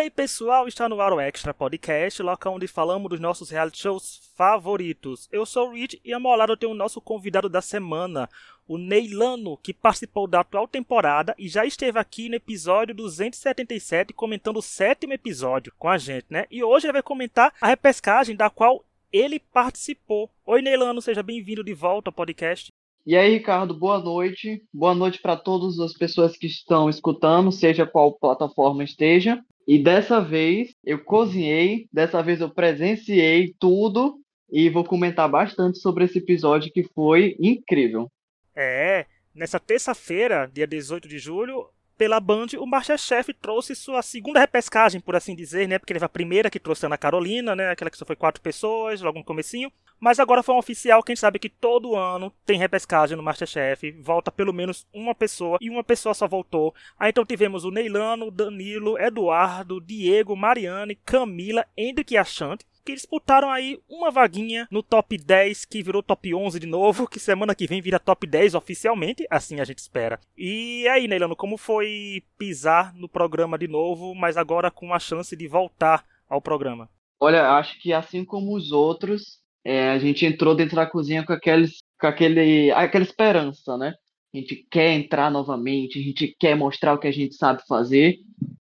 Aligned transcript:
Hey 0.00 0.10
pessoal, 0.10 0.68
está 0.68 0.88
no 0.88 1.00
ar 1.00 1.12
o 1.12 1.20
Extra 1.20 1.52
Podcast, 1.52 2.22
local 2.22 2.54
onde 2.54 2.68
falamos 2.68 3.10
dos 3.10 3.18
nossos 3.18 3.50
reality 3.50 3.78
shows 3.78 4.32
favoritos. 4.36 5.28
Eu 5.32 5.44
sou 5.44 5.70
o 5.70 5.72
Rich 5.72 6.00
e 6.04 6.12
ao 6.12 6.20
meu 6.20 6.30
lado 6.36 6.52
eu 6.52 6.56
tenho 6.56 6.70
o 6.70 6.74
nosso 6.76 7.00
convidado 7.00 7.48
da 7.48 7.60
semana, 7.60 8.28
o 8.68 8.78
Neilano, 8.78 9.56
que 9.56 9.74
participou 9.74 10.28
da 10.28 10.38
atual 10.38 10.68
temporada 10.68 11.34
e 11.36 11.48
já 11.48 11.66
esteve 11.66 11.98
aqui 11.98 12.28
no 12.28 12.36
episódio 12.36 12.94
277 12.94 14.12
comentando 14.12 14.58
o 14.58 14.62
sétimo 14.62 15.14
episódio 15.14 15.72
com 15.76 15.88
a 15.88 15.98
gente, 15.98 16.26
né? 16.30 16.46
E 16.48 16.62
hoje 16.62 16.86
ele 16.86 16.92
vai 16.92 17.02
comentar 17.02 17.52
a 17.60 17.66
repescagem 17.66 18.36
da 18.36 18.48
qual 18.48 18.84
ele 19.12 19.40
participou. 19.40 20.30
Oi 20.46 20.62
Neilano, 20.62 21.02
seja 21.02 21.24
bem-vindo 21.24 21.64
de 21.64 21.74
volta 21.74 22.10
ao 22.10 22.14
podcast. 22.14 22.68
E 23.04 23.16
aí, 23.16 23.32
Ricardo, 23.32 23.74
boa 23.74 23.98
noite. 23.98 24.62
Boa 24.72 24.94
noite 24.94 25.20
para 25.20 25.36
todas 25.36 25.80
as 25.80 25.92
pessoas 25.92 26.36
que 26.36 26.46
estão 26.46 26.88
escutando, 26.88 27.50
seja 27.50 27.84
qual 27.84 28.12
plataforma 28.12 28.84
esteja. 28.84 29.42
E 29.68 29.78
dessa 29.78 30.18
vez 30.18 30.74
eu 30.82 30.98
cozinhei, 31.04 31.86
dessa 31.92 32.22
vez 32.22 32.40
eu 32.40 32.48
presenciei 32.48 33.54
tudo 33.60 34.18
e 34.50 34.70
vou 34.70 34.82
comentar 34.82 35.28
bastante 35.28 35.78
sobre 35.78 36.06
esse 36.06 36.16
episódio 36.20 36.72
que 36.72 36.84
foi 36.94 37.36
incrível. 37.38 38.10
É, 38.56 39.04
nessa 39.34 39.60
terça-feira, 39.60 40.50
dia 40.50 40.66
18 40.66 41.06
de 41.06 41.18
julho, 41.18 41.68
pela 41.98 42.20
Band, 42.20 42.46
o 42.58 42.64
Masterchef 42.64 43.34
trouxe 43.34 43.74
sua 43.74 44.00
segunda 44.02 44.38
repescagem, 44.38 45.00
por 45.00 45.16
assim 45.16 45.34
dizer, 45.34 45.66
né? 45.66 45.80
Porque 45.80 45.98
foi 45.98 46.06
a 46.06 46.08
primeira 46.08 46.48
que 46.48 46.60
trouxe 46.60 46.86
a 46.86 46.88
Ana 46.88 46.96
Carolina, 46.96 47.56
né? 47.56 47.70
Aquela 47.70 47.90
que 47.90 47.98
só 47.98 48.06
foi 48.06 48.14
quatro 48.14 48.40
pessoas, 48.40 49.02
logo 49.02 49.18
no 49.18 49.24
comecinho. 49.24 49.70
Mas 49.98 50.20
agora 50.20 50.44
foi 50.44 50.54
um 50.54 50.58
oficial 50.58 51.02
que 51.02 51.10
a 51.10 51.14
gente 51.14 51.20
sabe 51.20 51.40
que 51.40 51.48
todo 51.48 51.96
ano 51.96 52.32
tem 52.46 52.56
repescagem 52.56 53.16
no 53.16 53.22
Masterchef. 53.22 53.90
Volta 54.00 54.30
pelo 54.30 54.52
menos 54.52 54.86
uma 54.94 55.12
pessoa 55.12 55.58
e 55.60 55.68
uma 55.68 55.82
pessoa 55.82 56.14
só 56.14 56.28
voltou. 56.28 56.72
Aí 56.96 57.10
então 57.10 57.26
tivemos 57.26 57.64
o 57.64 57.70
Neilano, 57.72 58.30
Danilo, 58.30 58.96
Eduardo, 58.96 59.80
Diego, 59.80 60.36
Mariane, 60.36 60.94
Camila, 61.04 61.66
Hendrick 61.76 62.14
e 62.14 62.16
Achante 62.16 62.64
que 62.88 62.94
disputaram 62.94 63.50
aí 63.50 63.78
uma 63.86 64.10
vaguinha 64.10 64.66
no 64.70 64.82
top 64.82 65.18
10, 65.18 65.66
que 65.66 65.82
virou 65.82 66.02
top 66.02 66.34
11 66.34 66.58
de 66.58 66.66
novo, 66.66 67.06
que 67.06 67.20
semana 67.20 67.54
que 67.54 67.66
vem 67.66 67.82
vira 67.82 68.00
top 68.00 68.26
10 68.26 68.54
oficialmente, 68.54 69.26
assim 69.28 69.60
a 69.60 69.64
gente 69.64 69.76
espera. 69.76 70.18
E 70.34 70.88
aí, 70.88 71.06
Neilano, 71.06 71.36
como 71.36 71.58
foi 71.58 72.22
pisar 72.38 72.94
no 72.94 73.06
programa 73.06 73.58
de 73.58 73.68
novo, 73.68 74.14
mas 74.14 74.38
agora 74.38 74.70
com 74.70 74.94
a 74.94 74.98
chance 74.98 75.36
de 75.36 75.46
voltar 75.46 76.02
ao 76.26 76.40
programa? 76.40 76.88
Olha, 77.20 77.50
acho 77.58 77.78
que 77.78 77.92
assim 77.92 78.24
como 78.24 78.56
os 78.56 78.72
outros, 78.72 79.42
é, 79.62 79.90
a 79.90 79.98
gente 79.98 80.24
entrou 80.24 80.54
dentro 80.54 80.76
da 80.76 80.86
cozinha 80.86 81.22
com, 81.26 81.34
aqueles, 81.34 81.82
com 82.00 82.06
aquele, 82.06 82.70
aquela 82.70 83.04
esperança, 83.04 83.76
né? 83.76 83.92
A 84.32 84.38
gente 84.38 84.66
quer 84.70 84.94
entrar 84.94 85.30
novamente, 85.30 85.98
a 85.98 86.02
gente 86.02 86.34
quer 86.40 86.56
mostrar 86.56 86.94
o 86.94 86.98
que 86.98 87.08
a 87.08 87.12
gente 87.12 87.34
sabe 87.34 87.60
fazer. 87.68 88.16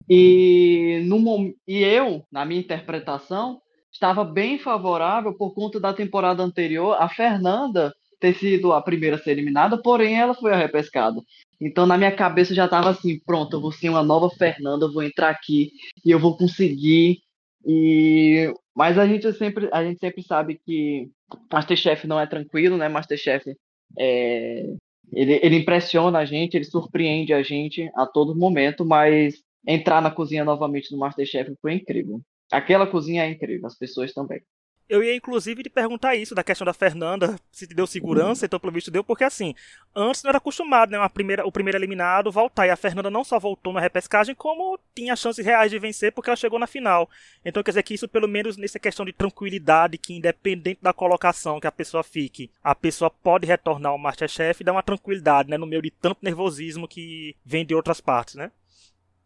E, 0.09 1.01
no, 1.05 1.53
e 1.67 1.83
eu, 1.83 2.23
na 2.31 2.45
minha 2.45 2.61
interpretação, 2.61 3.59
estava 3.95 4.23
bem 4.23 4.59
favorável 4.59 5.33
por 5.33 5.53
conta 5.53 5.79
da 5.79 5.93
temporada 5.93 6.43
anterior, 6.43 6.97
a 6.99 7.07
Fernanda 7.07 7.93
ter 8.19 8.35
sido 8.35 8.73
a 8.73 8.81
primeira 8.81 9.15
a 9.15 9.19
ser 9.19 9.31
eliminada, 9.31 9.81
porém 9.81 10.19
ela 10.19 10.33
foi 10.33 10.51
a 10.53 10.57
repescada. 10.57 11.19
Então 11.59 11.85
na 11.85 11.97
minha 11.97 12.11
cabeça 12.15 12.53
já 12.53 12.65
estava 12.65 12.89
assim, 12.89 13.19
pronto, 13.25 13.55
eu 13.55 13.61
vou 13.61 13.71
ser 13.71 13.89
uma 13.89 14.03
nova 14.03 14.29
Fernanda, 14.29 14.85
eu 14.85 14.93
vou 14.93 15.03
entrar 15.03 15.29
aqui 15.29 15.71
e 16.03 16.11
eu 16.11 16.19
vou 16.19 16.37
conseguir. 16.37 17.19
E 17.65 18.53
mas 18.75 18.97
a 18.97 19.07
gente 19.07 19.31
sempre 19.33 19.69
a 19.71 19.83
gente 19.83 19.99
sempre 19.99 20.21
sabe 20.23 20.59
que 20.65 21.09
MasterChef 21.51 22.05
não 22.05 22.19
é 22.19 22.27
tranquilo, 22.27 22.77
né? 22.77 22.89
MasterChef 22.89 23.55
é, 23.97 24.75
ele, 25.13 25.39
ele 25.41 25.57
impressiona 25.57 26.19
a 26.19 26.25
gente, 26.25 26.55
ele 26.55 26.65
surpreende 26.65 27.33
a 27.33 27.41
gente 27.41 27.89
a 27.95 28.05
todo 28.05 28.35
momento, 28.35 28.85
mas 28.85 29.35
entrar 29.67 30.01
na 30.01 30.11
cozinha 30.11 30.43
novamente 30.43 30.89
do 30.91 30.97
MasterChef 30.97 31.53
foi 31.61 31.73
incrível. 31.75 32.21
Aquela 32.51 32.87
cozinha 32.87 33.23
é 33.23 33.29
incrível, 33.29 33.67
as 33.67 33.77
pessoas 33.77 34.13
também. 34.13 34.41
Eu 34.87 35.03
ia 35.03 35.15
inclusive 35.15 35.63
te 35.63 35.69
perguntar 35.69 36.15
isso, 36.15 36.35
da 36.35 36.43
questão 36.43 36.63
da 36.63 36.73
Fernanda, 36.73 37.39
se 37.51 37.65
te 37.65 37.73
deu 37.73 37.87
segurança, 37.87 38.45
então 38.45 38.59
pelo 38.59 38.71
visto 38.71 38.91
deu, 38.91 39.03
porque 39.03 39.23
assim, 39.23 39.55
antes 39.95 40.21
não 40.21 40.29
era 40.29 40.37
acostumado, 40.37 40.91
né, 40.91 40.99
uma 40.99 41.09
primeira, 41.09 41.43
o 41.43 41.51
primeiro 41.51 41.79
eliminado 41.79 42.31
voltar, 42.31 42.67
e 42.67 42.69
a 42.69 42.75
Fernanda 42.75 43.09
não 43.09 43.23
só 43.23 43.39
voltou 43.39 43.73
na 43.73 43.79
repescagem, 43.79 44.35
como 44.35 44.77
tinha 44.93 45.15
chances 45.15 45.43
reais 45.43 45.71
de 45.71 45.79
vencer, 45.79 46.11
porque 46.11 46.29
ela 46.29 46.37
chegou 46.37 46.59
na 46.59 46.67
final. 46.67 47.09
Então 47.43 47.63
quer 47.63 47.71
dizer 47.71 47.81
que 47.81 47.95
isso, 47.95 48.07
pelo 48.07 48.27
menos 48.27 48.57
nessa 48.57 48.77
questão 48.77 49.03
de 49.03 49.11
tranquilidade, 49.11 49.97
que 49.97 50.13
independente 50.13 50.79
da 50.83 50.93
colocação 50.93 51.59
que 51.59 51.65
a 51.65 51.71
pessoa 51.71 52.03
fique, 52.03 52.51
a 52.63 52.75
pessoa 52.75 53.09
pode 53.09 53.47
retornar 53.47 53.91
ao 53.91 53.97
Masterchef, 53.97 54.63
dá 54.63 54.71
uma 54.71 54.83
tranquilidade, 54.83 55.49
né, 55.49 55.57
no 55.57 55.65
meio 55.65 55.81
de 55.81 55.89
tanto 55.89 56.19
nervosismo 56.21 56.87
que 56.87 57.35
vem 57.43 57.65
de 57.65 57.73
outras 57.73 57.99
partes, 57.99 58.35
né? 58.35 58.51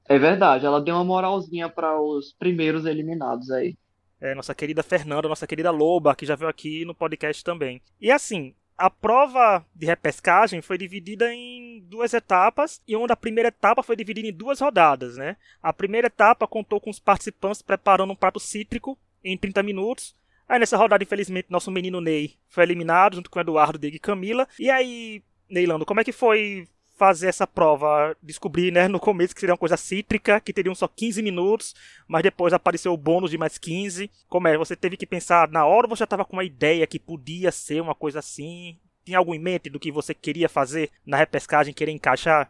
É 0.09 0.18
verdade, 0.18 0.66
ela 0.66 0.81
deu 0.81 0.96
uma 0.96 1.03
moralzinha 1.03 1.70
para 1.70 2.02
os 2.02 2.34
primeiros 2.34 2.84
eliminados 2.88 3.52
aí. 3.52 3.78
É, 4.20 4.34
nossa 4.34 4.56
querida 4.56 4.81
Fernanda, 4.81 5.30
nossa 5.30 5.46
querida 5.46 5.70
Loba, 5.70 6.16
que 6.16 6.25
já 6.25 6.36
veio 6.36 6.50
aqui 6.50 6.84
no 6.84 6.96
podcast 6.96 7.44
também. 7.44 7.80
E 8.02 8.12
assim, 8.12 8.56
a 8.75 8.90
prova 8.90 9.64
de 9.75 9.86
repescagem 9.86 10.64
foi 10.64 10.80
dividida 10.80 11.31
em 11.31 11.86
duas 11.88 12.12
etapas 12.16 12.81
e 12.88 12.96
onde 12.96 13.14
a 13.14 13.16
primeira 13.16 13.50
etapa 13.50 13.84
foi 13.84 13.96
dividida 13.96 14.28
em 14.28 14.34
duas 14.34 14.59
rodadas, 14.59 15.16
né? 15.16 15.38
A 15.62 15.72
primeira 15.72 16.08
etapa 16.08 16.47
contou 16.47 16.81
com 16.81 16.90
os 16.90 17.00
participantes 17.00 17.62
preparando 17.62 18.12
um 18.12 18.16
prato 18.16 18.40
cítrico 18.40 18.97
em 19.24 19.38
30 19.38 19.62
minutos. 19.62 20.16
Aí 20.47 20.58
nessa 20.58 20.76
rodada, 20.76 21.03
infelizmente, 21.03 21.52
nosso 21.52 21.70
menino 21.70 22.02
Ney 22.02 22.34
foi 22.47 22.64
eliminado 22.64 23.16
junto 23.16 23.30
com 23.30 23.40
Eduardo, 23.40 23.78
Diego 23.78 23.97
e 23.97 24.00
Camila. 24.00 24.47
E 24.58 24.72
aí, 24.72 25.22
Neilando, 25.47 25.86
como 25.86 26.00
é 26.00 26.03
que 26.03 26.12
foi 26.12 26.68
fazer 27.00 27.28
essa 27.28 27.48
prova, 27.48 28.14
descobrir, 28.22 28.74
né, 28.74 28.90
no 28.90 29.00
começo 29.00 29.34
que 29.34 29.40
seria 29.40 29.54
uma 29.54 29.58
coisa 29.58 29.78
cítrica, 29.78 30.42
que 30.42 30.52
teriam 30.52 30.76
só 30.76 30.86
15 30.86 31.24
minutos, 31.24 31.74
mas 32.06 32.22
depois 32.22 32.52
apareceu 32.52 32.92
o 32.92 32.98
bônus 32.98 33.32
de 33.32 33.38
mais 33.38 33.58
15. 33.58 34.12
Como 34.28 34.50
é? 34.50 34.58
Você 34.58 34.76
teve 34.76 34.98
que 34.98 35.08
pensar 35.08 35.50
na 35.50 35.66
hora 35.66 35.88
ou 35.88 35.96
você 35.96 36.00
já 36.00 36.04
estava 36.04 36.26
com 36.26 36.34
uma 36.34 36.44
ideia 36.44 36.86
que 36.86 37.00
podia 37.00 37.54
ser 37.54 37.82
uma 37.82 37.96
coisa 37.96 38.20
assim? 38.20 38.78
Tinha 39.06 39.18
algo 39.18 39.34
em 39.34 39.40
mente 39.40 39.70
do 39.70 39.80
que 39.80 39.94
você 39.94 40.14
queria 40.14 40.50
fazer 40.50 40.92
na 41.06 41.16
repescagem, 41.16 41.74
querer 41.74 41.94
encaixar? 41.94 42.50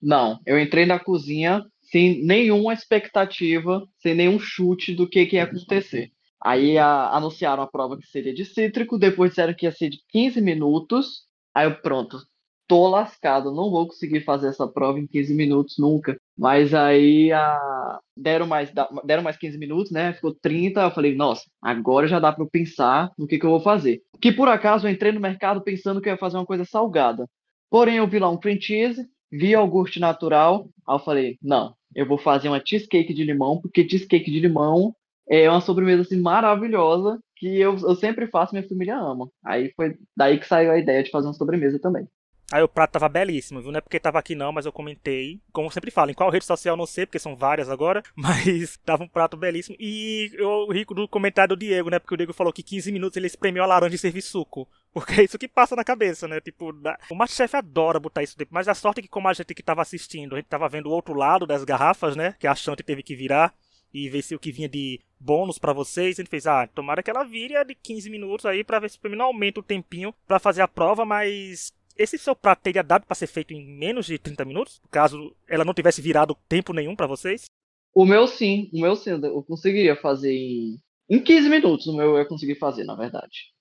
Não, 0.00 0.38
eu 0.44 0.60
entrei 0.60 0.84
na 0.84 1.00
cozinha 1.00 1.64
sem 1.80 2.22
nenhuma 2.22 2.74
expectativa, 2.74 3.88
sem 3.98 4.14
nenhum 4.14 4.38
chute 4.38 4.94
do 4.94 5.08
que, 5.08 5.24
que 5.24 5.36
ia 5.36 5.44
acontecer. 5.44 6.12
Aí 6.38 6.76
a, 6.76 7.08
anunciaram 7.16 7.62
a 7.62 7.66
prova 7.66 7.96
que 7.96 8.06
seria 8.06 8.34
de 8.34 8.44
cítrico, 8.44 8.98
depois 8.98 9.30
disseram 9.30 9.54
que 9.54 9.64
ia 9.64 9.72
ser 9.72 9.88
de 9.88 10.00
15 10.10 10.42
minutos. 10.42 11.24
Aí 11.54 11.66
eu, 11.66 11.74
pronto, 11.80 12.18
tô 12.66 12.88
lascado, 12.88 13.52
não 13.52 13.70
vou 13.70 13.86
conseguir 13.86 14.20
fazer 14.20 14.48
essa 14.48 14.66
prova 14.66 14.98
em 14.98 15.06
15 15.06 15.34
minutos 15.34 15.76
nunca. 15.78 16.18
Mas 16.36 16.74
aí 16.74 17.32
a... 17.32 18.00
deram, 18.16 18.46
mais, 18.46 18.72
deram 19.04 19.22
mais 19.22 19.36
15 19.36 19.58
minutos, 19.58 19.92
né? 19.92 20.12
Ficou 20.12 20.34
30. 20.34 20.80
Eu 20.80 20.90
falei, 20.90 21.14
nossa, 21.14 21.42
agora 21.62 22.06
já 22.08 22.18
dá 22.18 22.32
para 22.32 22.46
pensar 22.46 23.12
no 23.18 23.26
que, 23.26 23.38
que 23.38 23.46
eu 23.46 23.50
vou 23.50 23.60
fazer. 23.60 24.02
Que 24.20 24.32
por 24.32 24.48
acaso 24.48 24.86
eu 24.86 24.90
entrei 24.92 25.12
no 25.12 25.20
mercado 25.20 25.62
pensando 25.62 26.00
que 26.00 26.08
eu 26.08 26.12
ia 26.12 26.18
fazer 26.18 26.36
uma 26.36 26.46
coisa 26.46 26.64
salgada. 26.64 27.28
Porém, 27.70 27.96
eu 27.96 28.06
vi 28.08 28.18
lá 28.18 28.30
um 28.30 28.38
cream 28.38 28.60
cheese, 28.60 29.06
vi 29.30 29.48
iogurte 29.50 30.00
natural. 30.00 30.68
Aí 30.88 30.94
eu 30.94 30.98
falei, 31.00 31.38
não, 31.42 31.74
eu 31.94 32.06
vou 32.06 32.18
fazer 32.18 32.48
uma 32.48 32.62
cheesecake 32.64 33.14
de 33.14 33.24
limão, 33.24 33.60
porque 33.60 33.88
cheesecake 33.88 34.30
de 34.30 34.40
limão 34.40 34.94
é 35.28 35.50
uma 35.50 35.60
sobremesa 35.60 36.02
assim 36.02 36.20
maravilhosa 36.20 37.18
que 37.36 37.58
eu, 37.58 37.76
eu 37.76 37.94
sempre 37.96 38.26
faço 38.28 38.54
minha 38.54 38.66
família 38.66 38.96
ama. 38.96 39.28
Aí 39.44 39.72
foi 39.76 39.96
daí 40.16 40.38
que 40.38 40.46
saiu 40.46 40.70
a 40.72 40.78
ideia 40.78 41.02
de 41.02 41.10
fazer 41.10 41.26
uma 41.26 41.34
sobremesa 41.34 41.78
também. 41.78 42.08
Aí 42.52 42.62
o 42.62 42.68
prato 42.68 42.92
tava 42.92 43.08
belíssimo, 43.08 43.60
viu? 43.60 43.72
Não 43.72 43.78
é 43.78 43.80
porque 43.80 43.98
tava 43.98 44.20
aqui 44.20 44.34
não, 44.36 44.52
mas 44.52 44.66
eu 44.66 44.72
comentei. 44.72 45.40
Como 45.52 45.70
sempre 45.70 45.90
falo, 45.90 46.12
em 46.12 46.14
qual 46.14 46.30
rede 46.30 46.44
social 46.44 46.76
não 46.76 46.86
sei, 46.86 47.04
porque 47.04 47.18
são 47.18 47.34
várias 47.34 47.68
agora. 47.68 48.02
Mas 48.14 48.76
tava 48.84 49.02
um 49.02 49.08
prato 49.08 49.36
belíssimo. 49.36 49.76
E 49.80 50.30
eu 50.34 50.68
rico 50.70 50.94
do 50.94 51.08
comentário 51.08 51.56
do 51.56 51.58
Diego, 51.58 51.90
né? 51.90 51.98
Porque 51.98 52.14
o 52.14 52.16
Diego 52.16 52.32
falou 52.32 52.52
que 52.52 52.62
15 52.62 52.92
minutos 52.92 53.16
ele 53.16 53.26
espremeu 53.26 53.64
a 53.64 53.66
laranja 53.66 53.96
e 53.96 53.98
serviu 53.98 54.22
suco. 54.22 54.68
Porque 54.92 55.20
é 55.20 55.24
isso 55.24 55.38
que 55.38 55.48
passa 55.48 55.74
na 55.74 55.84
cabeça, 55.84 56.28
né? 56.28 56.40
Tipo, 56.40 56.72
da... 56.72 56.96
o 57.10 57.14
Masterchef 57.14 57.56
adora 57.56 57.98
botar 57.98 58.22
isso 58.22 58.38
dentro. 58.38 58.54
Mas 58.54 58.68
a 58.68 58.74
sorte 58.74 59.00
é 59.00 59.02
que, 59.02 59.08
como 59.08 59.28
a 59.28 59.32
gente 59.32 59.54
que 59.54 59.62
tava 59.62 59.82
assistindo, 59.82 60.34
a 60.34 60.38
gente 60.38 60.48
tava 60.48 60.68
vendo 60.68 60.86
o 60.86 60.92
outro 60.92 61.14
lado 61.14 61.46
das 61.46 61.64
garrafas, 61.64 62.14
né? 62.14 62.34
Que 62.38 62.46
a 62.46 62.54
Chante 62.54 62.82
teve 62.82 63.02
que 63.02 63.16
virar 63.16 63.52
e 63.92 64.08
ver 64.08 64.22
se 64.22 64.34
o 64.34 64.38
que 64.38 64.52
vinha 64.52 64.68
de 64.68 65.00
bônus 65.18 65.58
para 65.58 65.72
vocês. 65.72 66.16
Gente 66.16 66.30
fez, 66.30 66.46
ah, 66.46 66.66
tomara 66.66 67.02
que 67.02 67.10
ela 67.10 67.24
vire 67.24 67.62
de 67.64 67.74
15 67.74 68.08
minutos 68.08 68.46
aí 68.46 68.62
para 68.62 68.78
ver 68.78 68.90
se 68.90 68.98
pelo 68.98 69.12
menos 69.12 69.26
aumenta 69.26 69.60
o 69.60 69.64
tempinho 69.64 70.14
para 70.26 70.38
fazer 70.38 70.62
a 70.62 70.68
prova, 70.68 71.04
mas 71.04 71.74
esse 71.96 72.18
seu 72.18 72.34
prato 72.36 72.62
teria 72.62 72.82
dado 72.82 73.06
para 73.06 73.14
ser 73.14 73.26
feito 73.26 73.52
em 73.52 73.64
menos 73.64 74.06
de 74.06 74.18
30 74.18 74.44
minutos? 74.44 74.80
Caso 74.90 75.34
ela 75.48 75.64
não 75.64 75.74
tivesse 75.74 76.00
virado 76.00 76.36
tempo 76.48 76.72
nenhum 76.72 76.94
para 76.94 77.06
vocês? 77.06 77.46
O 77.94 78.04
meu 78.04 78.26
sim, 78.26 78.70
o 78.72 78.80
meu 78.80 78.94
sim, 78.94 79.10
eu 79.10 79.42
conseguiria 79.42 79.96
fazer 79.96 80.32
em, 80.32 80.76
em 81.08 81.22
15 81.22 81.48
minutos. 81.48 81.86
O 81.86 81.96
meu 81.96 82.16
eu 82.16 82.28
consegui 82.28 82.54
fazer, 82.54 82.84
na 82.84 82.94
verdade. 82.94 83.54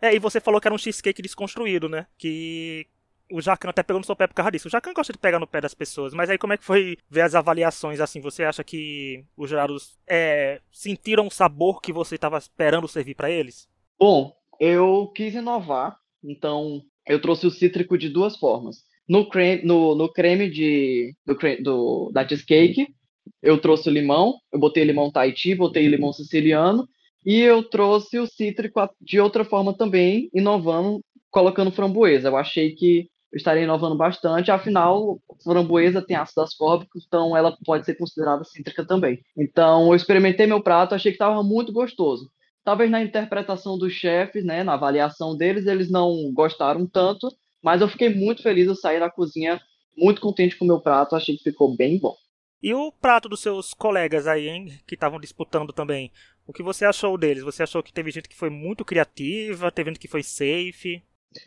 É, 0.00 0.14
e 0.14 0.18
você 0.18 0.40
falou 0.40 0.60
que 0.60 0.68
era 0.68 0.74
um 0.74 0.78
cheesecake 0.78 1.22
desconstruído, 1.22 1.88
né? 1.88 2.06
Que 2.16 2.86
o 3.30 3.40
Jacan 3.40 3.70
até 3.70 3.82
pegou 3.82 3.98
no 3.98 4.06
seu 4.06 4.14
pé 4.14 4.26
por 4.26 4.34
causa 4.34 4.52
disso. 4.52 4.68
O 4.68 4.70
Jacan 4.70 4.92
gosta 4.92 5.12
de 5.12 5.18
pegar 5.18 5.38
no 5.38 5.46
pé 5.46 5.60
das 5.60 5.74
pessoas, 5.74 6.12
mas 6.14 6.30
aí 6.30 6.38
como 6.38 6.52
é 6.52 6.56
que 6.56 6.64
foi 6.64 6.96
ver 7.08 7.22
as 7.22 7.34
avaliações 7.34 8.00
assim? 8.00 8.20
Você 8.20 8.44
acha 8.44 8.62
que 8.62 9.24
os 9.36 9.50
jurados 9.50 9.98
é, 10.06 10.60
sentiram 10.70 11.26
o 11.26 11.30
sabor 11.30 11.80
que 11.80 11.92
você 11.92 12.14
estava 12.14 12.38
esperando 12.38 12.86
servir 12.86 13.14
para 13.14 13.30
eles? 13.30 13.68
Bom, 13.98 14.36
eu 14.60 15.10
quis 15.14 15.34
inovar, 15.34 15.98
então 16.22 16.82
eu 17.06 17.20
trouxe 17.20 17.46
o 17.46 17.50
cítrico 17.50 17.96
de 17.98 18.08
duas 18.08 18.36
formas. 18.36 18.78
No 19.08 19.28
creme, 19.28 19.62
no, 19.64 19.94
no 19.94 20.10
creme 20.12 20.50
de, 20.50 21.14
do, 21.26 21.36
do, 21.62 22.10
da 22.12 22.26
cheesecake, 22.26 22.86
Eu 23.42 23.60
trouxe 23.60 23.88
o 23.88 23.92
limão, 23.92 24.34
eu 24.52 24.58
botei 24.58 24.84
limão 24.84 25.10
Tahiti, 25.10 25.54
botei 25.54 25.86
limão 25.88 26.12
siciliano, 26.12 26.88
e 27.24 27.40
eu 27.40 27.62
trouxe 27.62 28.18
o 28.18 28.26
cítrico 28.26 28.80
de 29.00 29.20
outra 29.20 29.44
forma 29.44 29.76
também, 29.76 30.28
inovando, 30.34 31.00
colocando 31.30 31.70
framboesa. 31.72 32.28
Eu 32.28 32.36
achei 32.36 32.74
que 32.74 33.08
eu 33.32 33.36
estaria 33.36 33.64
inovando 33.64 33.96
bastante, 33.96 34.50
afinal, 34.50 35.18
framboesa 35.42 36.00
tem 36.06 36.16
ácido 36.16 36.42
ascórbico, 36.42 36.98
então 37.06 37.36
ela 37.36 37.56
pode 37.64 37.84
ser 37.84 37.96
considerada 37.96 38.44
cítrica 38.44 38.86
também. 38.86 39.20
Então, 39.36 39.88
eu 39.88 39.94
experimentei 39.96 40.46
meu 40.46 40.62
prato, 40.62 40.94
achei 40.94 41.10
que 41.12 41.16
estava 41.16 41.42
muito 41.42 41.72
gostoso. 41.72 42.30
Talvez 42.64 42.90
na 42.90 43.02
interpretação 43.02 43.76
dos 43.76 43.92
chefes, 43.92 44.44
né, 44.44 44.64
na 44.64 44.74
avaliação 44.74 45.36
deles, 45.36 45.66
eles 45.66 45.90
não 45.90 46.32
gostaram 46.32 46.86
tanto, 46.86 47.28
mas 47.62 47.80
eu 47.80 47.88
fiquei 47.88 48.14
muito 48.14 48.42
feliz, 48.42 48.66
eu 48.66 48.74
saí 48.74 48.98
da 48.98 49.10
cozinha 49.10 49.60
muito 49.96 50.20
contente 50.20 50.56
com 50.56 50.64
o 50.64 50.68
meu 50.68 50.80
prato, 50.80 51.14
achei 51.14 51.36
que 51.36 51.44
ficou 51.44 51.76
bem 51.76 51.98
bom. 51.98 52.16
E 52.62 52.72
o 52.72 52.90
prato 52.90 53.28
dos 53.28 53.40
seus 53.40 53.74
colegas 53.74 54.26
aí, 54.26 54.48
hein, 54.48 54.80
que 54.86 54.94
estavam 54.94 55.20
disputando 55.20 55.72
também, 55.72 56.10
o 56.46 56.52
que 56.52 56.62
você 56.62 56.86
achou 56.86 57.18
deles? 57.18 57.42
Você 57.42 57.62
achou 57.62 57.82
que 57.82 57.92
teve 57.92 58.10
gente 58.10 58.28
que 58.28 58.34
foi 58.34 58.48
muito 58.48 58.84
criativa, 58.84 59.70
teve 59.70 59.90
gente 59.90 60.00
que 60.00 60.08
foi 60.08 60.22
safe? 60.22 61.02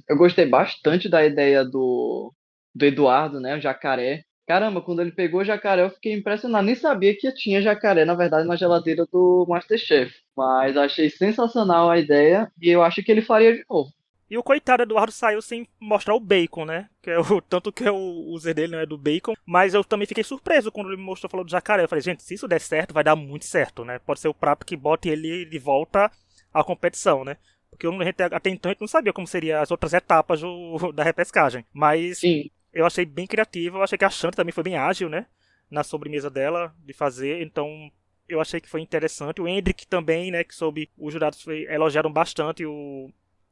Eu 0.08 0.16
gostei 0.16 0.46
bastante 0.46 1.10
da 1.10 1.26
ideia 1.26 1.66
do, 1.66 2.32
do 2.74 2.86
Eduardo, 2.86 3.40
né? 3.40 3.56
O 3.56 3.60
jacaré. 3.62 4.24
Caramba, 4.48 4.82
quando 4.82 5.02
ele 5.02 5.12
pegou 5.12 5.42
o 5.42 5.46
jacaré, 5.46 5.84
eu 5.84 5.90
fiquei 5.90 6.14
impressionado. 6.14 6.66
Nem 6.66 6.74
sabia 6.74 7.14
que 7.14 7.30
tinha 7.34 7.62
jacaré, 7.62 8.06
na 8.06 8.16
verdade, 8.16 8.48
na 8.48 8.56
geladeira 8.56 9.06
do 9.12 9.46
Masterchef. 9.48 10.16
Mas 10.36 10.78
achei 10.78 11.10
sensacional 11.10 11.90
a 11.90 12.00
ideia 12.00 12.50
e 12.62 12.70
eu 12.70 12.82
acho 12.82 13.04
que 13.04 13.12
ele 13.12 13.22
faria 13.22 13.54
de 13.54 13.66
novo. 13.70 13.92
E 14.30 14.38
o 14.38 14.44
coitado 14.44 14.84
Eduardo 14.84 15.12
saiu 15.12 15.42
sem 15.42 15.68
mostrar 15.80 16.16
o 16.16 16.20
bacon, 16.20 16.64
né? 16.64 16.90
Que 17.02 17.12
é 17.12 17.20
o, 17.20 17.42
tanto 17.44 17.74
que 17.74 17.84
é 17.84 17.92
o 17.92 18.26
user 18.30 18.56
dele 18.56 18.72
não 18.72 18.80
é 18.80 18.86
do 18.86 18.98
bacon. 18.98 19.34
Mas 19.46 19.74
eu 19.74 19.84
também 19.84 20.08
fiquei 20.08 20.24
surpreso 20.24 20.72
quando 20.72 20.88
ele 20.88 20.98
me 20.98 21.04
mostrou 21.04 21.30
falou 21.30 21.46
do 21.46 21.52
jacaré. 21.52 21.84
Eu 21.84 21.90
falei, 21.90 22.02
gente, 22.02 22.24
se 22.24 22.34
isso 22.34 22.48
der 22.48 22.62
certo, 22.62 22.94
vai 22.94 23.04
dar 23.04 23.18
muito 23.18 23.44
certo, 23.44 23.84
né? 23.84 24.00
Pode 24.00 24.22
ser 24.22 24.30
o 24.30 24.34
prato 24.34 24.66
que 24.66 24.78
bote 24.78 25.10
ele 25.10 25.44
de 25.44 25.60
volta 25.60 26.10
à 26.54 26.64
competição, 26.64 27.26
né? 27.26 27.36
Porque 27.70 27.86
eu, 27.86 27.94
até 28.34 28.50
então 28.50 28.70
a 28.70 28.74
gente 28.74 28.82
não 28.82 28.88
sabia 28.88 29.12
como 29.12 29.28
seriam 29.28 29.62
as 29.62 29.72
outras 29.72 29.94
etapas 29.94 30.40
do, 30.40 30.92
da 30.96 31.04
repescagem. 31.04 31.66
Mas 31.74 32.20
Sim. 32.20 32.50
Eu 32.78 32.86
achei 32.86 33.06
bem 33.06 33.26
criativo. 33.26 33.78
Eu 33.78 33.84
achei 33.84 33.98
que 33.98 34.06
a 34.06 34.10
Chante 34.10 34.36
também 34.36 34.54
foi 34.54 34.64
bem 34.64 34.78
ágil, 34.78 35.10
né? 35.10 35.26
Na 35.70 35.84
sobremesa 35.84 36.30
dela, 36.30 36.74
de 36.86 36.94
fazer. 36.94 37.42
Então 37.42 37.92
eu 38.30 38.40
achei 38.40 38.62
que 38.62 38.70
foi 38.70 38.82
interessante. 38.82 39.42
O 39.42 39.48
Hendrick 39.48 39.88
também, 39.88 40.30
né? 40.30 40.44
Que 40.44 40.54
soube. 40.54 40.90
Os 40.96 41.12
jurados 41.12 41.44
elogiaram 41.48 42.14
bastante 42.14 42.64
o, 42.66 43.10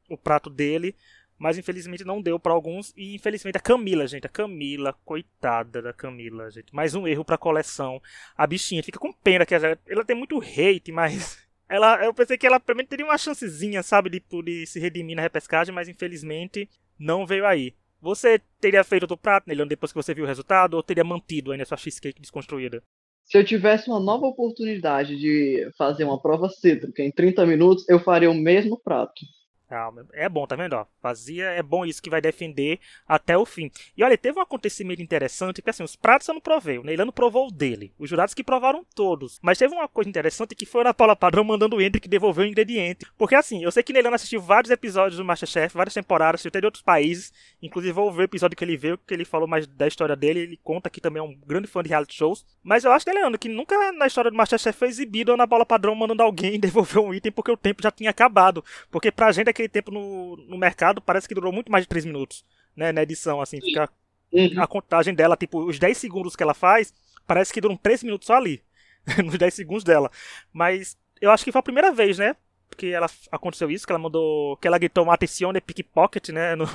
o 0.08 0.16
prato 0.16 0.48
dele. 0.48 0.94
Mas 1.36 1.58
infelizmente 1.58 2.04
não 2.04 2.22
deu 2.22 2.38
para 2.38 2.52
alguns. 2.52 2.94
E 2.96 3.16
infelizmente 3.16 3.56
a 3.56 3.60
Camila, 3.60 4.06
gente. 4.06 4.28
A 4.28 4.30
Camila, 4.30 4.92
coitada 5.04 5.82
da 5.82 5.92
Camila, 5.92 6.48
gente. 6.48 6.72
Mais 6.72 6.94
um 6.94 7.06
erro 7.08 7.24
pra 7.24 7.36
coleção. 7.36 8.00
A 8.36 8.46
bichinha 8.46 8.82
fica 8.82 9.00
com 9.00 9.12
pena 9.12 9.44
que 9.44 9.56
ela, 9.56 9.76
ela 9.88 10.04
tem 10.04 10.16
muito 10.16 10.38
hate, 10.38 10.92
mas 10.92 11.44
ela, 11.68 12.04
eu 12.04 12.14
pensei 12.14 12.38
que 12.38 12.46
ela 12.46 12.60
pelo 12.60 12.76
menos 12.76 12.88
teria 12.88 13.04
uma 13.04 13.18
chancezinha, 13.18 13.82
sabe, 13.82 14.08
de, 14.08 14.22
de 14.44 14.66
se 14.66 14.78
redimir 14.78 15.16
na 15.16 15.22
repescagem, 15.22 15.74
mas 15.74 15.88
infelizmente 15.88 16.70
não 16.96 17.26
veio 17.26 17.44
aí. 17.44 17.74
Você 18.06 18.40
teria 18.60 18.84
feito 18.84 19.02
outro 19.02 19.16
prato, 19.16 19.48
Neliano, 19.48 19.68
depois 19.68 19.90
que 19.90 20.00
você 20.00 20.14
viu 20.14 20.22
o 20.22 20.28
resultado, 20.28 20.74
ou 20.74 20.82
teria 20.82 21.02
mantido 21.02 21.50
ainda 21.50 21.64
sua 21.64 21.76
cheesecake 21.76 22.20
desconstruída? 22.20 22.80
Se 23.24 23.36
eu 23.36 23.44
tivesse 23.44 23.90
uma 23.90 23.98
nova 23.98 24.26
oportunidade 24.26 25.16
de 25.16 25.68
fazer 25.76 26.04
uma 26.04 26.22
prova 26.22 26.48
cítrica 26.48 27.02
em 27.02 27.10
30 27.10 27.44
minutos, 27.44 27.84
eu 27.88 27.98
faria 27.98 28.30
o 28.30 28.34
mesmo 28.34 28.80
prato. 28.80 29.26
Ah, 29.68 29.90
é 30.12 30.28
bom, 30.28 30.46
tá 30.46 30.54
vendo? 30.54 30.74
Ó, 30.74 30.86
fazia, 31.02 31.46
é 31.46 31.60
bom 31.60 31.84
isso 31.84 32.00
que 32.00 32.08
vai 32.08 32.20
defender 32.20 32.78
até 33.06 33.36
o 33.36 33.44
fim. 33.44 33.68
E 33.96 34.04
olha, 34.04 34.16
teve 34.16 34.38
um 34.38 34.42
acontecimento 34.42 35.02
interessante 35.02 35.60
que 35.60 35.68
assim, 35.68 35.82
os 35.82 35.96
pratos 35.96 36.28
eu 36.28 36.34
não 36.34 36.40
provei, 36.40 36.78
o 36.78 36.84
Neilano 36.84 37.12
provou 37.12 37.48
o 37.48 37.50
dele. 37.50 37.92
Os 37.98 38.08
jurados 38.08 38.32
que 38.32 38.44
provaram 38.44 38.86
todos. 38.94 39.40
Mas 39.42 39.58
teve 39.58 39.74
uma 39.74 39.88
coisa 39.88 40.08
interessante 40.08 40.54
que 40.54 40.64
foi 40.64 40.86
a 40.86 40.94
Paula 40.94 41.16
Padrão 41.16 41.42
mandando 41.42 41.76
o 41.76 41.80
Hendrick 41.80 42.08
devolver 42.08 42.46
o 42.46 42.48
ingrediente. 42.48 43.04
Porque 43.18 43.34
assim, 43.34 43.64
eu 43.64 43.72
sei 43.72 43.82
que 43.82 43.92
Neilano 43.92 44.14
assistiu 44.14 44.40
vários 44.40 44.70
episódios 44.70 45.18
do 45.18 45.24
Masterchef, 45.24 45.74
várias 45.76 45.94
temporadas, 45.94 46.46
até 46.46 46.60
de 46.60 46.66
outros 46.66 46.82
países. 46.82 47.32
Inclusive 47.66 47.92
vou 47.92 48.12
ver 48.12 48.22
o 48.22 48.24
episódio 48.24 48.56
que 48.56 48.64
ele 48.64 48.76
veio, 48.76 48.98
que 48.98 49.12
ele 49.14 49.24
falou 49.24 49.48
mais 49.48 49.66
da 49.66 49.86
história 49.86 50.16
dele. 50.16 50.40
Ele 50.40 50.60
conta 50.62 50.88
que 50.90 51.00
também 51.00 51.20
é 51.20 51.22
um 51.24 51.34
grande 51.46 51.66
fã 51.68 51.82
de 51.82 51.88
reality 51.88 52.14
shows. 52.14 52.44
Mas 52.62 52.84
eu 52.84 52.92
acho, 52.92 53.06
Neilano, 53.08 53.38
que 53.38 53.48
nunca 53.48 53.92
na 53.92 54.06
história 54.06 54.30
do 54.30 54.36
Masterchef 54.36 54.78
foi 54.78 54.88
exibido 54.88 55.30
a 55.32 55.34
Ana 55.34 55.48
Paula 55.48 55.66
Padrão 55.66 55.94
mandando 55.94 56.22
alguém 56.22 56.58
devolver 56.60 56.98
um 57.02 57.12
item 57.14 57.32
porque 57.32 57.50
o 57.50 57.56
tempo 57.56 57.82
já 57.82 57.90
tinha 57.90 58.10
acabado. 58.10 58.64
Porque 58.90 59.10
pra 59.12 59.32
gente 59.32 59.50
aquele 59.50 59.68
tempo 59.68 59.90
no, 59.90 60.36
no 60.36 60.58
mercado 60.58 61.00
parece 61.00 61.28
que 61.28 61.34
durou 61.34 61.52
muito 61.52 61.70
mais 61.70 61.84
de 61.84 61.88
3 61.88 62.04
minutos, 62.04 62.44
né? 62.76 62.92
Na 62.92 63.02
edição, 63.02 63.40
assim, 63.40 63.60
fica 63.60 63.90
Uhum. 64.32 64.60
a 64.60 64.66
contagem 64.66 65.14
dela, 65.14 65.36
tipo, 65.36 65.64
os 65.64 65.78
10 65.78 65.96
segundos 65.96 66.34
que 66.34 66.42
ela 66.42 66.52
faz, 66.52 66.92
parece 67.26 67.52
que 67.52 67.60
duram 67.60 67.76
3 67.76 68.02
minutos 68.02 68.26
só 68.26 68.34
ali. 68.34 68.62
nos 69.24 69.38
10 69.38 69.54
segundos 69.54 69.84
dela. 69.84 70.10
Mas 70.52 70.98
eu 71.20 71.30
acho 71.30 71.44
que 71.44 71.52
foi 71.52 71.60
a 71.60 71.62
primeira 71.62 71.92
vez, 71.92 72.18
né? 72.18 72.36
Porque 72.76 72.88
ela 72.88 73.06
aconteceu 73.32 73.70
isso, 73.70 73.86
que 73.86 73.92
ela 73.92 73.98
mandou. 73.98 74.58
Que 74.58 74.68
ela 74.68 74.76
gritou 74.78 75.02
uma 75.02 75.14
atenção 75.14 75.50
pickpocket, 75.64 76.28
né? 76.28 76.54
No, 76.56 76.66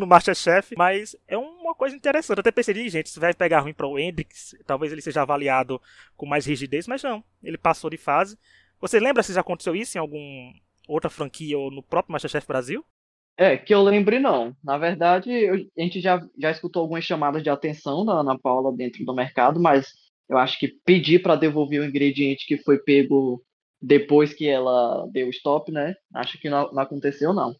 no 0.00 0.06
Masterchef. 0.06 0.74
Mas 0.76 1.16
é 1.26 1.38
uma 1.38 1.74
coisa 1.74 1.96
interessante. 1.96 2.36
Eu 2.36 2.40
até 2.40 2.50
pensei, 2.50 2.74
gente, 2.90 3.06
isso 3.06 3.18
vai 3.18 3.32
pegar 3.32 3.60
ruim 3.60 3.72
para 3.72 3.86
o 3.86 3.98
Hendrix. 3.98 4.54
Talvez 4.66 4.92
ele 4.92 5.00
seja 5.00 5.22
avaliado 5.22 5.80
com 6.16 6.26
mais 6.26 6.44
rigidez, 6.44 6.86
mas 6.86 7.02
não. 7.02 7.24
Ele 7.42 7.56
passou 7.56 7.88
de 7.88 7.96
fase. 7.96 8.38
Você 8.78 9.00
lembra 9.00 9.22
se 9.22 9.32
já 9.32 9.40
aconteceu 9.40 9.74
isso 9.74 9.96
em 9.96 10.00
algum 10.00 10.52
outra 10.86 11.08
franquia 11.08 11.58
ou 11.58 11.70
no 11.70 11.82
próprio 11.82 12.12
Masterchef 12.12 12.46
Brasil? 12.46 12.84
É, 13.38 13.56
que 13.56 13.74
eu 13.74 13.82
lembre 13.82 14.18
não. 14.18 14.54
Na 14.62 14.78
verdade, 14.78 15.30
eu- 15.30 15.54
a 15.78 15.82
gente 15.82 16.00
já, 16.00 16.20
já 16.38 16.50
escutou 16.50 16.82
algumas 16.82 17.04
chamadas 17.04 17.42
de 17.42 17.50
atenção 17.50 18.04
da 18.04 18.12
Ana 18.14 18.38
Paula 18.38 18.74
dentro 18.74 19.04
do 19.04 19.14
mercado, 19.14 19.60
mas 19.60 19.92
eu 20.28 20.38
acho 20.38 20.58
que 20.58 20.68
pedir 20.84 21.22
para 21.22 21.36
devolver 21.36 21.80
o 21.80 21.84
ingrediente 21.84 22.46
que 22.46 22.58
foi 22.58 22.78
pego 22.78 23.42
depois 23.86 24.34
que 24.34 24.48
ela 24.48 25.06
deu 25.12 25.30
stop, 25.30 25.70
né? 25.70 25.94
Acho 26.12 26.38
que 26.40 26.50
não, 26.50 26.72
não 26.72 26.82
aconteceu, 26.82 27.32
não. 27.32 27.54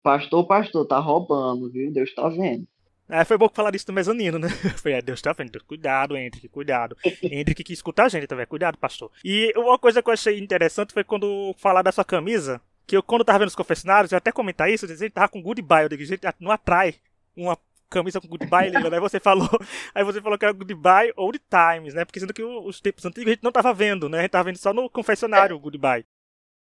Pastor, 0.00 0.46
pastor, 0.46 0.86
tá 0.86 0.98
roubando, 0.98 1.70
viu? 1.70 1.92
Deus 1.92 2.14
tá 2.14 2.28
vendo. 2.28 2.66
É, 3.08 3.24
foi 3.24 3.36
bom 3.36 3.48
que 3.48 3.56
falar 3.56 3.74
isso 3.74 3.86
do 3.86 3.92
mezanino, 3.92 4.38
né? 4.38 4.48
Foi, 4.80 4.92
é, 4.92 5.02
Deus 5.02 5.20
tá 5.20 5.32
vendo. 5.32 5.62
Cuidado, 5.64 6.16
Hendrick, 6.16 6.48
cuidado. 6.48 6.96
Hendrick 7.22 7.62
que 7.62 7.72
escuta 7.72 8.04
a 8.04 8.08
gente 8.08 8.26
também, 8.26 8.46
cuidado, 8.46 8.78
pastor. 8.78 9.10
E 9.24 9.52
uma 9.56 9.78
coisa 9.78 10.02
que 10.02 10.08
eu 10.08 10.14
achei 10.14 10.38
interessante 10.38 10.94
foi 10.94 11.04
quando 11.04 11.54
falar 11.58 11.82
da 11.82 11.92
sua 11.92 12.04
camisa, 12.04 12.60
que 12.86 12.96
eu, 12.96 13.02
quando 13.02 13.24
tava 13.24 13.40
vendo 13.40 13.48
os 13.48 13.56
confessionários, 13.56 14.12
eu 14.12 14.18
até 14.18 14.32
comentar 14.32 14.70
isso, 14.70 14.84
eu 14.84 14.88
dizia, 14.88 15.10
tava 15.10 15.28
com 15.28 15.42
goodbye. 15.42 15.84
Eu 15.84 15.88
digo, 15.88 16.04
gente, 16.04 16.22
não 16.40 16.50
atrai 16.50 16.94
uma 17.36 17.58
camisa 17.92 18.20
com 18.20 18.28
goodbye, 18.28 18.70
Lila, 18.70 18.90
né? 18.90 19.00
Você 19.00 19.20
falou, 19.20 19.48
aí 19.94 20.04
você 20.04 20.20
falou 20.20 20.38
que 20.38 20.44
era 20.44 20.52
goodbye 20.52 21.12
old 21.16 21.40
times, 21.48 21.94
né? 21.94 22.04
Porque 22.04 22.20
sendo 22.20 22.34
que 22.34 22.42
os 22.42 22.80
tempos 22.80 23.04
antigos 23.04 23.28
a 23.28 23.34
gente 23.34 23.44
não 23.44 23.52
tava 23.52 23.72
vendo, 23.72 24.08
né? 24.08 24.18
A 24.18 24.22
gente 24.22 24.30
tava 24.30 24.44
vendo 24.44 24.58
só 24.58 24.72
no 24.72 24.88
confessionário 24.90 25.56
o 25.56 25.60
goodbye. 25.60 26.04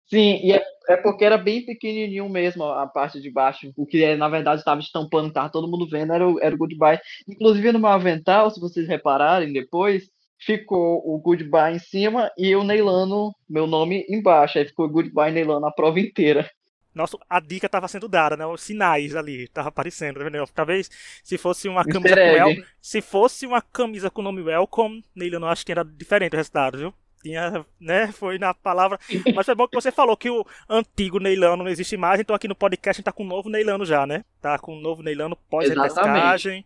Sim, 0.07 0.39
e 0.43 0.51
é, 0.53 0.63
é 0.87 0.97
porque 0.97 1.25
era 1.25 1.37
bem 1.37 1.65
pequenininho 1.65 2.29
mesmo 2.29 2.63
a 2.63 2.85
parte 2.85 3.19
de 3.19 3.31
baixo. 3.31 3.71
O 3.75 3.85
que 3.85 4.03
é, 4.03 4.15
na 4.15 4.29
verdade 4.29 4.61
estava 4.61 4.79
estampando, 4.79 5.33
tava 5.33 5.49
todo 5.49 5.67
mundo 5.67 5.87
vendo, 5.89 6.13
era 6.13 6.27
o, 6.27 6.39
era 6.39 6.53
o 6.53 6.57
goodbye. 6.57 6.99
Inclusive 7.27 7.71
no 7.71 7.79
meu 7.79 7.89
avental, 7.89 8.51
se 8.51 8.59
vocês 8.59 8.87
repararem 8.87 9.51
depois, 9.51 10.07
ficou 10.37 11.01
o 11.03 11.17
goodbye 11.19 11.75
em 11.75 11.79
cima 11.79 12.31
e 12.37 12.55
o 12.55 12.63
Neilano, 12.63 13.33
meu 13.49 13.65
nome, 13.65 14.05
embaixo. 14.07 14.59
Aí 14.59 14.65
ficou 14.65 14.87
goodbye 14.87 15.31
Neilano 15.31 15.65
a 15.65 15.71
prova 15.71 15.99
inteira. 15.99 16.49
Nossa, 16.95 17.17
a 17.29 17.39
dica 17.41 17.67
tava 17.67 17.87
sendo 17.89 18.07
dada, 18.07 18.37
né? 18.37 18.45
Os 18.45 18.61
sinais 18.61 19.15
ali, 19.15 19.47
tava 19.49 19.67
aparecendo, 19.67 20.17
tá 20.17 20.23
vendo? 20.23 20.47
Talvez 20.53 20.89
se 21.23 21.37
fosse 21.37 21.67
uma 21.67 21.83
camisa 21.83 22.15
com 22.15 22.21
wel... 22.21 22.47
se 22.81 23.01
fosse 23.01 23.45
uma 23.45 23.61
camisa 23.61 24.09
com 24.09 24.21
o 24.21 24.23
nome 24.23 24.41
Welcome, 24.41 25.03
nele 25.13 25.35
eu 25.35 25.39
não 25.39 25.49
acho 25.49 25.65
que 25.65 25.71
era 25.73 25.83
diferente 25.83 26.33
o 26.33 26.37
resultado, 26.37 26.77
viu? 26.77 26.93
Tinha, 27.21 27.65
né? 27.79 28.11
Foi 28.13 28.37
na 28.37 28.53
palavra. 28.53 28.97
Mas 29.35 29.45
foi 29.45 29.55
bom 29.55 29.67
que 29.67 29.75
você 29.75 29.91
falou 29.91 30.15
que 30.15 30.29
o 30.29 30.45
antigo 30.69 31.19
Neilano 31.19 31.63
não 31.63 31.69
existe 31.71 31.97
mais, 31.97 32.19
então 32.19 32.35
aqui 32.35 32.47
no 32.47 32.55
podcast 32.55 32.97
a 32.97 32.99
gente 32.99 33.05
tá 33.05 33.11
com 33.11 33.23
um 33.23 33.27
novo 33.27 33.49
Neilano 33.49 33.83
já, 33.85 34.05
né? 34.07 34.23
Tá 34.39 34.57
com 34.57 34.77
um 34.77 34.79
novo 34.79 35.03
Neilano 35.03 35.35
pós-repescagem. 35.49 36.65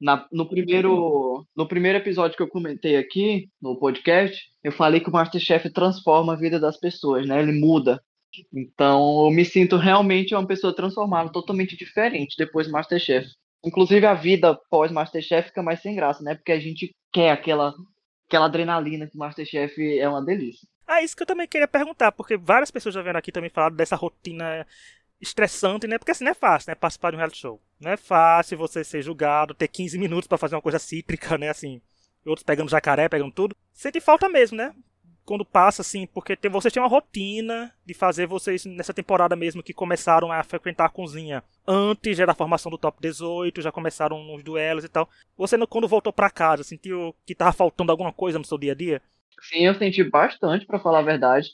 Na- 0.00 0.26
no, 0.32 0.46
primeiro, 0.48 1.46
no 1.56 1.66
primeiro 1.66 1.98
episódio 1.98 2.36
que 2.36 2.42
eu 2.42 2.48
comentei 2.48 2.96
aqui 2.96 3.48
no 3.62 3.78
podcast, 3.78 4.38
eu 4.62 4.72
falei 4.72 5.00
que 5.00 5.08
o 5.08 5.12
Masterchef 5.12 5.70
transforma 5.72 6.32
a 6.34 6.36
vida 6.36 6.58
das 6.60 6.76
pessoas, 6.78 7.26
né? 7.26 7.40
Ele 7.40 7.52
muda. 7.58 8.02
Então, 8.52 9.26
eu 9.26 9.30
me 9.30 9.44
sinto 9.44 9.76
realmente 9.76 10.34
uma 10.34 10.46
pessoa 10.46 10.74
transformada, 10.74 11.32
totalmente 11.32 11.76
diferente 11.76 12.36
depois 12.36 12.66
do 12.66 12.72
Masterchef. 12.72 13.28
Inclusive, 13.64 14.04
a 14.04 14.14
vida 14.14 14.58
pós-Masterchef 14.70 15.48
fica 15.48 15.62
mais 15.62 15.80
sem 15.80 15.96
graça, 15.96 16.22
né? 16.22 16.34
Porque 16.34 16.52
a 16.52 16.60
gente 16.60 16.94
quer 17.12 17.30
aquela, 17.30 17.74
aquela 18.28 18.44
adrenalina 18.46 19.06
que 19.06 19.16
o 19.16 19.18
Masterchef 19.18 19.98
é 19.98 20.08
uma 20.08 20.22
delícia. 20.22 20.68
Ah, 20.86 21.02
isso 21.02 21.16
que 21.16 21.22
eu 21.22 21.26
também 21.26 21.48
queria 21.48 21.66
perguntar, 21.66 22.12
porque 22.12 22.36
várias 22.36 22.70
pessoas 22.70 22.94
já 22.94 23.00
vieram 23.00 23.18
aqui 23.18 23.32
também 23.32 23.48
falar 23.48 23.70
dessa 23.70 23.96
rotina 23.96 24.66
estressante, 25.18 25.86
né? 25.86 25.96
Porque 25.96 26.10
assim 26.10 26.24
não 26.24 26.32
é 26.32 26.34
fácil, 26.34 26.70
né? 26.70 26.74
Participar 26.74 27.10
de 27.10 27.16
um 27.16 27.18
reality 27.18 27.38
show. 27.38 27.60
Não 27.80 27.90
é 27.90 27.96
fácil 27.96 28.58
você 28.58 28.84
ser 28.84 29.00
julgado, 29.00 29.54
ter 29.54 29.68
15 29.68 29.98
minutos 29.98 30.26
pra 30.26 30.36
fazer 30.36 30.54
uma 30.54 30.62
coisa 30.62 30.78
cítrica, 30.78 31.38
né? 31.38 31.48
Assim, 31.48 31.80
outros 32.26 32.44
pegando 32.44 32.70
jacaré, 32.70 33.08
pegando 33.08 33.32
tudo. 33.32 33.56
Sente 33.72 33.98
falta 34.00 34.28
mesmo, 34.28 34.58
né? 34.58 34.74
Quando 35.24 35.44
passa, 35.44 35.82
assim, 35.82 36.06
porque 36.06 36.36
tem, 36.36 36.50
vocês 36.50 36.72
têm 36.72 36.82
uma 36.82 36.88
rotina 36.88 37.72
de 37.84 37.94
fazer 37.94 38.26
vocês, 38.26 38.64
nessa 38.66 38.92
temporada 38.92 39.34
mesmo, 39.34 39.62
que 39.62 39.72
começaram 39.72 40.30
a 40.30 40.42
frequentar 40.42 40.86
a 40.86 40.90
cozinha 40.90 41.42
antes 41.66 42.16
já 42.16 42.26
da 42.26 42.34
formação 42.34 42.70
do 42.70 42.78
top 42.78 42.98
18, 43.00 43.62
já 43.62 43.72
começaram 43.72 44.22
nos 44.22 44.42
duelos 44.42 44.84
e 44.84 44.88
tal. 44.88 45.08
Você, 45.36 45.56
quando 45.66 45.88
voltou 45.88 46.12
para 46.12 46.30
casa, 46.30 46.62
sentiu 46.62 47.14
que 47.26 47.34
tava 47.34 47.52
faltando 47.52 47.90
alguma 47.90 48.12
coisa 48.12 48.38
no 48.38 48.44
seu 48.44 48.58
dia 48.58 48.72
a 48.72 48.74
dia? 48.74 49.02
Sim, 49.40 49.66
eu 49.66 49.74
senti 49.74 50.04
bastante, 50.04 50.66
para 50.66 50.78
falar 50.78 51.00
a 51.00 51.02
verdade. 51.02 51.50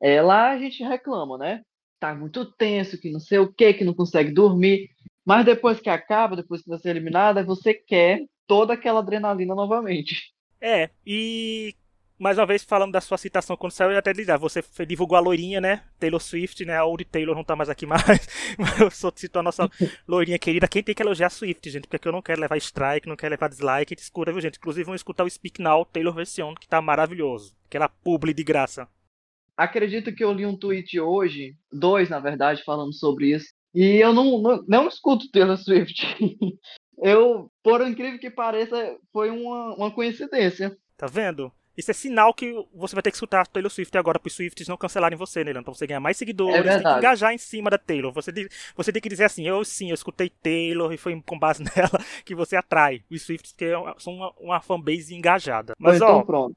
É, 0.00 0.20
lá 0.20 0.50
a 0.50 0.58
gente 0.58 0.82
reclama, 0.82 1.38
né? 1.38 1.62
Tá 1.98 2.14
muito 2.14 2.44
tenso, 2.44 3.00
que 3.00 3.10
não 3.10 3.20
sei 3.20 3.38
o 3.38 3.52
que, 3.52 3.72
que 3.74 3.84
não 3.84 3.94
consegue 3.94 4.32
dormir. 4.32 4.90
Mas 5.24 5.46
depois 5.46 5.80
que 5.80 5.88
acaba, 5.88 6.36
depois 6.36 6.62
que 6.62 6.68
você 6.68 6.88
é 6.88 6.90
eliminada, 6.90 7.42
você 7.42 7.72
quer 7.72 8.20
toda 8.46 8.74
aquela 8.74 9.00
adrenalina 9.00 9.54
novamente. 9.54 10.34
É, 10.60 10.90
e 11.06 11.74
mais 12.18 12.38
uma 12.38 12.46
vez 12.46 12.62
falando 12.62 12.92
da 12.92 13.00
sua 13.00 13.18
citação 13.18 13.56
quando 13.56 13.72
saiu, 13.72 13.90
eu 13.90 13.98
até 13.98 14.12
dizer, 14.12 14.38
você 14.38 14.62
divulgou 14.86 15.16
a 15.16 15.20
loirinha, 15.20 15.60
né? 15.60 15.82
Taylor 15.98 16.20
Swift, 16.20 16.64
né? 16.64 16.76
A 16.76 16.84
Old 16.84 17.04
Taylor 17.04 17.34
não 17.34 17.44
tá 17.44 17.56
mais 17.56 17.68
aqui 17.68 17.86
mais, 17.86 18.28
mas 18.58 18.80
eu 18.80 18.90
só 18.90 19.12
citou 19.14 19.40
a 19.40 19.42
nossa 19.42 19.68
loirinha 20.06 20.38
querida. 20.38 20.68
Quem 20.68 20.82
tem 20.82 20.94
que 20.94 21.02
elogiar 21.02 21.26
a 21.26 21.30
Swift, 21.30 21.68
gente? 21.68 21.88
Porque 21.88 22.06
eu 22.06 22.12
não 22.12 22.22
quero 22.22 22.40
levar 22.40 22.56
strike, 22.56 23.08
não 23.08 23.16
quero 23.16 23.32
levar 23.32 23.48
dislike, 23.48 23.94
escuta, 23.94 24.32
viu, 24.32 24.40
gente? 24.40 24.58
Inclusive 24.58 24.84
vão 24.84 24.94
escutar 24.94 25.24
o 25.24 25.30
Speak 25.30 25.60
Now 25.60 25.84
Taylor 25.84 26.14
Version, 26.14 26.54
que 26.54 26.68
tá 26.68 26.80
maravilhoso. 26.80 27.54
Aquela 27.66 27.88
publi 27.88 28.32
de 28.32 28.44
graça. 28.44 28.88
Acredito 29.56 30.14
que 30.14 30.24
eu 30.24 30.32
li 30.32 30.46
um 30.46 30.56
tweet 30.56 30.98
hoje, 30.98 31.56
dois 31.72 32.08
na 32.08 32.20
verdade, 32.20 32.64
falando 32.64 32.92
sobre 32.92 33.34
isso. 33.34 33.46
E 33.74 33.96
eu 33.96 34.12
não, 34.12 34.40
não, 34.40 34.64
não 34.68 34.88
escuto 34.88 35.30
Taylor 35.30 35.56
Swift. 35.56 36.16
eu, 36.98 37.50
por 37.62 37.80
incrível 37.82 38.20
que 38.20 38.30
pareça, 38.30 38.96
foi 39.12 39.30
uma, 39.30 39.74
uma 39.76 39.90
coincidência. 39.90 40.76
Tá 40.96 41.06
vendo? 41.06 41.52
Isso 41.76 41.90
é 41.90 41.94
sinal 41.94 42.32
que 42.32 42.52
você 42.74 42.94
vai 42.94 43.02
ter 43.02 43.10
que 43.10 43.16
escutar 43.16 43.46
Taylor 43.46 43.70
Swift 43.70 43.96
agora 43.98 44.18
para 44.18 44.28
os 44.28 44.34
Swifts 44.34 44.68
não 44.68 44.76
cancelarem 44.76 45.18
você, 45.18 45.42
né, 45.42 45.52
Pra 45.52 45.74
você 45.74 45.86
ganhar 45.86 46.00
mais 46.00 46.16
seguidores, 46.16 46.66
é 46.66 46.74
tem 46.74 46.82
que 46.82 46.98
engajar 46.98 47.32
em 47.32 47.38
cima 47.38 47.70
da 47.70 47.78
Taylor. 47.78 48.12
Você, 48.12 48.30
você 48.76 48.92
tem 48.92 49.02
que 49.02 49.08
dizer 49.08 49.24
assim, 49.24 49.46
eu 49.46 49.64
sim, 49.64 49.88
eu 49.90 49.94
escutei 49.94 50.28
Taylor 50.28 50.92
e 50.92 50.96
foi 50.96 51.20
com 51.24 51.38
base 51.38 51.62
nela 51.74 52.00
que 52.24 52.34
você 52.34 52.56
atrai 52.56 53.02
os 53.10 53.22
Swifts, 53.22 53.52
que 53.52 53.66
são 53.98 54.14
uma, 54.14 54.32
uma 54.38 54.60
fanbase 54.60 55.14
engajada. 55.14 55.74
Mas, 55.78 55.96
então, 55.96 56.18
ó, 56.18 56.22
pronto. 56.22 56.56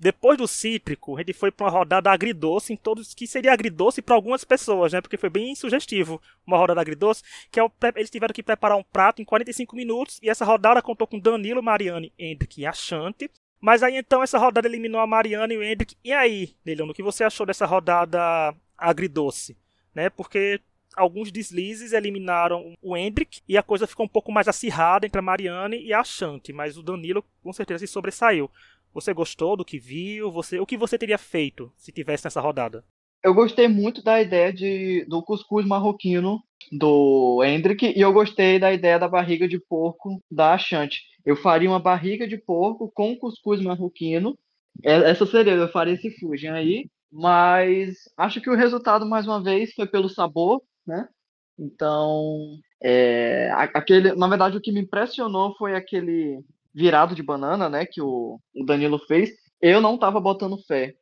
Depois 0.00 0.38
do 0.38 0.48
cítrico, 0.48 1.14
a 1.14 1.20
gente 1.20 1.34
foi 1.34 1.50
para 1.50 1.66
uma 1.66 1.70
rodada 1.70 2.10
agridoce 2.10 2.72
em 2.72 2.76
todos 2.76 3.12
que 3.12 3.26
seria 3.26 3.52
agridoce 3.52 4.00
para 4.00 4.14
algumas 4.14 4.44
pessoas, 4.44 4.94
né? 4.94 5.00
Porque 5.02 5.18
foi 5.18 5.28
bem 5.28 5.54
sugestivo 5.54 6.22
uma 6.46 6.56
rodada 6.56 6.80
agridoce, 6.80 7.22
que 7.50 7.60
é 7.60 7.62
o, 7.62 7.70
eles 7.94 8.08
tiveram 8.08 8.32
que 8.32 8.42
preparar 8.42 8.78
um 8.78 8.82
prato 8.82 9.20
em 9.20 9.26
45 9.26 9.76
minutos 9.76 10.18
e 10.22 10.30
essa 10.30 10.42
rodada 10.42 10.80
contou 10.80 11.06
com 11.06 11.18
Danilo, 11.18 11.62
Mariane, 11.62 12.14
Hendrick 12.18 12.62
e 12.62 12.64
Achante. 12.64 13.30
Mas 13.60 13.82
aí 13.82 13.96
então 13.96 14.22
essa 14.22 14.38
rodada 14.38 14.66
eliminou 14.66 15.00
a 15.00 15.06
Mariana 15.06 15.52
e 15.52 15.56
o 15.56 15.62
Hendrick. 15.62 15.96
E 16.02 16.12
aí, 16.12 16.54
Leilão, 16.64 16.88
o 16.88 16.94
que 16.94 17.02
você 17.02 17.24
achou 17.24 17.44
dessa 17.44 17.66
rodada 17.66 18.54
agridoce? 18.76 19.56
Né? 19.94 20.08
Porque 20.08 20.60
alguns 20.96 21.30
deslizes 21.30 21.92
eliminaram 21.92 22.74
o 22.82 22.96
Hendrick 22.96 23.40
e 23.48 23.56
a 23.56 23.62
coisa 23.62 23.86
ficou 23.86 24.06
um 24.06 24.08
pouco 24.08 24.32
mais 24.32 24.48
acirrada 24.48 25.06
entre 25.06 25.18
a 25.18 25.22
Mariane 25.22 25.82
e 25.82 25.92
a 25.92 26.02
Chante, 26.02 26.52
mas 26.52 26.76
o 26.76 26.82
Danilo 26.82 27.24
com 27.42 27.52
certeza 27.52 27.86
se 27.86 27.92
sobressaiu. 27.92 28.50
Você 28.92 29.12
gostou 29.14 29.56
do 29.56 29.64
que 29.64 29.78
viu? 29.78 30.30
Você, 30.32 30.58
o 30.58 30.66
que 30.66 30.76
você 30.76 30.98
teria 30.98 31.18
feito 31.18 31.72
se 31.76 31.92
tivesse 31.92 32.24
nessa 32.24 32.40
rodada? 32.40 32.84
Eu 33.22 33.34
gostei 33.34 33.68
muito 33.68 34.02
da 34.02 34.20
ideia 34.20 34.52
de, 34.52 35.04
do 35.06 35.22
cuscuz 35.22 35.66
marroquino 35.66 36.42
do 36.72 37.42
Hendrick 37.44 37.92
e 37.94 38.00
eu 38.00 38.12
gostei 38.12 38.58
da 38.58 38.72
ideia 38.72 38.98
da 38.98 39.08
barriga 39.08 39.46
de 39.46 39.58
porco 39.58 40.22
da 40.30 40.56
Chante. 40.58 41.02
Eu 41.24 41.36
faria 41.36 41.68
uma 41.68 41.80
barriga 41.80 42.26
de 42.26 42.38
porco 42.38 42.90
com 42.94 43.16
cuscuz 43.16 43.60
marroquino. 43.60 44.38
É, 44.84 45.10
essa 45.10 45.26
seria, 45.26 45.52
eu 45.54 45.68
faria 45.68 45.94
esse 45.94 46.10
fusion 46.18 46.54
aí. 46.54 46.90
Mas 47.12 47.96
acho 48.16 48.40
que 48.40 48.48
o 48.48 48.56
resultado, 48.56 49.04
mais 49.04 49.26
uma 49.26 49.42
vez, 49.42 49.74
foi 49.74 49.86
pelo 49.86 50.08
sabor, 50.08 50.62
né? 50.86 51.08
Então, 51.58 52.58
é, 52.82 53.50
aquele, 53.52 54.14
na 54.14 54.28
verdade, 54.28 54.56
o 54.56 54.60
que 54.60 54.72
me 54.72 54.80
impressionou 54.80 55.54
foi 55.56 55.74
aquele 55.74 56.42
virado 56.74 57.14
de 57.14 57.22
banana, 57.22 57.68
né, 57.68 57.84
que 57.84 58.00
o, 58.00 58.40
o 58.54 58.64
Danilo 58.64 58.98
fez. 59.00 59.30
Eu 59.60 59.80
não 59.80 59.98
tava 59.98 60.20
botando 60.20 60.62
fé. 60.66 60.94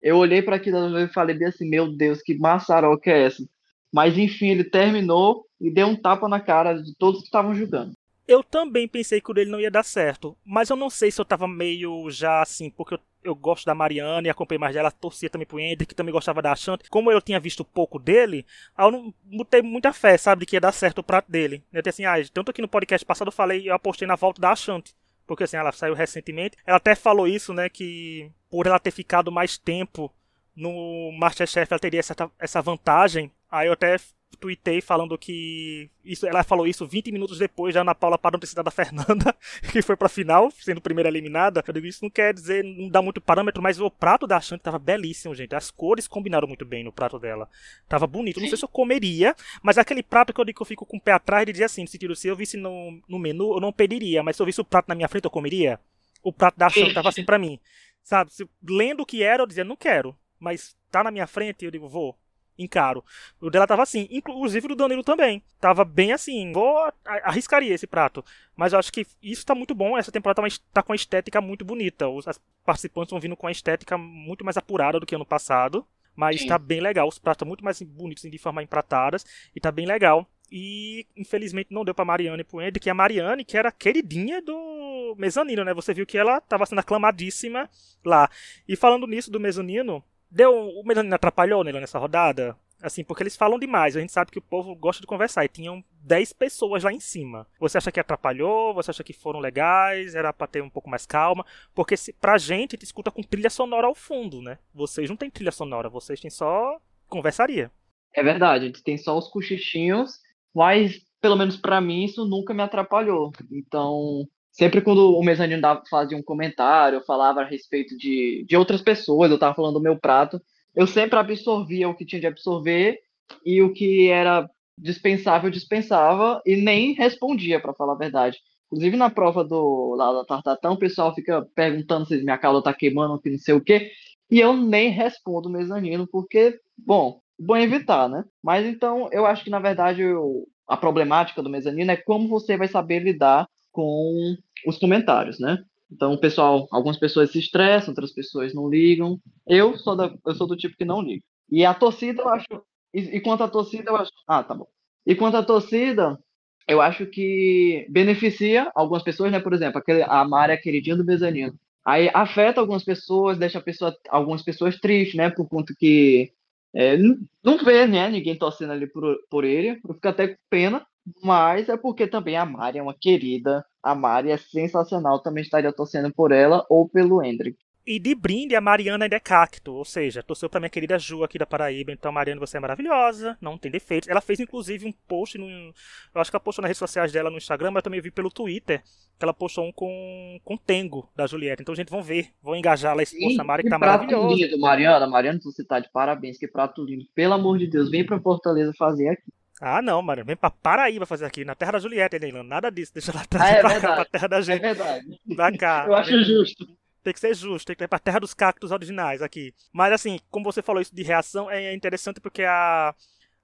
Eu 0.00 0.16
olhei 0.18 0.40
para 0.42 0.56
aquilo 0.56 0.98
e 0.98 1.08
falei 1.08 1.36
bem 1.36 1.48
assim, 1.48 1.68
meu 1.68 1.94
Deus, 1.94 2.22
que 2.22 2.38
maçaroca 2.38 3.10
é 3.10 3.24
essa? 3.24 3.44
Mas 3.92 4.16
enfim, 4.16 4.48
ele 4.50 4.64
terminou 4.64 5.44
e 5.60 5.70
deu 5.70 5.86
um 5.88 5.96
tapa 5.96 6.28
na 6.28 6.40
cara 6.40 6.74
de 6.74 6.94
todos 6.96 7.20
que 7.20 7.26
estavam 7.26 7.54
jogando. 7.54 7.95
Eu 8.28 8.42
também 8.42 8.88
pensei 8.88 9.20
que 9.20 9.30
o 9.30 9.34
dele 9.34 9.50
não 9.50 9.60
ia 9.60 9.70
dar 9.70 9.84
certo, 9.84 10.36
mas 10.44 10.68
eu 10.68 10.76
não 10.76 10.90
sei 10.90 11.10
se 11.12 11.20
eu 11.20 11.24
tava 11.24 11.46
meio 11.46 12.10
já 12.10 12.42
assim, 12.42 12.68
porque 12.70 12.94
eu, 12.94 13.00
eu 13.22 13.34
gosto 13.36 13.64
da 13.64 13.74
Mariana 13.74 14.26
e 14.26 14.30
acompanhei 14.30 14.58
mais 14.58 14.74
dela, 14.74 14.90
torcia 14.90 15.30
também 15.30 15.46
pro 15.46 15.58
que 15.86 15.94
também 15.94 16.12
gostava 16.12 16.42
da 16.42 16.50
Ashante. 16.50 16.90
Como 16.90 17.10
eu 17.10 17.22
tinha 17.22 17.38
visto 17.38 17.64
pouco 17.64 18.00
dele, 18.00 18.44
eu 18.76 18.90
não 18.90 19.14
botei 19.24 19.62
muita 19.62 19.92
fé, 19.92 20.18
sabe, 20.18 20.40
de 20.40 20.46
que 20.46 20.56
ia 20.56 20.60
dar 20.60 20.72
certo 20.72 20.98
o 20.98 21.04
prato 21.04 21.30
dele. 21.30 21.62
Eu 21.72 21.80
disse 21.82 22.02
assim, 22.02 22.04
ah, 22.04 22.14
tanto 22.32 22.50
aqui 22.50 22.60
no 22.60 22.68
podcast 22.68 23.06
passado 23.06 23.28
eu 23.28 23.32
falei, 23.32 23.68
eu 23.68 23.74
apostei 23.74 24.08
na 24.08 24.16
volta 24.16 24.40
da 24.40 24.50
Ashante. 24.50 24.92
Porque 25.24 25.44
assim, 25.44 25.56
ela 25.56 25.72
saiu 25.72 25.94
recentemente. 25.94 26.56
Ela 26.66 26.78
até 26.78 26.94
falou 26.94 27.28
isso, 27.28 27.52
né, 27.52 27.68
que 27.68 28.30
por 28.50 28.66
ela 28.66 28.78
ter 28.78 28.90
ficado 28.90 29.30
mais 29.30 29.56
tempo 29.56 30.12
no 30.54 31.12
Masterchef, 31.12 31.72
ela 31.72 31.78
teria 31.78 32.00
essa, 32.00 32.14
essa 32.38 32.62
vantagem. 32.62 33.30
Aí 33.50 33.68
eu 33.68 33.72
até 33.72 33.96
tuitei 34.36 34.80
falando 34.80 35.16
que 35.16 35.90
isso, 36.04 36.26
ela 36.26 36.44
falou 36.44 36.66
isso 36.66 36.86
20 36.86 37.10
minutos 37.10 37.38
depois 37.38 37.74
da 37.74 37.80
Ana 37.80 37.94
Paula 37.94 38.18
sido 38.44 38.62
da 38.62 38.70
Fernanda, 38.70 39.34
que 39.72 39.82
foi 39.82 39.96
pra 39.96 40.08
final, 40.08 40.50
sendo 40.50 40.80
primeira 40.80 41.08
eliminada. 41.08 41.64
Eu 41.66 41.74
digo, 41.74 41.86
isso 41.86 42.04
não 42.04 42.10
quer 42.10 42.32
dizer, 42.32 42.62
não 42.62 42.88
dá 42.88 43.02
muito 43.02 43.20
parâmetro, 43.20 43.62
mas 43.62 43.80
o 43.80 43.90
prato 43.90 44.26
da 44.26 44.36
Ashanti 44.36 44.62
tava 44.62 44.78
belíssimo, 44.78 45.34
gente. 45.34 45.54
As 45.54 45.70
cores 45.70 46.06
combinaram 46.06 46.46
muito 46.46 46.64
bem 46.64 46.84
no 46.84 46.92
prato 46.92 47.18
dela. 47.18 47.48
Tava 47.88 48.06
bonito. 48.06 48.40
Não 48.40 48.48
sei 48.48 48.58
se 48.58 48.64
eu 48.64 48.68
comeria, 48.68 49.34
mas 49.62 49.78
aquele 49.78 50.02
prato 50.02 50.32
que 50.32 50.40
eu 50.40 50.44
digo 50.44 50.56
que 50.56 50.62
eu 50.62 50.66
fico 50.66 50.86
com 50.86 50.96
o 50.96 51.00
pé 51.00 51.12
atrás 51.12 51.46
de 51.46 51.52
dizer 51.52 51.64
assim, 51.64 51.82
no 51.82 51.88
sentido, 51.88 52.14
se 52.14 52.28
eu 52.28 52.36
visse 52.36 52.56
no, 52.56 53.00
no 53.08 53.18
menu, 53.18 53.54
eu 53.54 53.60
não 53.60 53.72
pediria, 53.72 54.22
mas 54.22 54.36
se 54.36 54.42
eu 54.42 54.46
visse 54.46 54.60
o 54.60 54.64
prato 54.64 54.88
na 54.88 54.94
minha 54.94 55.08
frente, 55.08 55.24
eu 55.24 55.30
comeria. 55.30 55.80
O 56.22 56.32
prato 56.32 56.58
da 56.58 56.66
Ashanti 56.66 56.94
tava 56.94 57.08
assim 57.08 57.24
para 57.24 57.38
mim. 57.38 57.58
Sabe, 58.02 58.32
se, 58.32 58.48
lendo 58.62 59.02
o 59.02 59.06
que 59.06 59.22
era, 59.22 59.42
eu 59.42 59.46
dizia, 59.46 59.64
não 59.64 59.76
quero. 59.76 60.16
Mas 60.38 60.76
tá 60.90 61.02
na 61.02 61.10
minha 61.10 61.26
frente, 61.26 61.64
eu 61.64 61.70
digo, 61.70 61.88
vou 61.88 62.16
encaro. 62.58 63.04
O 63.40 63.50
dela 63.50 63.66
tava 63.66 63.82
assim, 63.82 64.08
inclusive 64.10 64.66
o 64.66 64.68
do 64.70 64.76
Danilo 64.76 65.04
também. 65.04 65.42
Tava 65.60 65.84
bem 65.84 66.12
assim, 66.12 66.52
vou 66.52 66.92
arriscaria 67.04 67.74
esse 67.74 67.86
prato. 67.86 68.24
Mas 68.56 68.72
eu 68.72 68.78
acho 68.78 68.92
que 68.92 69.06
isso 69.22 69.44
tá 69.44 69.54
muito 69.54 69.74
bom, 69.74 69.96
essa 69.96 70.12
temporada 70.12 70.42
tá, 70.42 70.48
tá 70.72 70.82
com 70.82 70.92
uma 70.92 70.96
estética 70.96 71.40
muito 71.40 71.64
bonita. 71.64 72.08
Os 72.08 72.24
participantes 72.64 73.08
estão 73.08 73.20
vindo 73.20 73.36
com 73.36 73.46
uma 73.46 73.52
estética 73.52 73.98
muito 73.98 74.44
mais 74.44 74.56
apurada 74.56 74.98
do 74.98 75.06
que 75.06 75.14
ano 75.14 75.26
passado. 75.26 75.86
Mas 76.16 76.40
Sim. 76.40 76.46
tá 76.46 76.58
bem 76.58 76.80
legal, 76.80 77.06
os 77.06 77.18
pratos 77.18 77.36
estão 77.36 77.48
muito 77.48 77.62
mais 77.62 77.80
bonitos 77.82 78.28
de 78.28 78.38
forma 78.38 78.62
empratadas 78.62 79.24
e 79.54 79.60
tá 79.60 79.70
bem 79.70 79.86
legal. 79.86 80.26
E 80.50 81.06
infelizmente 81.16 81.72
não 81.72 81.84
deu 81.84 81.94
pra 81.94 82.04
Mariane 82.04 82.40
e 82.40 82.44
pro 82.44 82.60
Andy, 82.60 82.80
que 82.80 82.88
a 82.88 82.94
Mariane, 82.94 83.44
que 83.44 83.58
era 83.58 83.70
queridinha 83.70 84.40
do 84.40 85.14
mezanino, 85.18 85.64
né? 85.64 85.74
Você 85.74 85.92
viu 85.92 86.06
que 86.06 86.16
ela 86.16 86.40
tava 86.40 86.64
sendo 86.64 86.78
aclamadíssima 86.78 87.68
lá. 88.04 88.30
E 88.66 88.76
falando 88.76 89.06
nisso 89.06 89.30
do 89.30 89.40
mezanino, 89.40 90.02
Deu, 90.30 90.52
o 90.52 90.82
Mezanino 90.84 91.14
atrapalhou 91.14 91.64
nele 91.64 91.80
nessa 91.80 91.98
rodada? 91.98 92.56
Assim, 92.82 93.02
porque 93.02 93.22
eles 93.22 93.36
falam 93.36 93.58
demais. 93.58 93.96
A 93.96 94.00
gente 94.00 94.12
sabe 94.12 94.30
que 94.30 94.38
o 94.38 94.42
povo 94.42 94.74
gosta 94.74 95.00
de 95.00 95.06
conversar. 95.06 95.44
E 95.44 95.48
tinham 95.48 95.82
10 96.02 96.32
pessoas 96.34 96.84
lá 96.84 96.92
em 96.92 97.00
cima. 97.00 97.46
Você 97.58 97.78
acha 97.78 97.90
que 97.90 97.98
atrapalhou? 97.98 98.74
Você 98.74 98.90
acha 98.90 99.02
que 99.02 99.12
foram 99.12 99.40
legais? 99.40 100.14
Era 100.14 100.32
pra 100.32 100.46
ter 100.46 100.62
um 100.62 100.70
pouco 100.70 100.90
mais 100.90 101.06
calma? 101.06 101.44
Porque 101.74 101.96
se, 101.96 102.12
pra 102.12 102.36
gente, 102.38 102.74
a 102.74 102.76
gente 102.76 102.84
escuta 102.84 103.10
com 103.10 103.22
trilha 103.22 103.50
sonora 103.50 103.86
ao 103.86 103.94
fundo, 103.94 104.42
né? 104.42 104.58
Vocês 104.74 105.08
não 105.08 105.16
têm 105.16 105.30
trilha 105.30 105.50
sonora, 105.50 105.88
vocês 105.88 106.20
têm 106.20 106.30
só 106.30 106.78
conversaria. 107.08 107.70
É 108.14 108.22
verdade, 108.22 108.64
a 108.64 108.66
gente 108.68 108.82
tem 108.82 108.96
só 108.96 109.16
os 109.16 109.28
cochichinhos, 109.28 110.20
mas 110.54 111.00
pelo 111.20 111.36
menos 111.36 111.56
para 111.56 111.80
mim 111.80 112.04
isso 112.04 112.24
nunca 112.24 112.54
me 112.54 112.62
atrapalhou. 112.62 113.32
Então, 113.50 114.26
sempre 114.56 114.80
quando 114.80 115.14
o 115.14 115.22
mezanino 115.22 115.60
fazia 115.88 116.16
um 116.16 116.22
comentário, 116.22 117.04
falava 117.04 117.42
a 117.42 117.44
respeito 117.44 117.96
de, 117.96 118.44
de 118.48 118.56
outras 118.56 118.80
pessoas, 118.80 119.30
eu 119.30 119.34
estava 119.34 119.54
falando 119.54 119.74
do 119.74 119.82
meu 119.82 119.98
prato, 119.98 120.40
eu 120.74 120.86
sempre 120.86 121.18
absorvia 121.18 121.88
o 121.88 121.94
que 121.94 122.06
tinha 122.06 122.20
de 122.20 122.26
absorver 122.26 122.98
e 123.44 123.60
o 123.60 123.72
que 123.72 124.08
era 124.08 124.48
dispensável, 124.78 125.50
dispensava 125.50 126.40
e 126.44 126.56
nem 126.56 126.92
respondia, 126.94 127.60
para 127.60 127.74
falar 127.74 127.92
a 127.92 127.98
verdade. 127.98 128.38
Inclusive 128.66 128.96
na 128.96 129.10
prova 129.10 129.44
do 129.44 129.94
lá 129.94 130.12
da 130.12 130.24
Tartatão, 130.24 130.72
o 130.72 130.78
pessoal 130.78 131.14
fica 131.14 131.46
perguntando 131.54 132.06
se 132.06 132.16
minha 132.22 132.38
cauda 132.38 132.62
tá 132.62 132.74
queimando, 132.74 133.20
que 133.20 133.30
não 133.30 133.38
sei 133.38 133.54
o 133.54 133.60
quê, 133.60 133.90
e 134.30 134.40
eu 134.40 134.56
nem 134.56 134.88
respondo 134.88 135.48
o 135.48 135.52
mezanino, 135.52 136.06
porque, 136.06 136.58
bom, 136.76 137.20
bom 137.38 137.56
evitar, 137.56 138.08
né? 138.08 138.24
Mas 138.42 138.66
então, 138.66 139.08
eu 139.12 139.26
acho 139.26 139.44
que 139.44 139.50
na 139.50 139.60
verdade 139.60 140.00
eu, 140.00 140.46
a 140.66 140.76
problemática 140.76 141.42
do 141.42 141.50
mezanino 141.50 141.90
é 141.90 141.96
como 141.96 142.28
você 142.28 142.56
vai 142.56 142.68
saber 142.68 143.00
lidar 143.00 143.46
com 143.76 144.34
os 144.66 144.78
comentários, 144.78 145.38
né? 145.38 145.62
Então, 145.92 146.16
pessoal, 146.16 146.66
algumas 146.72 146.98
pessoas 146.98 147.30
se 147.30 147.38
estressam, 147.38 147.90
outras 147.90 148.10
pessoas 148.12 148.54
não 148.54 148.68
ligam. 148.68 149.20
Eu 149.46 149.76
sou, 149.76 149.94
da, 149.94 150.12
eu 150.26 150.34
sou 150.34 150.46
do 150.46 150.56
tipo 150.56 150.76
que 150.76 150.84
não 150.84 151.02
ligo. 151.02 151.22
E 151.50 151.64
a 151.64 151.74
torcida, 151.74 152.22
eu 152.22 152.28
acho. 152.28 152.46
E, 152.92 153.16
e 153.16 153.20
quanto 153.20 153.44
à 153.44 153.48
torcida, 153.48 153.90
eu 153.90 153.96
acho. 153.96 154.10
Ah, 154.26 154.42
tá 154.42 154.54
bom. 154.54 154.66
E 155.06 155.14
quanto 155.14 155.36
à 155.36 155.42
torcida, 155.42 156.18
eu 156.66 156.80
acho 156.80 157.06
que 157.06 157.86
beneficia 157.90 158.72
algumas 158.74 159.02
pessoas, 159.02 159.30
né? 159.30 159.38
Por 159.38 159.52
exemplo, 159.52 159.78
aquele, 159.78 160.02
a 160.02 160.24
Mari, 160.24 160.54
a 160.54 160.60
queridinha 160.60 160.96
do 160.96 161.04
mezanino. 161.04 161.54
Aí 161.84 162.10
afeta 162.12 162.60
algumas 162.60 162.82
pessoas, 162.82 163.38
deixa 163.38 163.60
pessoa, 163.60 163.94
algumas 164.08 164.42
pessoas 164.42 164.80
tristes, 164.80 165.14
né? 165.14 165.30
Por 165.30 165.46
conta 165.48 165.74
que 165.78 166.32
é, 166.74 166.96
não 167.44 167.58
vê, 167.62 167.86
né? 167.86 168.08
Ninguém 168.10 168.36
torcendo 168.36 168.72
ali 168.72 168.86
por, 168.88 169.16
por 169.30 169.44
ele. 169.44 169.80
Eu 169.84 169.94
fico 169.94 170.08
até 170.08 170.28
com 170.28 170.36
pena. 170.50 170.84
Mas 171.22 171.68
é 171.68 171.76
porque 171.76 172.06
também 172.06 172.36
a 172.36 172.44
Mari 172.44 172.78
é 172.78 172.82
uma 172.82 172.94
querida. 172.94 173.64
A 173.82 173.94
Mari 173.94 174.30
é 174.30 174.36
sensacional. 174.36 175.20
Também 175.20 175.42
estaria 175.42 175.72
torcendo 175.72 176.12
por 176.12 176.32
ela 176.32 176.66
ou 176.68 176.88
pelo 176.88 177.22
Hendrick. 177.22 177.58
E 177.86 178.00
de 178.00 178.16
brinde, 178.16 178.56
a 178.56 178.60
Mariana 178.60 179.04
ainda 179.04 179.14
é 179.14 179.20
cacto, 179.20 179.72
ou 179.72 179.84
seja, 179.84 180.20
torceu 180.20 180.50
pra 180.50 180.58
minha 180.58 180.68
querida 180.68 180.98
Ju 180.98 181.22
aqui 181.22 181.38
da 181.38 181.46
Paraíba. 181.46 181.92
Então, 181.92 182.10
Mariana, 182.10 182.40
você 182.40 182.56
é 182.56 182.60
maravilhosa, 182.60 183.38
não 183.40 183.56
tem 183.56 183.70
defeitos. 183.70 184.08
Ela 184.08 184.20
fez, 184.20 184.40
inclusive, 184.40 184.84
um 184.84 184.92
post, 185.06 185.38
no, 185.38 185.46
eu 185.48 186.20
acho 186.20 186.28
que 186.28 186.36
ela 186.36 186.42
postou 186.42 186.62
nas 186.62 186.70
redes 186.70 186.80
sociais 186.80 187.12
dela 187.12 187.30
no 187.30 187.36
Instagram, 187.36 187.70
mas 187.70 187.76
eu 187.76 187.82
também 187.84 188.00
vi 188.00 188.10
pelo 188.10 188.28
Twitter, 188.28 188.82
que 189.16 189.24
ela 189.24 189.32
postou 189.32 189.64
um 189.64 189.70
com, 189.70 190.40
com 190.44 190.56
Tengo, 190.56 191.08
da 191.14 191.28
Julieta. 191.28 191.62
Então, 191.62 191.76
gente, 191.76 191.88
vão 191.88 192.02
ver, 192.02 192.30
vão 192.42 192.56
engajar 192.56 192.96
lá 192.96 193.04
esse 193.04 193.16
post 193.20 193.36
da 193.36 193.44
Mari, 193.44 193.62
que 193.62 193.70
tá 193.70 193.78
maravilhoso. 193.78 194.34
lindo, 194.34 194.58
Mariana. 194.58 195.06
Mariana, 195.06 195.38
você 195.40 195.64
tá 195.64 195.78
de 195.78 195.88
parabéns, 195.92 196.38
que 196.38 196.48
prato 196.48 196.84
lindo. 196.84 197.04
Pelo 197.14 197.34
amor 197.34 197.56
de 197.56 197.68
Deus, 197.68 197.88
vem 197.88 198.04
pra 198.04 198.18
Fortaleza 198.18 198.72
fazer 198.76 199.10
aqui. 199.10 199.32
Ah, 199.60 199.80
não, 199.80 200.02
mano. 200.02 200.24
Vem 200.24 200.36
pra 200.36 200.50
Paraíba 200.50 201.06
fazer 201.06 201.24
aqui, 201.24 201.44
na 201.44 201.54
terra 201.54 201.72
da 201.72 201.78
Julieta, 201.78 202.18
Neilano. 202.18 202.48
Nada 202.48 202.70
disso. 202.70 202.92
Deixa 202.92 203.10
ela 203.10 203.24
trazer 203.24 203.54
ah, 203.54 203.56
é 203.56 203.60
pra 203.60 203.68
verdade. 203.70 203.86
cá, 203.86 203.94
pra 203.94 204.04
terra 204.04 204.28
da 204.28 204.40
gente. 204.40 204.64
É 204.64 204.74
verdade. 204.74 205.20
Pra 205.34 205.58
cá. 205.58 205.84
Eu 205.86 205.94
acho 205.94 206.24
justo. 206.24 206.66
Tem 207.02 207.12
que 207.12 207.20
ser 207.20 207.34
justo, 207.34 207.66
tem 207.66 207.76
que 207.76 207.84
ir 207.84 207.88
pra 207.88 208.00
terra 208.00 208.18
dos 208.18 208.34
cactos 208.34 208.72
originais 208.72 209.22
aqui. 209.22 209.54
Mas 209.72 209.92
assim, 209.92 210.18
como 210.28 210.44
você 210.44 210.60
falou 210.60 210.82
isso 210.82 210.94
de 210.94 211.02
reação, 211.02 211.50
é 211.50 211.72
interessante 211.72 212.20
porque 212.20 212.42
a. 212.42 212.94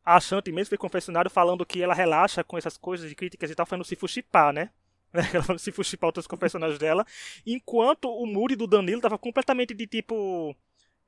A 0.04 0.18
Shanti 0.18 0.50
mesmo 0.50 0.70
foi 0.70 0.78
confessionário 0.78 1.30
falando 1.30 1.64
que 1.64 1.80
ela 1.80 1.94
relaxa 1.94 2.42
com 2.42 2.58
essas 2.58 2.76
coisas 2.76 3.08
de 3.08 3.14
críticas 3.14 3.52
e 3.52 3.54
tal, 3.54 3.64
falando 3.64 3.84
se 3.84 3.94
fuxipar, 3.94 4.52
né? 4.52 4.70
Ela 5.32 5.58
se 5.58 5.70
fuxipar 5.70 6.08
outros 6.08 6.26
confessionários 6.26 6.76
dela. 6.76 7.06
Enquanto 7.46 8.08
o 8.08 8.26
Muri 8.26 8.56
do 8.56 8.66
Danilo 8.66 9.00
tava 9.00 9.16
completamente 9.16 9.74
de 9.74 9.86
tipo 9.86 10.56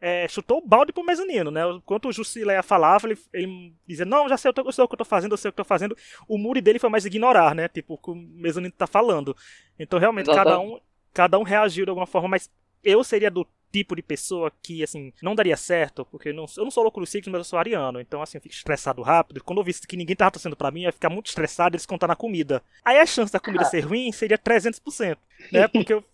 é, 0.01 0.29
chutou 0.29 0.59
o 0.59 0.67
balde 0.67 0.93
pro 0.93 1.05
mezanino, 1.05 1.51
né? 1.51 1.63
Enquanto 1.71 2.09
o 2.09 2.13
Jusileia 2.13 2.63
falava, 2.63 3.07
ele, 3.07 3.19
ele 3.33 3.75
dizia, 3.87 4.05
não, 4.05 4.29
já 4.29 4.37
sei, 4.37 4.51
eu, 4.51 4.53
tô, 4.53 4.63
eu 4.63 4.73
sei 4.73 4.85
o 4.85 4.89
que 4.89 4.95
eu 4.95 4.99
tô 4.99 5.05
fazendo, 5.05 5.33
eu 5.33 5.39
sei 5.39 5.49
o 5.49 5.53
que 5.53 5.61
eu 5.61 5.65
tô 5.65 5.69
fazendo. 5.69 5.97
O 6.29 6.37
Muri 6.37 6.61
dele 6.61 6.79
foi 6.79 6.91
mais 6.91 7.05
ignorar, 7.05 7.55
né? 7.55 7.69
Tipo, 7.69 7.95
o 7.95 7.99
que 7.99 8.11
o 8.11 8.15
mezanino 8.15 8.73
tá 8.77 8.87
falando. 8.87 9.37
Então, 9.79 9.99
realmente, 9.99 10.27
cada 10.27 10.59
um, 10.59 10.79
cada 11.13 11.39
um 11.39 11.43
reagiu 11.43 11.87
de 11.87 11.91
alguma 11.91 12.07
forma, 12.07 12.29
mas 12.29 12.51
eu 12.83 13.03
seria 13.03 13.31
do 13.31 13.47
tipo 13.73 13.97
de 13.97 14.03
pessoa 14.03 14.53
que, 14.63 14.85
assim, 14.85 15.13
não 15.21 15.35
daria 15.35 15.57
certo, 15.57 16.05
porque 16.05 16.29
eu 16.29 16.35
não, 16.35 16.47
eu 16.57 16.65
não 16.65 16.71
sou 16.71 16.83
louco 16.83 17.01
do 17.01 17.07
ciclo, 17.07 17.33
mas 17.33 17.41
eu 17.41 17.45
sou 17.45 17.59
ariano, 17.59 18.01
então, 18.01 18.23
assim, 18.23 18.39
eu 18.39 18.43
fico 18.43 18.55
estressado 18.55 19.03
rápido. 19.03 19.43
Quando 19.43 19.59
eu 19.59 19.65
visse 19.65 19.87
que 19.87 19.97
ninguém 19.97 20.15
tava 20.15 20.31
torcendo 20.31 20.55
pra 20.55 20.71
mim, 20.71 20.83
eu 20.83 20.89
ia 20.89 20.93
ficar 20.93 21.11
muito 21.11 21.27
estressado 21.27 21.75
e 21.75 21.77
eles 21.77 21.87
contar 21.87 22.07
na 22.07 22.15
comida. 22.15 22.63
Aí 22.85 22.99
a 22.99 23.07
chance 23.07 23.33
da 23.33 23.41
comida 23.41 23.65
ser 23.67 23.81
ruim 23.81 24.13
seria 24.13 24.39
300%, 24.39 25.17
né? 25.51 25.67
Porque 25.67 25.93
eu, 25.93 26.05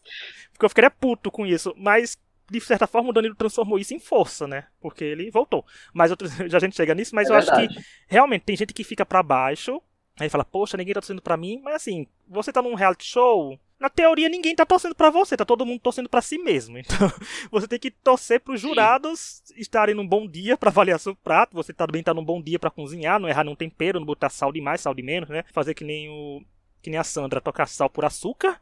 porque 0.52 0.64
eu 0.64 0.68
ficaria 0.68 0.90
puto 0.90 1.30
com 1.30 1.44
isso, 1.44 1.74
mas 1.76 2.16
de 2.50 2.60
certa 2.60 2.86
forma, 2.86 3.10
o 3.10 3.12
Danilo 3.12 3.34
transformou 3.34 3.78
isso 3.78 3.94
em 3.94 4.00
força, 4.00 4.46
né? 4.46 4.64
Porque 4.80 5.04
ele 5.04 5.30
voltou. 5.30 5.64
Mas 5.92 6.10
outros, 6.10 6.32
já 6.50 6.58
a 6.58 6.60
gente 6.60 6.76
chega 6.76 6.94
nisso, 6.94 7.14
mas 7.14 7.28
é 7.28 7.32
eu 7.32 7.36
verdade. 7.36 7.66
acho 7.66 7.74
que 7.74 7.84
realmente 8.08 8.42
tem 8.42 8.56
gente 8.56 8.74
que 8.74 8.82
fica 8.82 9.06
para 9.06 9.22
baixo, 9.22 9.80
aí 10.18 10.28
fala, 10.28 10.44
poxa, 10.44 10.76
ninguém 10.76 10.92
tá 10.92 11.00
torcendo 11.00 11.22
pra 11.22 11.36
mim, 11.36 11.60
mas 11.62 11.76
assim, 11.76 12.06
você 12.28 12.52
tá 12.52 12.60
num 12.60 12.74
reality 12.74 13.04
show. 13.04 13.58
Na 13.78 13.88
teoria, 13.88 14.28
ninguém 14.28 14.54
tá 14.54 14.66
torcendo 14.66 14.94
para 14.94 15.08
você, 15.08 15.36
tá 15.38 15.44
todo 15.44 15.64
mundo 15.64 15.80
torcendo 15.80 16.08
para 16.08 16.20
si 16.20 16.38
mesmo. 16.38 16.76
Então, 16.84 17.10
você 17.50 17.66
tem 17.66 17.78
que 17.78 17.90
torcer 17.90 18.40
pros 18.40 18.60
jurados 18.60 19.40
Sim. 19.44 19.54
estarem 19.56 19.94
num 19.94 20.06
bom 20.06 20.28
dia 20.28 20.56
para 20.58 20.68
avaliar 20.68 21.00
seu 21.00 21.16
prato. 21.16 21.54
Você 21.54 21.72
também 21.72 22.02
tá 22.02 22.12
num 22.12 22.24
bom 22.24 22.42
dia 22.42 22.58
para 22.58 22.70
cozinhar, 22.70 23.18
não 23.18 23.28
errar 23.28 23.44
num 23.44 23.54
tempero, 23.56 23.98
não 23.98 24.06
botar 24.06 24.28
sal 24.28 24.52
de 24.52 24.60
mais, 24.60 24.82
sal 24.82 24.92
de 24.92 25.02
menos, 25.02 25.30
né? 25.30 25.44
Fazer 25.52 25.72
que 25.72 25.84
nem 25.84 26.10
o 26.10 26.42
que 26.82 26.90
nem 26.90 26.98
a 26.98 27.04
Sandra 27.04 27.40
tocar 27.40 27.66
sal 27.66 27.90
por 27.90 28.04
açúcar 28.04 28.60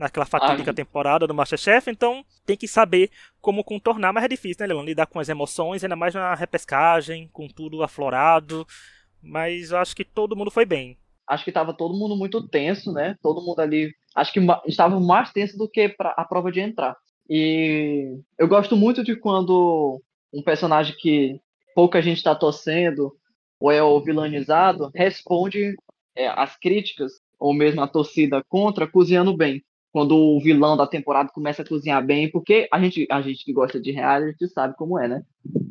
naquela 0.00 0.24
fatídica 0.24 0.70
ah, 0.70 0.74
temporada 0.74 1.26
do 1.26 1.34
Masterchef, 1.34 1.90
então 1.90 2.24
tem 2.46 2.56
que 2.56 2.66
saber 2.66 3.10
como 3.38 3.62
contornar, 3.62 4.14
mas 4.14 4.24
é 4.24 4.28
difícil, 4.28 4.66
né, 4.66 4.72
Leon? 4.72 4.82
Lidar 4.82 5.06
com 5.06 5.20
as 5.20 5.28
emoções, 5.28 5.84
ainda 5.84 5.94
mais 5.94 6.14
na 6.14 6.34
repescagem, 6.34 7.28
com 7.32 7.46
tudo 7.46 7.82
aflorado. 7.82 8.66
Mas 9.22 9.70
eu 9.70 9.76
acho 9.78 9.94
que 9.94 10.04
todo 10.04 10.34
mundo 10.34 10.50
foi 10.50 10.64
bem. 10.64 10.96
Acho 11.28 11.44
que 11.44 11.50
estava 11.50 11.74
todo 11.74 11.96
mundo 11.96 12.16
muito 12.16 12.48
tenso, 12.48 12.92
né? 12.92 13.14
Todo 13.22 13.42
mundo 13.42 13.60
ali. 13.60 13.92
Acho 14.16 14.32
que 14.32 14.40
estava 14.66 14.98
mais 14.98 15.30
tenso 15.32 15.58
do 15.58 15.68
que 15.68 15.90
pra, 15.90 16.14
a 16.16 16.24
prova 16.24 16.50
de 16.50 16.60
entrar. 16.60 16.96
E 17.28 18.18
eu 18.38 18.48
gosto 18.48 18.74
muito 18.74 19.04
de 19.04 19.14
quando 19.14 20.02
um 20.32 20.42
personagem 20.42 20.96
que 20.98 21.38
pouca 21.74 22.00
gente 22.00 22.16
está 22.16 22.34
torcendo 22.34 23.12
ou 23.60 23.70
é 23.70 23.82
o 23.82 24.00
vilanizado 24.00 24.90
responde 24.94 25.76
é, 26.16 26.26
as 26.26 26.56
críticas 26.56 27.12
ou 27.38 27.52
mesmo 27.52 27.82
a 27.82 27.86
torcida 27.86 28.42
contra 28.48 28.86
cozinhando 28.86 29.36
bem 29.36 29.62
quando 29.92 30.16
o 30.16 30.40
vilão 30.40 30.76
da 30.76 30.86
temporada 30.86 31.30
começa 31.32 31.62
a 31.62 31.68
cozinhar 31.68 32.04
bem, 32.04 32.30
porque 32.30 32.68
a 32.72 32.80
gente, 32.80 33.06
a 33.10 33.20
gente 33.20 33.44
que 33.44 33.52
gosta 33.52 33.80
de 33.80 33.90
reality 33.90 34.48
sabe 34.48 34.74
como 34.76 34.98
é, 34.98 35.08
né? 35.08 35.22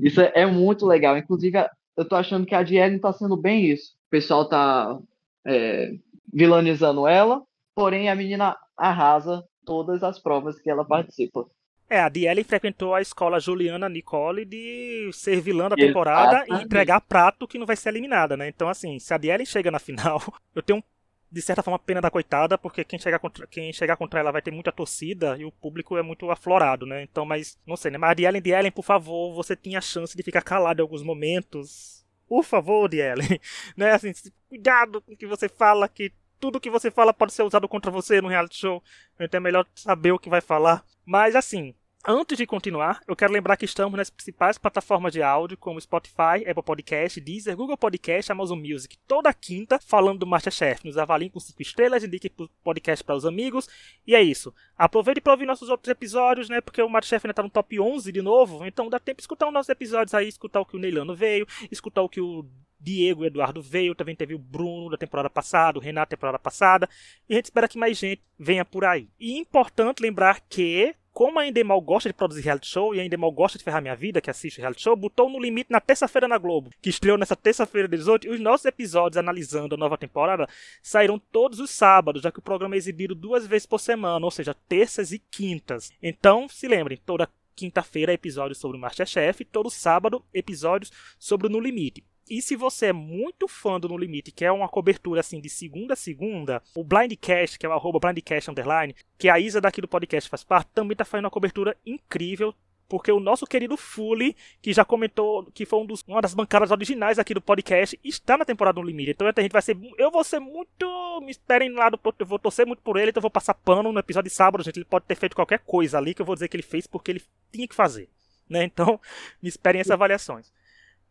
Isso 0.02 0.20
é, 0.20 0.32
é 0.36 0.46
muito 0.46 0.86
legal. 0.86 1.18
Inclusive, 1.18 1.58
eu 1.96 2.06
tô 2.06 2.16
achando 2.16 2.46
que 2.46 2.56
a 2.56 2.64
Diele 2.64 3.00
tá 3.00 3.14
sendo 3.14 3.38
bem 3.38 3.66
isso. 3.66 3.94
O 4.08 4.10
pessoal 4.10 4.48
tá 4.48 5.00
é, 5.46 5.92
vilanizando 6.34 7.08
ela, 7.08 7.42
porém 7.74 8.10
a 8.10 8.16
menina 8.16 8.58
arrasa 8.78 9.44
todas 9.66 10.04
as 10.04 10.20
provas 10.20 10.60
que 10.60 10.70
ela 10.70 10.84
participa. 10.84 11.46
É, 11.90 12.00
a 12.00 12.10
Diele 12.10 12.44
frequentou 12.44 12.94
a 12.94 13.02
escola 13.02 13.40
Juliana 13.40 13.90
Nicole 13.90 14.46
de 14.46 15.10
ser 15.12 15.42
vilã 15.42 15.70
da 15.70 15.76
temporada 15.76 16.38
Exatamente. 16.38 16.62
e 16.62 16.66
entregar 16.66 17.02
prato 17.02 17.48
que 17.48 17.58
não 17.58 17.66
vai 17.66 17.76
ser 17.76 17.90
eliminada, 17.90 18.38
né? 18.38 18.48
Então, 18.48 18.70
assim, 18.70 19.00
se 19.00 19.12
a 19.12 19.18
Diele 19.18 19.46
chega 19.46 19.72
na 19.72 19.80
final, 19.80 20.22
eu 20.54 20.62
tenho 20.62 20.80
um 20.80 20.84
de 21.32 21.42
certa 21.42 21.62
forma, 21.62 21.78
pena 21.78 22.02
da 22.02 22.10
coitada, 22.10 22.58
porque 22.58 22.84
quem 22.84 22.98
chegar 22.98 23.20
contra, 23.20 23.46
quem 23.46 23.72
chegar 23.72 23.96
contra 23.96 24.20
ela 24.20 24.32
vai 24.32 24.42
ter 24.42 24.52
muita 24.52 24.72
torcida 24.72 25.38
e 25.38 25.46
o 25.46 25.52
público 25.52 25.96
é 25.98 26.02
muito 26.02 26.30
aflorado, 26.32 26.86
né? 26.86 27.04
Então, 27.04 27.26
mas, 27.26 27.58
não 27.68 27.76
sei, 27.76 27.92
né? 27.92 27.98
Mas 27.98 28.16
de 28.16 28.24
Ellen, 28.24 28.42
de 28.42 28.50
Ellen, 28.50 28.72
por 28.72 28.84
favor, 28.84 29.34
você 29.36 29.56
tinha 29.56 29.78
a 29.78 29.82
chance 29.82 30.18
de 30.18 30.24
ficar 30.24 30.42
calado 30.42 30.82
em 30.82 30.84
alguns 30.84 31.04
momentos. 31.04 32.06
Por 32.28 32.44
favor, 32.44 32.90
de 32.90 32.98
Ellen. 32.98 33.40
né? 33.78 33.92
Assim, 33.92 34.12
cuidado 34.48 35.02
com 35.02 35.14
o 35.14 35.18
que 35.18 35.28
você 35.28 35.48
fala, 35.48 35.88
que 35.88 36.12
tudo 36.40 36.60
que 36.60 36.70
você 36.70 36.90
fala 36.90 37.14
pode 37.14 37.34
ser 37.34 37.44
usado 37.44 37.68
contra 37.68 37.92
você 37.92 38.22
no 38.22 38.28
reality 38.28 38.58
show. 38.58 38.84
Então 39.20 39.38
é 39.38 39.42
melhor 39.42 39.68
saber 39.76 40.12
o 40.12 40.20
que 40.20 40.30
vai 40.30 40.42
falar. 40.42 40.84
Mas, 41.06 41.36
assim, 41.36 41.76
Antes 42.08 42.38
de 42.38 42.48
continuar, 42.48 43.02
eu 43.06 43.16
quero 43.16 43.34
lembrar 43.34 43.58
que 43.58 43.66
estamos 43.66 43.98
nas 43.98 44.10
principais 44.10 44.58
plataformas 44.58 45.12
de 45.12 45.22
áudio, 45.22 45.58
como 45.58 45.82
Spotify, 45.82 46.48
Apple 46.48 46.64
Podcast, 46.64 47.20
Deezer, 47.20 47.58
Google 47.58 47.76
Podcast, 47.78 48.32
Amazon 48.32 48.58
Music, 48.58 48.98
toda 49.06 49.34
quinta, 49.34 49.78
falando 49.80 50.20
do 50.20 50.26
Masterchef. 50.26 50.86
Nos 50.86 50.98
avaliem 50.98 51.30
com 51.30 51.42
5 51.42 51.62
estrelas, 51.62 52.02
indique 52.02 52.32
o 52.38 52.48
podcast 52.64 53.04
para 53.04 53.16
os 53.16 53.26
amigos. 53.26 53.68
E 54.08 54.16
é 54.16 54.22
isso. 54.22 54.56
Aproveite 54.78 55.20
para 55.20 55.34
ouvir 55.34 55.46
nossos 55.46 55.68
outros 55.68 55.92
episódios, 55.92 56.48
né? 56.48 56.62
Porque 56.62 56.82
o 56.82 56.88
Masterchef 56.88 57.28
ainda 57.28 57.34
está 57.34 57.44
no 57.44 57.50
top 57.50 57.78
11 57.78 58.14
de 58.14 58.22
novo. 58.22 58.66
Então 58.66 58.90
dá 58.90 58.98
tempo 58.98 59.18
de 59.18 59.24
escutar 59.24 59.48
os 59.48 59.54
nossos 59.54 59.70
episódios 59.70 60.14
aí, 60.14 60.30
escutar 60.30 60.62
o 60.62 60.66
que 60.66 60.78
o 60.78 60.80
Neilano 60.80 61.14
veio, 61.14 61.46
escutar 61.70 62.02
o 62.02 62.08
que 62.08 62.22
o 62.22 62.46
Diego 62.80 63.26
Eduardo 63.26 63.62
veio, 63.62 63.94
também 63.94 64.16
teve 64.16 64.34
o 64.34 64.40
Bruno 64.40 64.90
da 64.90 64.98
temporada 64.98 65.30
passada, 65.30 65.78
o 65.78 65.82
Renato 65.82 66.12
da 66.12 66.16
temporada 66.16 66.40
passada, 66.40 66.88
e 67.28 67.34
a 67.34 67.36
gente 67.36 67.46
espera 67.46 67.68
que 67.68 67.78
mais 67.78 67.98
gente 67.98 68.24
venha 68.40 68.64
por 68.64 68.86
aí. 68.86 69.10
E 69.20 69.38
importante 69.38 70.02
lembrar 70.02 70.40
que 70.48 70.96
como 71.20 71.38
a 71.38 71.46
Endemol 71.46 71.82
gosta 71.82 72.08
de 72.08 72.14
produzir 72.14 72.44
reality 72.44 72.68
show 72.68 72.96
e 72.96 73.00
a 73.02 73.04
Endemol 73.04 73.34
gosta 73.34 73.58
de 73.58 73.64
ferrar 73.66 73.82
minha 73.82 73.94
vida, 73.94 74.22
que 74.22 74.30
assiste 74.30 74.62
reality 74.62 74.84
show, 74.84 74.96
botou 74.96 75.30
no 75.30 75.38
limite 75.38 75.70
na 75.70 75.82
terça-feira 75.82 76.30
na 76.30 76.38
Globo, 76.38 76.72
que 76.82 76.90
estreou 76.90 77.18
nessa 77.18 77.36
terça-feira 77.36 77.90
18, 77.90 78.26
e 78.26 78.30
os 78.30 78.40
nossos 78.40 78.66
episódios 78.66 79.18
analisando 79.18 79.76
a 79.76 79.78
nova 79.78 79.98
temporada 79.98 80.48
saíram 80.82 81.20
todos 81.20 81.60
os 81.60 81.72
sábados, 81.72 82.22
já 82.22 82.32
que 82.32 82.40
o 82.40 82.42
programa 82.42 82.76
é 82.76 82.78
exibido 82.78 83.14
duas 83.14 83.46
vezes 83.46 83.66
por 83.66 83.82
semana, 83.82 84.24
ou 84.26 84.32
seja, 84.32 84.56
terças 84.70 85.12
e 85.12 85.20
quintas. 85.20 85.92
Então, 86.02 86.48
se 86.48 86.70
lembrem, 86.70 86.98
toda 87.06 87.28
quinta-feira 87.54 88.14
episódios 88.14 88.58
sobre 88.58 88.78
o 88.78 88.80
Masterchef, 88.80 89.44
todo 89.44 89.70
sábado 89.70 90.24
episódios 90.34 90.90
sobre 91.20 91.48
o 91.48 91.50
No 91.50 91.60
Limite. 91.60 92.02
E 92.30 92.44
se 92.44 92.56
você 92.56 92.88
é 92.88 92.94
muito 92.94 93.48
fã 93.48 93.80
do 93.80 93.90
No 93.90 93.98
Limite, 93.98 94.32
que 94.32 94.46
é 94.46 94.52
uma 94.52 94.70
cobertura 94.70 95.22
assim 95.22 95.42
de 95.42 95.50
segunda 95.50 95.94
a 95.94 95.98
segunda, 95.98 96.62
o 96.76 96.84
Blindcast, 96.84 97.58
que 97.58 97.66
é 97.66 97.70
o 97.70 97.74
arroba 97.74 98.00
Blindcast 98.00 98.52
Underline, 98.52 98.96
que 99.18 99.28
a 99.28 99.40
Isa 99.40 99.60
daqui 99.60 99.82
do 99.82 99.88
podcast 99.88 100.30
faz 100.30 100.44
parte, 100.44 100.70
também 100.74 100.92
está 100.92 101.04
fazendo 101.04 101.26
uma 101.26 101.32
cobertura 101.32 101.76
incrível. 101.84 102.54
Porque 102.88 103.12
o 103.12 103.20
nosso 103.20 103.46
querido 103.46 103.78
Fully, 103.78 104.36
que 104.62 104.74
já 104.74 104.84
comentou 104.84 105.46
que 105.54 105.64
foi 105.64 105.80
um 105.80 105.86
dos, 105.86 106.04
uma 106.08 106.22
das 106.22 106.34
bancadas 106.34 106.72
originais 106.72 107.20
aqui 107.20 107.36
do 107.36 107.42
podcast, 107.42 108.00
está 108.04 108.36
na 108.36 108.44
temporada 108.44 108.80
No 108.80 108.86
Limite. 108.86 109.12
Então 109.12 109.28
a 109.28 109.42
gente 109.42 109.52
vai 109.52 109.62
ser. 109.62 109.78
Eu 109.96 110.10
vou 110.10 110.24
ser 110.24 110.40
muito. 110.40 111.22
Me 111.22 111.30
esperem 111.30 111.72
lá 111.72 111.90
do. 111.92 112.00
Eu 112.18 112.26
vou 112.26 112.40
torcer 112.40 112.66
muito 112.66 112.82
por 112.82 112.98
ele, 112.98 113.12
então 113.12 113.20
eu 113.20 113.24
vou 113.24 113.30
passar 113.30 113.54
pano 113.54 113.92
no 113.92 114.00
episódio 114.00 114.28
de 114.28 114.36
sábado, 114.36 114.64
gente. 114.64 114.78
Ele 114.78 114.86
pode 114.86 115.06
ter 115.06 115.14
feito 115.14 115.36
qualquer 115.36 115.60
coisa 115.60 116.00
ali 116.00 116.16
que 116.16 116.22
eu 116.24 116.26
vou 116.26 116.34
dizer 116.34 116.48
que 116.48 116.58
ele 116.58 116.64
fez 116.64 116.88
porque 116.88 117.12
ele 117.12 117.22
tinha 117.52 117.68
que 117.68 117.76
fazer. 117.76 118.10
Né? 118.50 118.64
Então, 118.64 119.00
me 119.40 119.50
esperem 119.50 119.82
essas 119.82 119.92
avaliações. 119.92 120.52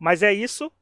Mas 0.01 0.25
é 0.25 0.33
isso. 0.33 0.73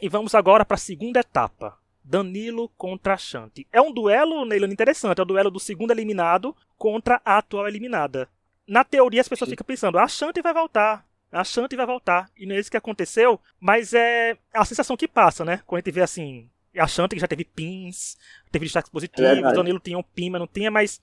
E 0.00 0.08
vamos 0.08 0.34
agora 0.34 0.64
para 0.64 0.74
a 0.74 0.78
segunda 0.78 1.20
etapa. 1.20 1.78
Danilo 2.04 2.68
contra 2.76 3.16
Shanti. 3.16 3.66
É 3.72 3.80
um 3.80 3.92
duelo, 3.92 4.44
Neilano, 4.44 4.72
interessante. 4.72 5.20
É 5.20 5.22
o 5.22 5.26
duelo 5.26 5.50
do 5.50 5.60
segundo 5.60 5.92
eliminado 5.92 6.56
contra 6.76 7.20
a 7.24 7.38
atual 7.38 7.68
eliminada. 7.68 8.28
Na 8.66 8.84
teoria, 8.84 9.20
as 9.20 9.28
pessoas 9.28 9.50
ficam 9.50 9.64
pensando, 9.64 9.98
a 9.98 10.08
Shanti 10.08 10.40
vai 10.40 10.52
voltar. 10.52 11.06
A 11.30 11.44
Shanti 11.44 11.76
vai 11.76 11.86
voltar. 11.86 12.30
E 12.36 12.44
não 12.44 12.54
é 12.54 12.58
isso 12.58 12.70
que 12.70 12.76
aconteceu, 12.76 13.40
mas 13.60 13.94
é 13.94 14.36
a 14.52 14.64
sensação 14.64 14.96
que 14.96 15.08
passa, 15.08 15.44
né? 15.44 15.60
Quando 15.66 15.78
a 15.78 15.80
gente 15.80 15.94
vê 15.94 16.02
assim, 16.02 16.48
a 16.76 16.86
Shanti 16.86 17.14
que 17.14 17.20
já 17.20 17.28
teve 17.28 17.44
pins, 17.44 18.16
teve 18.50 18.64
destaques 18.64 18.90
positivos, 18.90 19.38
é 19.38 19.52
Danilo 19.52 19.80
tinha 19.80 19.98
um 19.98 20.02
pin, 20.02 20.30
mas 20.30 20.40
não 20.40 20.46
tinha, 20.46 20.70
mas 20.70 21.00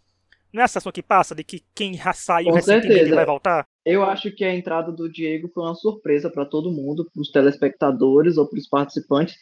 Não 0.52 0.62
é 0.62 0.66
a 0.66 0.68
sensação 0.68 0.92
que 0.92 1.04
passa 1.04 1.36
de 1.36 1.44
que 1.44 1.64
quem 1.76 2.00
saiu 2.14 2.50
Com 2.50 2.56
recentemente 2.56 2.94
certeza. 2.94 3.16
vai 3.16 3.26
voltar? 3.26 3.66
Eu 3.86 4.04
acho 4.04 4.32
que 4.32 4.44
a 4.44 4.54
entrada 4.54 4.92
do 4.92 5.10
Diego 5.10 5.50
foi 5.54 5.64
uma 5.64 5.76
surpresa 5.76 6.30
para 6.30 6.46
todo 6.46 6.72
mundo, 6.72 7.10
para 7.12 7.22
os 7.22 7.32
telespectadores 7.32 8.38
ou 8.38 8.48
para 8.48 8.60
os 8.60 8.68
participantes, 8.68 9.36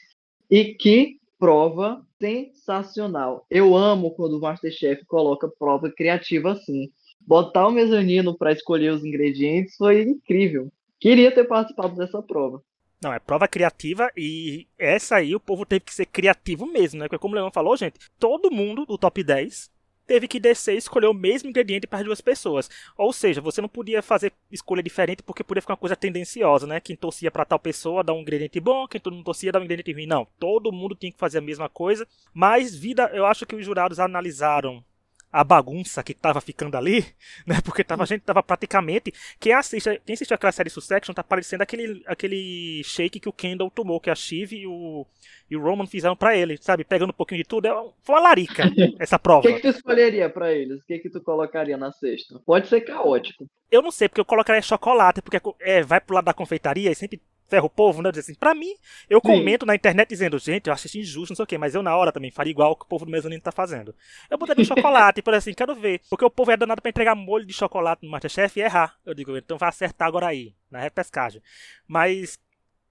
e 0.49 0.73
que 0.73 1.17
prova 1.39 2.01
sensacional. 2.19 3.45
Eu 3.49 3.75
amo 3.75 4.11
quando 4.15 4.37
o 4.37 4.41
Masterchef 4.41 5.05
coloca 5.05 5.47
prova 5.47 5.91
criativa 5.91 6.51
assim. 6.51 6.89
Botar 7.21 7.67
o 7.67 7.71
mezanino 7.71 8.37
para 8.37 8.51
escolher 8.51 8.91
os 8.91 9.03
ingredientes 9.03 9.75
foi 9.75 10.01
incrível. 10.01 10.71
Queria 10.99 11.33
ter 11.33 11.43
participado 11.43 11.95
dessa 11.95 12.21
prova. 12.21 12.61
Não, 13.01 13.13
é 13.13 13.19
prova 13.19 13.47
criativa 13.47 14.09
e 14.17 14.67
essa 14.77 15.17
aí 15.17 15.35
o 15.35 15.39
povo 15.39 15.65
teve 15.65 15.81
que 15.81 15.93
ser 15.93 16.07
criativo 16.07 16.65
mesmo, 16.65 16.99
né? 16.99 17.05
Porque 17.05 17.21
como 17.21 17.33
o 17.33 17.37
Leão 17.37 17.51
falou, 17.51 17.77
gente, 17.77 17.99
todo 18.17 18.51
mundo 18.51 18.85
do 18.85 18.97
top 18.97 19.23
10 19.23 19.69
teve 20.07 20.27
que 20.27 20.39
descer 20.39 20.75
e 20.75 20.77
escolher 20.77 21.07
o 21.07 21.13
mesmo 21.13 21.49
ingrediente 21.49 21.85
para 21.85 21.99
as 21.99 22.05
duas 22.05 22.21
pessoas. 22.21 22.69
Ou 22.97 23.11
seja, 23.11 23.41
você 23.41 23.61
não 23.61 23.67
podia 23.67 24.01
fazer 24.01 24.31
escolha 24.51 24.81
diferente 24.81 25.21
porque 25.21 25.43
podia 25.43 25.61
ficar 25.61 25.73
uma 25.73 25.77
coisa 25.77 25.95
tendenciosa, 25.95 26.65
né? 26.65 26.79
Quem 26.79 26.95
torcia 26.95 27.29
para 27.29 27.45
tal 27.45 27.59
pessoa 27.59 28.03
dá 28.03 28.13
um 28.13 28.21
ingrediente 28.21 28.59
bom, 28.59 28.87
quem 28.87 29.01
não 29.05 29.21
torcia 29.21 29.51
dá 29.51 29.59
um 29.59 29.63
ingrediente 29.63 29.93
ruim. 29.93 30.07
Não, 30.07 30.25
todo 30.39 30.71
mundo 30.71 30.95
tinha 30.95 31.11
que 31.11 31.19
fazer 31.19 31.39
a 31.39 31.41
mesma 31.41 31.67
coisa. 31.67 32.07
Mas 32.33 32.73
vida, 32.73 33.11
eu 33.13 33.25
acho 33.25 33.45
que 33.45 33.55
os 33.55 33.65
jurados 33.65 33.99
analisaram 33.99 34.83
a 35.31 35.43
bagunça 35.43 36.01
que 36.03 36.13
tava 36.13 36.39
ficando 36.41 36.77
ali, 36.77 37.05
né? 37.45 37.59
Porque 37.63 37.83
tava, 37.83 38.03
a 38.03 38.05
gente 38.05 38.21
tava 38.21 38.41
praticamente. 38.41 39.13
Quem 39.39 39.53
assiste, 39.53 40.01
quem 40.05 40.13
assistiu 40.13 40.35
aquela 40.35 40.51
série 40.51 40.69
Succession 40.69 41.13
tá 41.13 41.23
parecendo 41.23 41.63
aquele, 41.63 42.03
aquele 42.07 42.81
shake 42.83 43.19
que 43.19 43.29
o 43.29 43.33
Kendall 43.33 43.69
tomou, 43.69 43.99
que 43.99 44.09
a 44.09 44.15
Shiv 44.15 44.53
e 44.53 44.65
o, 44.67 45.05
e 45.49 45.55
o 45.55 45.61
Roman 45.61 45.85
fizeram 45.85 46.15
para 46.15 46.35
ele, 46.35 46.57
sabe? 46.61 46.83
Pegando 46.83 47.09
um 47.11 47.13
pouquinho 47.13 47.41
de 47.43 47.47
tudo. 47.47 47.67
É, 47.67 47.71
foi 48.03 48.15
uma 48.15 48.21
larica 48.21 48.63
essa 48.99 49.17
O 49.17 49.19
prova. 49.19 49.41
que, 49.41 49.53
que 49.53 49.61
tu 49.61 49.67
escolheria 49.67 50.29
para 50.29 50.51
eles? 50.53 50.81
O 50.81 50.85
que, 50.85 50.99
que 50.99 51.09
tu 51.09 51.21
colocaria 51.21 51.77
na 51.77 51.91
sexta? 51.91 52.39
Pode 52.45 52.67
ser 52.67 52.81
caótico. 52.81 53.45
Eu 53.69 53.81
não 53.81 53.91
sei, 53.91 54.07
porque 54.07 54.21
eu 54.21 54.25
colocaria 54.25 54.61
chocolate, 54.61 55.21
porque 55.21 55.39
é, 55.59 55.81
vai 55.83 55.99
pro 55.99 56.15
lado 56.15 56.25
da 56.25 56.33
confeitaria 56.33 56.89
e 56.89 56.95
sempre 56.95 57.21
ferra 57.47 57.65
o 57.65 57.69
povo, 57.69 58.01
né? 58.01 58.11
Diz 58.11 58.19
assim, 58.19 58.35
pra 58.35 58.53
mim, 58.53 58.73
eu 59.09 59.19
Sim. 59.19 59.31
comento 59.31 59.65
na 59.65 59.75
internet 59.75 60.09
dizendo, 60.09 60.37
gente, 60.37 60.67
eu 60.67 60.73
acho 60.73 60.87
isso 60.87 60.99
injusto, 60.99 61.31
não 61.31 61.35
sei 61.35 61.43
o 61.43 61.47
quê, 61.47 61.57
mas 61.57 61.75
eu 61.75 61.81
na 61.81 61.95
hora 61.95 62.11
também 62.11 62.31
faria 62.31 62.51
igual 62.51 62.75
que 62.75 62.83
o 62.85 62.87
povo 62.87 63.05
do 63.05 63.11
mezanino 63.11 63.41
tá 63.41 63.51
fazendo. 63.51 63.95
Eu 64.29 64.37
botaria 64.37 64.61
um 64.61 64.65
chocolate, 64.67 65.21
por 65.21 65.33
assim, 65.33 65.53
quero 65.53 65.73
ver. 65.75 66.01
Porque 66.09 66.25
o 66.25 66.29
povo 66.29 66.51
é 66.51 66.57
danado 66.57 66.81
pra 66.81 66.89
entregar 66.89 67.15
molho 67.15 67.45
de 67.45 67.53
chocolate 67.53 68.05
no 68.05 68.11
Masterchef 68.11 68.59
e 68.59 68.63
errar. 68.63 68.95
Eu 69.05 69.13
digo, 69.13 69.37
então 69.37 69.57
vai 69.57 69.69
acertar 69.69 70.07
agora 70.07 70.27
aí, 70.27 70.53
na 70.69 70.79
repescagem. 70.79 71.41
Mas 71.87 72.39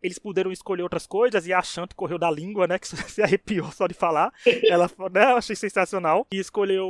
eles 0.02 0.18
puderam 0.18 0.52
escolher 0.52 0.82
outras 0.82 1.06
coisas 1.06 1.46
e 1.46 1.52
a 1.52 1.62
Chante 1.62 1.94
correu 1.94 2.18
da 2.18 2.30
língua, 2.30 2.66
né? 2.66 2.78
Que 2.78 2.86
se 3.10 3.22
arrepiou 3.22 3.70
só 3.72 3.86
de 3.86 3.94
falar. 3.94 4.32
Ela, 4.68 4.90
né, 5.12 5.32
eu 5.32 5.36
achei 5.36 5.56
sensacional. 5.56 6.26
E 6.30 6.38
escolheu 6.38 6.88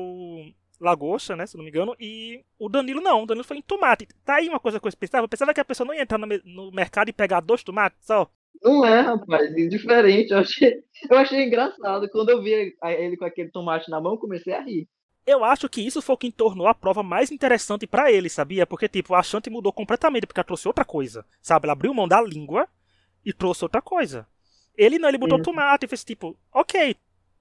lagosta, 0.81 1.37
né? 1.37 1.47
Se 1.47 1.57
não 1.57 1.65
me 1.65 1.71
engano. 1.71 1.95
E 1.99 2.45
o 2.59 2.69
Danilo 2.69 3.01
não. 3.01 3.23
O 3.23 3.27
Danilo 3.27 3.45
foi 3.45 3.59
em 3.59 3.63
tomate. 3.63 4.07
Tá 4.25 4.37
aí 4.37 4.49
uma 4.49 4.61
coisa 4.61 4.81
que 4.81 4.87
eu 4.87 4.93
pensava. 4.99 5.25
Eu 5.25 5.29
pensava 5.29 5.55
que 5.55 5.61
a 5.61 5.65
pessoa 5.65 5.87
não 5.87 5.95
ia 5.95 6.03
entrar 6.03 6.19
no, 6.19 6.27
no 6.45 6.71
mercado 6.71 7.09
e 7.09 7.13
pegar 7.13 7.41
dois 7.41 7.63
tomates 7.63 7.99
só. 8.03 8.31
Não 8.63 8.85
é, 8.85 9.01
rapaz, 9.01 9.51
indiferente. 9.57 10.33
Eu 10.33 10.39
achei, 10.39 10.83
eu 11.11 11.19
achei 11.19 11.45
engraçado. 11.45 12.09
Quando 12.11 12.31
eu 12.31 12.43
vi 12.43 12.75
ele 12.83 13.17
com 13.17 13.25
aquele 13.25 13.51
tomate 13.51 13.91
na 13.91 14.01
mão, 14.01 14.13
eu 14.13 14.19
comecei 14.19 14.53
a 14.53 14.63
rir. 14.63 14.89
Eu 15.27 15.43
acho 15.43 15.69
que 15.69 15.85
isso 15.85 16.01
foi 16.01 16.15
o 16.15 16.19
que 16.19 16.31
tornou 16.31 16.69
a 16.69 16.75
prova 16.75 17.03
mais 17.03 17.33
interessante 17.33 17.85
pra 17.85 18.13
ele, 18.13 18.29
sabia? 18.29 18.65
Porque, 18.65 18.89
tipo, 18.89 19.13
a 19.13 19.23
Shanti 19.23 19.51
mudou 19.51 19.73
completamente, 19.73 20.25
porque 20.25 20.39
ela 20.39 20.45
trouxe 20.45 20.69
outra 20.69 20.85
coisa, 20.85 21.27
sabe? 21.43 21.67
Ela 21.67 21.73
abriu 21.73 21.93
mão 21.93 22.07
da 22.07 22.23
língua 22.23 22.69
e 23.25 23.33
trouxe 23.33 23.65
outra 23.65 23.83
coisa. 23.83 24.25
Ele 24.77 25.01
não, 25.01 25.09
ele 25.09 25.19
botou 25.19 25.43
tomate 25.43 25.85
e 25.85 25.89
fez 25.89 26.05
tipo, 26.05 26.39
ok, 26.53 26.95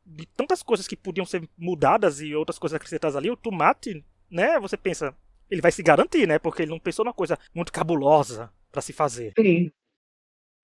de 0.05 0.25
tantas 0.27 0.61
coisas 0.61 0.87
que 0.87 0.95
podiam 0.95 1.25
ser 1.25 1.47
mudadas 1.57 2.21
e 2.21 2.35
outras 2.35 2.59
coisas 2.59 2.75
acrescentadas 2.75 3.15
ali, 3.15 3.29
o 3.29 3.37
tomate, 3.37 4.03
né? 4.29 4.59
Você 4.59 4.77
pensa, 4.77 5.15
ele 5.49 5.61
vai 5.61 5.71
se 5.71 5.81
garantir, 5.81 6.27
né? 6.27 6.37
Porque 6.37 6.61
ele 6.61 6.71
não 6.71 6.79
pensou 6.79 7.03
numa 7.03 7.13
coisa 7.13 7.37
muito 7.53 7.71
cabulosa 7.71 8.51
pra 8.71 8.81
se 8.81 8.93
fazer. 8.93 9.33
Sim. 9.37 9.71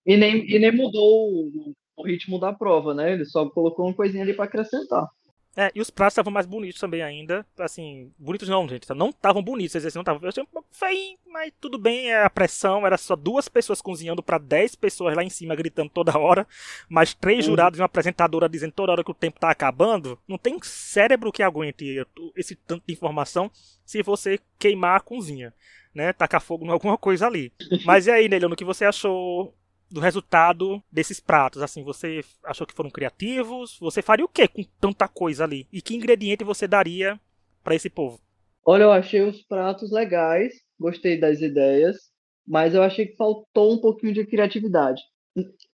E 0.06 0.17
nem, 0.17 0.49
e 0.49 0.60
nem 0.60 0.75
mudou 0.75 1.30
o, 1.32 1.73
o 1.95 2.06
ritmo 2.06 2.39
da 2.39 2.54
prova, 2.54 2.93
né? 2.93 3.13
Ele 3.13 3.25
só 3.25 3.49
colocou 3.49 3.86
uma 3.88 3.95
coisinha 3.95 4.23
ali 4.23 4.34
pra 4.34 4.45
acrescentar. 4.45 5.08
É, 5.55 5.69
e 5.75 5.81
os 5.81 5.89
pratos 5.89 6.13
estavam 6.13 6.31
mais 6.31 6.45
bonitos 6.45 6.79
também 6.79 7.01
ainda. 7.01 7.45
Assim, 7.59 8.11
bonitos 8.17 8.47
não, 8.47 8.67
gente. 8.69 8.89
Não 8.95 9.09
estavam 9.09 9.43
bonitos, 9.43 9.75
eles 9.75 9.93
não 9.93 10.01
estavam. 10.01 10.21
Eu 10.23 10.29
achei 10.29 10.41
um 10.41 10.45
pouco 10.45 10.69
feio, 10.71 11.17
mas 11.27 11.51
tudo 11.59 11.77
bem. 11.77 12.09
É 12.09 12.23
a 12.23 12.29
pressão. 12.29 12.85
Era 12.85 12.97
só 12.97 13.17
duas 13.17 13.49
pessoas 13.49 13.81
cozinhando 13.81 14.23
pra 14.23 14.37
10 14.37 14.75
pessoas 14.75 15.13
lá 15.15 15.23
em 15.23 15.29
cima 15.29 15.53
gritando 15.53 15.89
toda 15.89 16.17
hora. 16.17 16.47
Mas 16.87 17.13
três 17.13 17.39
Uhum. 17.45 17.51
jurados 17.51 17.77
e 17.77 17.81
uma 17.81 17.85
apresentadora 17.87 18.47
dizendo 18.47 18.71
toda 18.71 18.93
hora 18.93 19.03
que 19.03 19.11
o 19.11 19.15
tempo 19.15 19.39
tá 19.41 19.49
acabando. 19.49 20.17
Não 20.25 20.37
tem 20.37 20.57
cérebro 20.63 21.31
que 21.33 21.43
aguente 21.43 22.01
esse 22.35 22.55
tanto 22.55 22.83
de 22.87 22.93
informação 22.93 23.51
se 23.85 24.01
você 24.01 24.39
queimar 24.57 24.95
a 24.97 25.01
cozinha. 25.01 25.53
Né? 25.93 26.13
Tacar 26.13 26.39
fogo 26.39 26.65
em 26.65 26.69
alguma 26.69 26.97
coisa 26.97 27.27
ali. 27.27 27.51
Mas 27.85 28.07
e 28.07 28.11
aí, 28.11 28.29
Neliano, 28.29 28.53
o 28.53 28.57
que 28.57 28.63
você 28.63 28.85
achou 28.85 29.53
do 29.91 29.99
resultado 29.99 30.82
desses 30.91 31.19
pratos? 31.19 31.62
Assim, 31.62 31.84
você 31.84 32.23
achou 32.43 32.65
que 32.65 32.73
foram 32.73 32.89
criativos? 32.89 33.77
Você 33.80 34.01
faria 34.01 34.25
o 34.25 34.30
que 34.30 34.47
com 34.47 34.63
tanta 34.80 35.08
coisa 35.08 35.43
ali? 35.43 35.67
E 35.71 35.82
que 35.82 35.95
ingrediente 35.95 36.43
você 36.43 36.67
daria 36.67 37.19
pra 37.63 37.75
esse 37.75 37.89
povo? 37.89 38.19
Olha, 38.65 38.84
eu 38.84 38.91
achei 38.91 39.21
os 39.21 39.41
pratos 39.43 39.91
legais, 39.91 40.54
gostei 40.80 41.19
das 41.19 41.41
ideias, 41.41 41.97
mas 42.47 42.73
eu 42.73 42.84
achei 42.84 43.08
que 43.08 43.15
faltou 43.15 43.73
um 43.73 43.82
pouquinho 43.82 44.13
de 44.13 44.25
criatividade. 44.25 45.01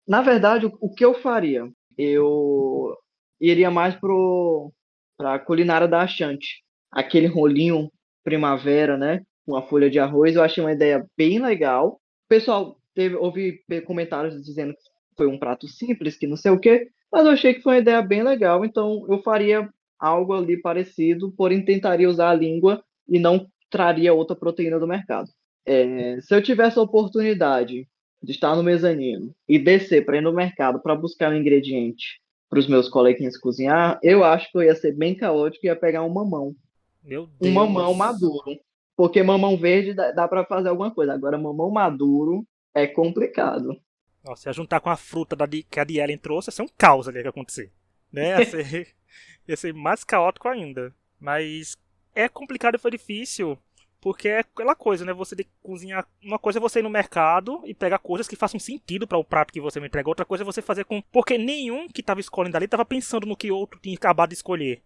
Na 0.07 0.21
verdade, 0.21 0.65
o, 0.65 0.77
o 0.81 0.93
que 0.93 1.03
eu 1.03 1.13
faria? 1.13 1.69
Eu 1.97 2.95
iria 3.39 3.71
mais 3.71 3.95
pro 3.95 4.71
para 5.17 5.39
culinária 5.39 5.87
da 5.87 6.01
Achante. 6.01 6.63
Aquele 6.91 7.27
rolinho 7.27 7.89
primavera, 8.23 8.97
né? 8.97 9.21
Com 9.45 9.55
a 9.55 9.61
folha 9.61 9.89
de 9.89 9.99
arroz, 9.99 10.35
eu 10.35 10.43
achei 10.43 10.63
uma 10.63 10.71
ideia 10.73 11.05
bem 11.17 11.39
legal. 11.39 11.93
O 12.25 12.27
pessoal 12.27 12.77
teve, 12.93 13.15
ouvi 13.15 13.63
comentários 13.85 14.41
dizendo 14.43 14.73
que 14.73 14.81
foi 15.17 15.27
um 15.27 15.37
prato 15.37 15.67
simples, 15.67 16.17
que 16.17 16.27
não 16.27 16.37
sei 16.37 16.51
o 16.51 16.59
quê, 16.59 16.89
mas 17.11 17.25
eu 17.25 17.31
achei 17.31 17.53
que 17.53 17.61
foi 17.61 17.73
uma 17.75 17.81
ideia 17.81 18.01
bem 18.01 18.23
legal, 18.23 18.65
então 18.65 19.05
eu 19.09 19.21
faria 19.21 19.69
algo 19.99 20.33
ali 20.33 20.61
parecido, 20.61 21.31
porém 21.31 21.63
tentaria 21.63 22.09
usar 22.09 22.31
a 22.31 22.35
língua 22.35 22.83
e 23.07 23.19
não 23.19 23.47
traria 23.69 24.13
outra 24.13 24.35
proteína 24.35 24.79
do 24.79 24.87
mercado. 24.87 25.29
É, 25.65 26.19
se 26.21 26.35
eu 26.35 26.41
tivesse 26.41 26.77
a 26.77 26.81
oportunidade 26.81 27.87
de 28.21 28.31
estar 28.31 28.55
no 28.55 28.63
mezanino 28.63 29.33
e 29.47 29.57
descer 29.57 30.05
para 30.05 30.17
ir 30.17 30.21
no 30.21 30.33
mercado 30.33 30.79
para 30.81 30.95
buscar 30.95 31.31
um 31.31 31.35
ingrediente 31.35 32.21
para 32.49 32.59
os 32.59 32.67
meus 32.67 32.87
coleguinhas 32.87 33.37
cozinhar, 33.37 33.99
eu 34.03 34.23
acho 34.23 34.51
que 34.51 34.57
eu 34.57 34.63
ia 34.63 34.75
ser 34.75 34.93
bem 34.93 35.15
caótico 35.15 35.65
e 35.65 35.67
ia 35.67 35.75
pegar 35.75 36.03
um 36.03 36.13
mamão. 36.13 36.55
Meu 37.03 37.27
Deus. 37.27 37.51
Um 37.51 37.53
mamão 37.53 37.93
maduro. 37.93 38.59
Porque 38.95 39.23
mamão 39.23 39.57
verde 39.57 39.93
dá, 39.93 40.11
dá 40.11 40.27
para 40.27 40.45
fazer 40.45 40.69
alguma 40.69 40.91
coisa. 40.91 41.13
Agora, 41.13 41.37
mamão 41.37 41.71
maduro 41.71 42.45
é 42.73 42.87
complicado. 42.87 43.79
Nossa, 44.23 44.49
ia 44.49 44.53
juntar 44.53 44.79
com 44.79 44.89
a 44.89 44.95
fruta 44.95 45.35
da, 45.35 45.47
que 45.47 45.79
a 45.79 45.83
Dielen 45.83 46.17
trouxe, 46.17 46.49
ia 46.49 46.53
ser 46.53 46.61
um 46.61 46.69
caos 46.77 47.07
ali 47.07 47.19
que 47.19 47.25
ia 47.25 47.29
acontecer. 47.29 47.71
Né? 48.11 48.39
Ia 48.39 48.45
ser, 48.45 48.95
ia 49.47 49.57
ser 49.57 49.73
mais 49.73 50.03
caótico 50.03 50.47
ainda. 50.47 50.93
Mas 51.19 51.77
é 52.15 52.29
complicado 52.29 52.75
e 52.75 52.79
foi 52.79 52.91
difícil. 52.91 53.57
Porque 53.99 54.27
é 54.27 54.39
aquela 54.39 54.75
coisa, 54.75 55.05
né? 55.05 55.13
Você 55.13 55.33
tem 55.33 55.45
que 55.45 55.51
cozinhar. 55.61 56.05
Uma 56.21 56.37
coisa 56.37 56.59
é 56.59 56.61
você 56.61 56.79
ir 56.79 56.83
no 56.83 56.89
mercado 56.89 57.61
e 57.63 57.73
pegar 57.73 57.99
coisas 57.99 58.27
que 58.27 58.35
façam 58.35 58.59
sentido 58.59 59.07
para 59.07 59.17
o 59.17 59.23
prato 59.23 59.53
que 59.53 59.61
você 59.61 59.79
me 59.79 59.87
entrega. 59.87 60.09
Outra 60.09 60.25
coisa 60.25 60.43
é 60.43 60.45
você 60.45 60.61
fazer 60.61 60.83
com. 60.83 61.01
Porque 61.03 61.37
nenhum 61.37 61.87
que 61.87 62.03
tava 62.03 62.19
escolhendo 62.19 62.57
ali 62.57 62.67
tava 62.67 62.83
pensando 62.83 63.25
no 63.25 63.37
que 63.37 63.49
outro 63.49 63.79
tinha 63.79 63.95
acabado 63.95 64.29
de 64.29 64.35
escolher. 64.35 64.81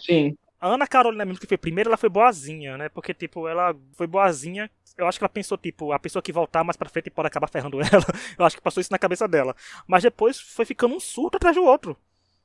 Sim. 0.00 0.36
A 0.60 0.68
Ana 0.68 0.86
Carolina 0.86 1.24
mesmo 1.24 1.40
que 1.40 1.46
foi 1.46 1.56
primeiro, 1.58 1.88
ela 1.88 1.96
foi 1.96 2.08
boazinha, 2.08 2.76
né? 2.76 2.88
Porque, 2.88 3.14
tipo, 3.14 3.46
ela 3.46 3.74
foi 3.94 4.06
boazinha. 4.06 4.70
Eu 4.96 5.06
acho 5.06 5.18
que 5.18 5.24
ela 5.24 5.28
pensou, 5.28 5.56
tipo, 5.56 5.92
a 5.92 5.98
pessoa 5.98 6.20
que 6.22 6.32
voltar 6.32 6.64
mais 6.64 6.76
pra 6.76 6.88
frente 6.88 7.10
pode 7.10 7.28
acabar 7.28 7.48
ferrando 7.48 7.78
ela. 7.80 8.04
Eu 8.38 8.44
acho 8.44 8.56
que 8.56 8.62
passou 8.62 8.80
isso 8.80 8.92
na 8.92 8.98
cabeça 8.98 9.28
dela. 9.28 9.54
Mas 9.86 10.02
depois 10.02 10.40
foi 10.40 10.64
ficando 10.64 10.94
um 10.96 11.00
surto 11.00 11.36
atrás 11.36 11.54
do 11.56 11.62
outro. 11.62 11.96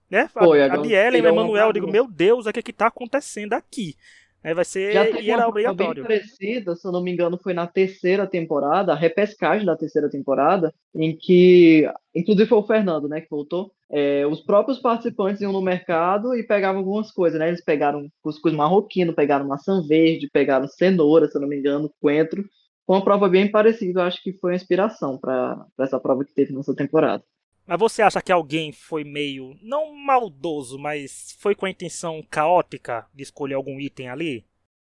Né? 0.09 0.29
Foi, 0.37 0.61
a, 0.61 0.67
a 0.73 0.77
agora 0.77 0.77
Diela 0.77 1.17
e 1.17 1.21
o 1.21 1.27
Emanuel, 1.27 1.67
eu 1.67 1.73
digo, 1.73 1.87
meu 1.87 2.07
Deus, 2.07 2.45
o 2.45 2.53
que 2.53 2.59
é 2.59 2.63
que 2.63 2.73
tá 2.73 2.87
acontecendo 2.87 3.53
aqui? 3.53 3.95
Né? 4.43 4.53
Vai 4.53 4.65
ser. 4.65 4.93
Já 4.93 5.05
E 5.09 5.31
era 5.31 5.49
prova 5.49 5.75
bem 5.75 5.87
obrigatório. 5.87 6.01
parecida, 6.01 6.75
se 6.75 6.85
eu 6.87 6.91
não 6.91 7.03
me 7.03 7.11
engano, 7.11 7.37
foi 7.37 7.53
na 7.53 7.67
terceira 7.67 8.27
temporada, 8.27 8.91
a 8.93 8.95
repescagem 8.95 9.65
da 9.65 9.75
terceira 9.75 10.09
temporada, 10.09 10.73
em 10.93 11.15
que, 11.17 11.89
inclusive 12.13 12.47
foi 12.49 12.57
o 12.59 12.67
Fernando, 12.67 13.07
né, 13.09 13.21
que 13.21 13.29
voltou. 13.29 13.73
É, 13.95 14.25
os 14.25 14.41
próprios 14.41 14.79
participantes 14.79 15.39
iam 15.39 15.51
no 15.51 15.61
mercado 15.61 16.33
e 16.33 16.41
pegavam 16.41 16.79
algumas 16.79 17.11
coisas, 17.11 17.39
né? 17.39 17.47
Eles 17.47 17.63
pegaram 17.63 18.09
cuscuz 18.23 18.51
marroquino, 18.51 19.13
pegaram 19.13 19.47
maçã 19.47 19.85
verde, 19.87 20.27
pegaram 20.33 20.67
cenoura, 20.67 21.27
se 21.27 21.37
eu 21.37 21.41
não 21.41 21.47
me 21.47 21.59
engano, 21.59 21.93
coentro. 22.01 22.43
Foi 22.87 22.95
uma 22.95 23.03
prova 23.03 23.29
bem 23.29 23.51
parecida, 23.51 24.01
eu 24.01 24.05
acho 24.05 24.19
que 24.23 24.33
foi 24.33 24.53
uma 24.53 24.55
inspiração 24.55 25.19
para 25.19 25.63
essa 25.79 25.99
prova 25.99 26.25
que 26.25 26.33
teve 26.33 26.51
nessa 26.51 26.75
temporada. 26.75 27.23
Mas 27.67 27.79
você 27.79 28.01
acha 28.01 28.19
que 28.19 28.31
alguém 28.31 28.71
foi 28.71 29.03
meio. 29.03 29.55
Não 29.61 29.95
maldoso, 29.95 30.79
mas 30.79 31.37
foi 31.37 31.53
com 31.53 31.67
a 31.67 31.69
intenção 31.69 32.23
caótica 32.31 33.05
de 33.13 33.21
escolher 33.21 33.53
algum 33.53 33.79
item 33.79 34.09
ali? 34.09 34.43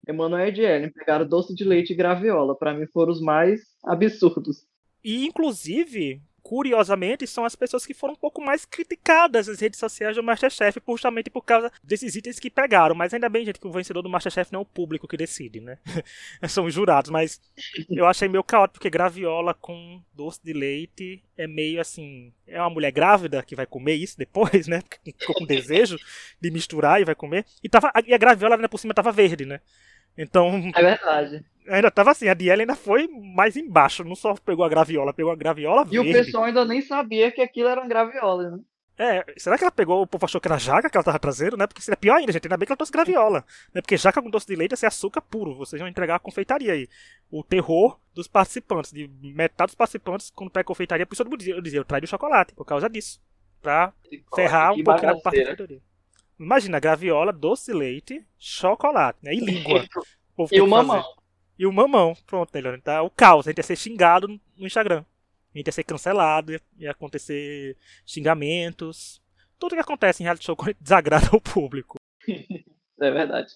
Emanuel 0.08 0.50
e 0.50 0.62
Ellen 0.62 0.90
pegaram 0.90 1.28
doce 1.28 1.54
de 1.54 1.64
leite 1.64 1.94
e 1.94 1.96
graviola, 1.96 2.58
para 2.58 2.74
mim 2.74 2.88
foram 2.88 3.12
os 3.12 3.22
mais 3.22 3.62
absurdos. 3.86 4.66
E, 5.04 5.28
inclusive, 5.28 6.20
curiosamente, 6.48 7.28
são 7.28 7.44
as 7.44 7.58
pessoas 7.58 7.86
que 7.86 7.94
foram 7.94 8.14
um 8.14 8.18
pouco 8.18 8.42
mais 8.42 8.64
criticadas 8.64 9.48
nas 9.48 9.60
redes 9.60 9.78
sociais 9.78 10.16
do 10.16 10.24
Masterchef, 10.24 10.80
justamente 10.88 11.30
por 11.30 11.42
causa 11.42 11.70
desses 11.84 12.16
itens 12.16 12.40
que 12.40 12.50
pegaram. 12.50 12.96
Mas 12.96 13.14
ainda 13.14 13.28
bem, 13.28 13.46
gente, 13.46 13.60
que 13.60 13.68
o 13.68 13.72
vencedor 13.72 14.02
do 14.02 14.08
Masterchef 14.08 14.54
não 14.54 14.62
é 14.62 14.64
o 14.64 14.66
público 14.66 15.10
que 15.10 15.18
decide, 15.18 15.60
né? 15.60 15.78
são 16.48 16.64
os 16.64 16.74
jurados. 16.74 17.12
Mas 17.12 17.42
eu 17.90 18.08
achei 18.08 18.30
meio 18.30 18.46
caótico, 18.46 18.76
porque 18.76 18.90
graviola 18.90 19.54
com 19.54 20.02
doce 20.14 20.40
de 20.42 20.54
leite 20.54 21.22
é 21.36 21.48
meio 21.48 21.82
assim. 21.82 22.32
É 22.48 22.62
uma 22.62 22.70
mulher 22.70 22.92
grávida 22.92 23.44
que 23.44 23.54
vai 23.54 23.66
comer 23.66 23.96
isso 23.96 24.18
depois, 24.18 24.68
né? 24.68 24.82
Porque 24.82 25.14
ficou 25.20 25.36
com 25.36 25.46
desejo 25.46 25.98
de 26.40 26.50
misturar 26.50 27.02
e 27.02 27.04
vai 27.04 27.14
comer. 27.14 27.46
E, 27.62 27.68
tava, 27.68 27.92
e 28.06 28.14
a 28.14 28.18
graviola, 28.18 28.70
por 28.70 28.80
cima, 28.80 28.94
tava 28.94 29.12
verde, 29.12 29.46
né? 29.46 29.60
Então. 30.17 30.71
É 30.75 30.82
verdade. 30.82 31.45
Ainda 31.67 31.91
tava 31.91 32.12
assim, 32.12 32.30
a 32.30 32.34
Diela 32.34 32.62
ainda 32.62 32.75
foi 32.75 33.08
mais 33.08 33.58
embaixo, 33.58 34.03
não 34.03 34.15
só 34.15 34.34
pegou 34.36 34.63
a 34.63 34.69
graviola, 34.69 35.13
pegou 35.13 35.32
a 35.32 35.36
graviola 35.36 35.82
e 35.82 35.97
verde. 35.97 36.10
E 36.10 36.12
o 36.12 36.13
pessoal 36.25 36.43
ainda 36.45 36.63
nem 36.63 36.82
sabia 36.82 37.30
que 37.30 37.41
aquilo 37.41 37.67
era 37.67 37.86
graviola, 37.86 38.51
né? 38.51 38.60
É, 38.99 39.23
será 39.38 39.58
que 39.58 39.63
ela 39.63 39.71
pegou, 39.71 40.01
o 40.01 40.08
povo 40.08 40.25
achou 40.25 40.41
que 40.41 40.47
era 40.47 40.58
jaca 40.58 40.89
que 40.89 40.97
ela 40.97 41.03
tava 41.03 41.19
trazendo, 41.19 41.56
né? 41.56 41.67
Porque 41.67 41.82
seria 41.82 41.95
pior 41.95 42.15
ainda, 42.15 42.32
gente. 42.32 42.45
Ainda 42.45 42.58
bem 42.58 42.65
que 42.65 42.71
ela 42.71 42.77
trouxe 42.77 42.91
graviola. 42.91 43.45
Né? 43.71 43.80
Porque 43.80 43.95
jaca 43.95 44.21
com 44.21 44.30
doce 44.30 44.47
de 44.47 44.56
leite 44.56 44.73
é 44.73 44.75
ser 44.75 44.88
açúcar 44.88 45.21
puro. 45.21 45.56
Vocês 45.56 45.80
vão 45.80 45.88
entregar 45.88 46.15
a 46.15 46.19
confeitaria 46.19 46.73
aí. 46.73 46.89
O 47.30 47.43
terror 47.43 47.99
dos 48.15 48.27
participantes. 48.27 48.91
De 48.91 49.08
metade 49.36 49.67
dos 49.67 49.75
participantes, 49.75 50.32
quando 50.32 50.49
pega 50.49 50.63
confeitaria, 50.63 51.06
por 51.06 51.13
isso 51.13 51.21
eu 51.21 51.38
dizia, 51.38 51.56
eu, 51.56 51.62
dizia, 51.62 51.80
eu 51.80 51.86
traio 51.86 52.06
o 52.06 52.08
chocolate, 52.08 52.56
por 52.56 52.65
causa 52.65 52.89
disso. 52.89 53.21
Pra 53.62 53.93
ferrar 54.34 54.73
um 54.73 54.84
pouquinho 54.84 55.12
a 55.12 55.21
parte 55.21 55.43
da 55.43 55.67
Imagina, 56.39 56.80
graviola, 56.80 57.34
doce 57.34 57.71
de 57.71 57.78
leite, 57.78 58.28
chocolate, 58.38 59.19
né? 59.23 59.34
E 59.34 59.39
língua. 59.39 59.86
e 60.52 60.62
o 60.62 60.67
mamão. 60.67 61.02
Fazer. 61.02 61.17
E 61.60 61.65
o 61.65 61.73
mamão, 61.73 62.15
pronto, 62.28 62.54
né, 62.54 62.78
tá? 62.78 63.02
O 63.02 63.10
caos, 63.10 63.47
a 63.47 63.50
gente 63.50 63.58
ia 63.58 63.63
ser 63.63 63.76
xingado 63.76 64.28
no 64.56 64.67
Instagram. 64.67 65.04
A 65.54 65.58
gente 65.58 65.67
ia 65.67 65.71
ser 65.73 65.84
cancelado, 65.84 66.60
ia 66.78 66.91
acontecer 66.91 67.76
xingamentos. 68.06 69.19
Tudo 69.58 69.73
que 69.73 69.82
acontece 69.82 70.21
em 70.21 70.26
reality 70.26 70.45
show 70.45 70.56
desagrada 70.80 71.36
o 71.36 71.41
público. 71.41 71.97
é 72.28 73.12
verdade. 73.12 73.52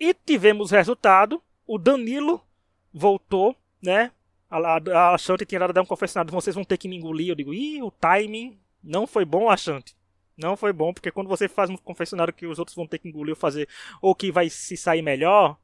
E 0.00 0.14
tivemos 0.14 0.72
o 0.72 0.74
resultado. 0.74 1.42
O 1.66 1.78
Danilo 1.78 2.42
voltou, 2.92 3.54
né? 3.82 4.10
A, 4.48 4.56
a, 4.56 5.14
a 5.14 5.18
Shanti 5.18 5.44
tinha 5.44 5.60
dado 5.60 5.80
um 5.80 5.86
confessionado. 5.86 6.32
Vocês 6.32 6.54
vão 6.54 6.64
ter 6.64 6.78
que 6.78 6.88
me 6.88 6.96
engolir. 6.96 7.28
Eu 7.28 7.34
digo, 7.34 7.52
ih, 7.52 7.82
o 7.82 7.90
timing 7.90 8.58
não 8.82 9.06
foi 9.06 9.26
bom, 9.26 9.50
Ashanti. 9.50 9.94
Não 10.42 10.56
foi 10.56 10.72
bom, 10.72 10.92
porque 10.92 11.10
quando 11.10 11.28
você 11.28 11.48
faz 11.48 11.70
um 11.70 11.76
confessionário 11.76 12.32
que 12.32 12.46
os 12.46 12.58
outros 12.58 12.74
vão 12.74 12.86
ter 12.86 12.98
que 12.98 13.08
engolir 13.08 13.32
ou 13.32 13.36
fazer, 13.36 13.68
ou 14.00 14.14
que 14.14 14.30
vai 14.30 14.48
se 14.50 14.76
sair 14.76 15.02
melhor, 15.02 15.56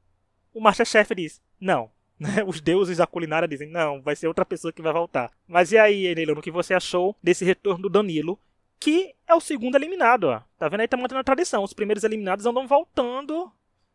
o 0.53 0.61
Masterchef 0.61 1.15
diz: 1.15 1.43
não. 1.61 1.91
Né? 2.19 2.43
Os 2.45 2.61
deuses 2.61 2.97
da 2.97 3.07
culinária 3.07 3.47
dizem: 3.47 3.71
não, 3.71 4.03
vai 4.03 4.17
ser 4.17 4.27
outra 4.27 4.45
pessoa 4.45 4.73
que 4.73 4.83
vai 4.83 4.93
voltar. 4.93 5.31
Mas 5.47 5.71
e 5.71 5.79
aí, 5.79 6.13
Neilano, 6.17 6.41
o 6.41 6.43
que 6.43 6.51
você 6.51 6.75
achou 6.75 7.15
desse 7.23 7.45
retorno 7.45 7.83
do 7.83 7.89
Danilo? 7.89 8.37
Que 8.81 9.15
é 9.25 9.35
o 9.35 9.41
segundo 9.41 9.77
eliminado, 9.77 10.25
ó. 10.25 10.43
Tá 10.59 10.69
vendo 10.69 10.81
aí? 10.81 10.89
Tá 10.89 10.97
mantendo 10.97 11.21
a 11.21 11.25
tradição. 11.25 11.63
Os 11.63 11.73
primeiros 11.73 12.03
eliminados 12.03 12.45
andam 12.45 12.67
voltando, 12.67 13.53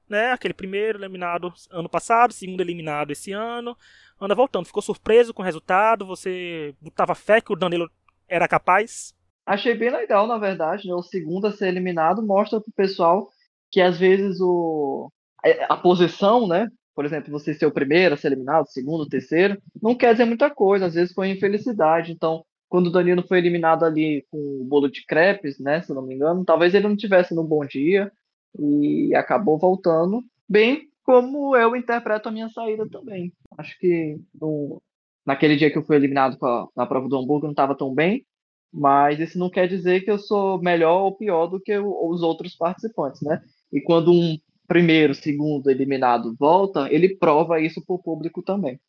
né? 0.07 0.31
Aquele 0.31 0.53
primeiro 0.53 0.99
eliminado 0.99 1.53
ano 1.69 1.89
passado, 1.89 2.31
segundo 2.31 2.61
eliminado 2.61 3.11
esse 3.11 3.33
ano, 3.33 3.77
anda 4.21 4.33
voltando. 4.33 4.67
Ficou 4.67 4.81
surpreso 4.81 5.33
com 5.33 5.41
o 5.41 5.45
resultado? 5.45 6.05
Você 6.05 6.73
botava 6.79 7.13
fé 7.15 7.41
que 7.41 7.51
o 7.51 7.57
Danilo 7.57 7.91
era 8.25 8.47
capaz? 8.47 9.13
Achei 9.45 9.75
bem 9.75 9.89
legal, 9.89 10.27
na 10.27 10.37
verdade. 10.37 10.87
Né? 10.87 10.93
O 10.93 11.03
segundo 11.03 11.47
a 11.47 11.51
ser 11.51 11.67
eliminado 11.67 12.25
mostra 12.25 12.61
pro 12.61 12.71
pessoal 12.73 13.29
que 13.71 13.81
às 13.81 13.97
vezes 13.97 14.39
o 14.39 15.11
é, 15.43 15.65
a 15.67 15.75
posição, 15.75 16.47
né? 16.47 16.69
Por 16.95 17.05
exemplo, 17.05 17.31
você 17.31 17.53
ser 17.53 17.65
o 17.65 17.71
primeiro 17.71 18.13
a 18.13 18.17
ser 18.17 18.27
eliminado, 18.27 18.67
segundo, 18.67 19.09
terceiro, 19.09 19.59
não 19.81 19.95
quer 19.95 20.13
dizer 20.13 20.25
muita 20.25 20.49
coisa, 20.49 20.85
às 20.85 20.93
vezes 20.93 21.13
foi 21.13 21.29
infelicidade. 21.29 22.11
Então, 22.11 22.45
quando 22.69 22.87
o 22.87 22.91
Danilo 22.91 23.23
foi 23.27 23.39
eliminado 23.39 23.83
ali 23.83 24.25
com 24.29 24.37
o 24.37 24.63
bolo 24.63 24.89
de 24.89 25.05
crepes, 25.05 25.59
né, 25.59 25.81
se 25.81 25.93
não 25.93 26.03
me 26.03 26.15
engano, 26.15 26.45
talvez 26.45 26.73
ele 26.73 26.87
não 26.87 26.95
tivesse 26.95 27.33
no 27.33 27.43
bom 27.43 27.65
dia 27.65 28.11
e 28.57 29.13
acabou 29.15 29.57
voltando, 29.57 30.23
bem 30.47 30.87
como 31.03 31.55
eu 31.55 31.75
interpreto 31.75 32.29
a 32.29 32.31
minha 32.31 32.49
saída 32.49 32.87
também. 32.89 33.33
Acho 33.57 33.77
que 33.79 34.17
no, 34.39 34.81
naquele 35.25 35.55
dia 35.55 35.69
que 35.71 35.77
eu 35.77 35.83
fui 35.83 35.95
eliminado 35.95 36.37
a, 36.43 36.67
na 36.75 36.85
prova 36.85 37.09
do 37.09 37.17
hambúrguer 37.17 37.45
não 37.45 37.51
estava 37.51 37.75
tão 37.75 37.93
bem, 37.93 38.25
mas 38.73 39.19
isso 39.19 39.37
não 39.37 39.49
quer 39.49 39.67
dizer 39.67 40.01
que 40.01 40.09
eu 40.09 40.17
sou 40.17 40.59
melhor 40.59 41.03
ou 41.03 41.15
pior 41.15 41.47
do 41.47 41.59
que 41.59 41.77
os 41.77 42.21
outros 42.21 42.55
participantes, 42.55 43.21
né? 43.21 43.41
E 43.71 43.79
quando 43.81 44.11
um 44.11 44.37
primeiro, 44.67 45.13
segundo 45.13 45.69
eliminado 45.69 46.35
volta, 46.39 46.91
ele 46.91 47.15
prova 47.15 47.61
isso 47.61 47.83
para 47.85 47.95
o 47.95 48.01
público 48.01 48.41
também. 48.41 48.79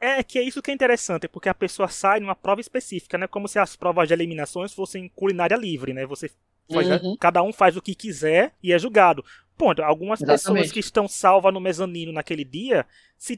É 0.00 0.22
que 0.22 0.38
é 0.38 0.42
isso 0.42 0.62
que 0.62 0.70
é 0.70 0.74
interessante, 0.74 1.28
porque 1.28 1.48
a 1.48 1.54
pessoa 1.54 1.88
sai 1.88 2.20
numa 2.20 2.34
prova 2.34 2.60
específica, 2.60 3.18
né? 3.18 3.26
Como 3.26 3.48
se 3.48 3.58
as 3.58 3.76
provas 3.76 4.08
de 4.08 4.14
eliminações 4.14 4.72
fossem 4.72 5.08
culinária 5.14 5.56
livre, 5.56 5.92
né? 5.92 6.06
Você 6.06 6.30
faz, 6.72 7.02
uhum. 7.02 7.16
cada 7.16 7.42
um 7.42 7.52
faz 7.52 7.76
o 7.76 7.82
que 7.82 7.94
quiser 7.94 8.54
e 8.62 8.72
é 8.72 8.78
julgado. 8.78 9.24
Ponto. 9.56 9.82
Algumas 9.82 10.20
Exatamente. 10.20 10.42
pessoas 10.42 10.72
que 10.72 10.80
estão 10.80 11.08
salvas 11.08 11.52
no 11.52 11.60
mezanino 11.60 12.12
naquele 12.12 12.44
dia, 12.44 12.86
se 13.16 13.36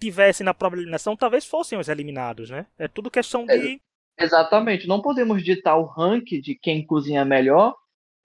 tivessem 0.00 0.44
na 0.44 0.52
prova 0.52 0.74
de 0.74 0.82
eliminação, 0.82 1.16
talvez 1.16 1.46
fossem 1.46 1.78
os 1.78 1.88
eliminados, 1.88 2.50
né? 2.50 2.66
É 2.76 2.88
tudo 2.88 3.10
questão 3.10 3.46
de. 3.46 3.80
Exatamente. 4.18 4.86
Não 4.86 5.02
podemos 5.02 5.42
ditar 5.42 5.76
o 5.76 5.84
ranking 5.84 6.40
de 6.40 6.54
quem 6.54 6.86
cozinha 6.86 7.24
melhor 7.24 7.74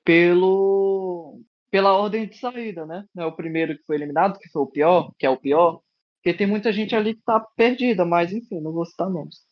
pelo 0.04 1.42
pela 1.70 1.94
ordem 1.98 2.28
de 2.28 2.38
saída, 2.38 2.86
né? 2.86 3.06
Não 3.14 3.26
é 3.26 3.28
o 3.28 3.36
primeiro 3.36 3.78
que 3.78 3.84
foi 3.86 3.98
eliminado, 3.98 4.40
que 4.40 4.50
foi 4.50 4.62
o 4.62 4.68
pior, 4.68 5.12
que 5.20 5.26
é 5.26 5.30
o 5.30 5.38
pior. 5.38 5.82
Porque 6.18 6.38
tem 6.38 6.48
muita 6.48 6.72
gente 6.72 6.96
ali 6.96 7.16
que 7.16 7.22
tá 7.24 7.40
perdida, 7.56 8.06
mas 8.06 8.32
enfim, 8.34 8.62
não 8.62 8.72
vou 8.74 8.86
citar 8.86 9.10
nomes. 9.10 9.47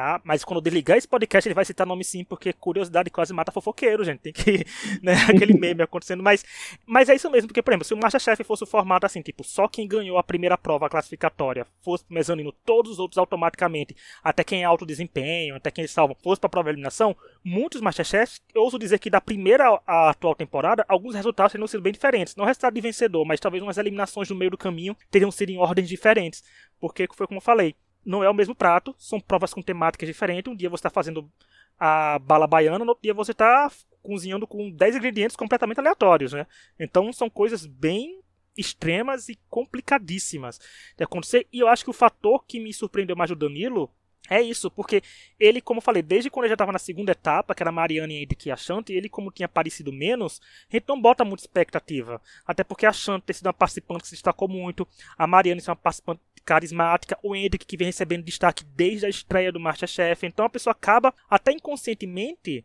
Ah, 0.00 0.20
mas 0.22 0.44
quando 0.44 0.60
desligar 0.60 0.96
esse 0.96 1.08
podcast, 1.08 1.48
ele 1.48 1.54
vai 1.54 1.64
citar 1.64 1.84
nome 1.84 2.04
sim, 2.04 2.22
porque 2.22 2.52
curiosidade 2.52 3.10
quase 3.10 3.32
mata 3.32 3.50
fofoqueiro, 3.50 4.04
gente. 4.04 4.20
Tem 4.20 4.32
que. 4.32 4.64
Né, 5.02 5.14
aquele 5.28 5.54
meme 5.58 5.82
acontecendo. 5.82 6.22
Mas, 6.22 6.44
mas 6.86 7.08
é 7.08 7.14
isso 7.14 7.30
mesmo, 7.30 7.48
porque, 7.48 7.62
por 7.62 7.72
exemplo, 7.72 7.84
se 7.84 7.94
o 7.94 7.96
Masterchef 7.96 8.42
fosse 8.44 8.64
o 8.64 8.66
formato 8.66 9.06
assim, 9.06 9.22
tipo, 9.22 9.44
só 9.44 9.66
quem 9.68 9.86
ganhou 9.86 10.18
a 10.18 10.22
primeira 10.22 10.56
prova 10.56 10.88
classificatória 10.88 11.66
fosse 11.82 12.04
pro 12.04 12.14
mezanino, 12.14 12.52
todos 12.64 12.92
os 12.92 12.98
outros 12.98 13.18
automaticamente, 13.18 13.96
até 14.22 14.44
quem 14.44 14.62
é 14.62 14.64
alto 14.64 14.86
desempenho, 14.86 15.56
até 15.56 15.70
quem 15.70 15.86
salva, 15.86 16.16
fosse 16.22 16.40
pra 16.40 16.48
prova 16.48 16.68
de 16.68 16.74
eliminação, 16.74 17.16
muitos 17.44 17.80
Masterchefs, 17.80 18.40
eu 18.54 18.62
ouso 18.62 18.78
dizer 18.78 18.98
que 18.98 19.10
da 19.10 19.20
primeira 19.20 19.80
à 19.86 20.10
atual 20.10 20.34
temporada, 20.34 20.84
alguns 20.88 21.14
resultados 21.14 21.52
teriam 21.52 21.66
sido 21.66 21.82
bem 21.82 21.92
diferentes. 21.92 22.36
Não 22.36 22.44
resultado 22.44 22.74
de 22.74 22.80
vencedor, 22.80 23.24
mas 23.24 23.40
talvez 23.40 23.62
umas 23.62 23.78
eliminações 23.78 24.28
no 24.28 24.36
meio 24.36 24.50
do 24.50 24.58
caminho 24.58 24.96
teriam 25.10 25.30
sido 25.30 25.50
em 25.50 25.58
ordens 25.58 25.88
diferentes. 25.88 26.42
Porque 26.80 27.08
foi 27.14 27.26
como 27.26 27.38
eu 27.38 27.42
falei 27.42 27.74
não 28.04 28.22
é 28.22 28.30
o 28.30 28.34
mesmo 28.34 28.54
prato, 28.54 28.94
são 28.98 29.20
provas 29.20 29.52
com 29.52 29.62
temáticas 29.62 30.08
diferentes. 30.08 30.50
Um 30.50 30.56
dia 30.56 30.70
você 30.70 30.80
está 30.80 30.90
fazendo 30.90 31.30
a 31.78 32.18
bala 32.18 32.46
baiana, 32.46 32.84
no 32.84 32.90
outro 32.90 33.02
dia 33.02 33.14
você 33.14 33.32
está 33.32 33.70
cozinhando 34.02 34.46
com 34.46 34.70
10 34.70 34.96
ingredientes 34.96 35.36
completamente 35.36 35.78
aleatórios, 35.78 36.32
né? 36.32 36.46
Então 36.78 37.12
são 37.12 37.28
coisas 37.28 37.66
bem 37.66 38.20
extremas 38.56 39.28
e 39.28 39.38
complicadíssimas 39.48 40.58
de 40.96 41.04
acontecer. 41.04 41.46
E 41.52 41.60
eu 41.60 41.68
acho 41.68 41.84
que 41.84 41.90
o 41.90 41.94
fator 41.94 42.44
que 42.44 42.58
me 42.58 42.72
surpreendeu 42.72 43.14
mais 43.14 43.30
do 43.30 43.36
Danilo 43.36 43.90
é 44.30 44.42
isso, 44.42 44.70
porque 44.70 45.02
ele, 45.40 45.60
como 45.60 45.78
eu 45.78 45.82
falei, 45.82 46.02
desde 46.02 46.28
quando 46.28 46.44
ele 46.44 46.50
já 46.50 46.54
estava 46.54 46.72
na 46.72 46.78
segunda 46.78 47.12
etapa, 47.12 47.54
que 47.54 47.62
era 47.62 47.70
a 47.70 47.72
Mariane 47.72 48.28
e 48.44 48.50
a 48.50 48.56
Shanti, 48.56 48.92
ele, 48.92 49.08
como 49.08 49.32
tinha 49.32 49.46
aparecido 49.46 49.90
menos, 49.90 50.40
a 50.70 50.76
gente 50.76 50.86
não 50.86 51.00
bota 51.00 51.24
muita 51.24 51.42
expectativa. 51.42 52.20
Até 52.46 52.62
porque 52.62 52.84
a 52.84 52.92
Shanti 52.92 53.24
tem 53.24 53.34
sido 53.34 53.46
uma 53.46 53.54
participante 53.54 54.02
que 54.02 54.08
se 54.08 54.14
destacou 54.14 54.46
muito, 54.46 54.86
a 55.16 55.26
Mariane 55.26 55.62
é 55.66 55.70
uma 55.70 55.76
participante 55.76 56.20
carismática, 56.44 57.18
o 57.22 57.34
Hendrick 57.34 57.64
que 57.64 57.76
vem 57.76 57.86
recebendo 57.86 58.24
destaque 58.24 58.64
desde 58.64 59.06
a 59.06 59.08
estreia 59.08 59.52
do 59.52 59.60
Masterchef. 59.60 60.26
Então 60.26 60.44
a 60.44 60.50
pessoa 60.50 60.72
acaba, 60.72 61.14
até 61.28 61.52
inconscientemente, 61.52 62.64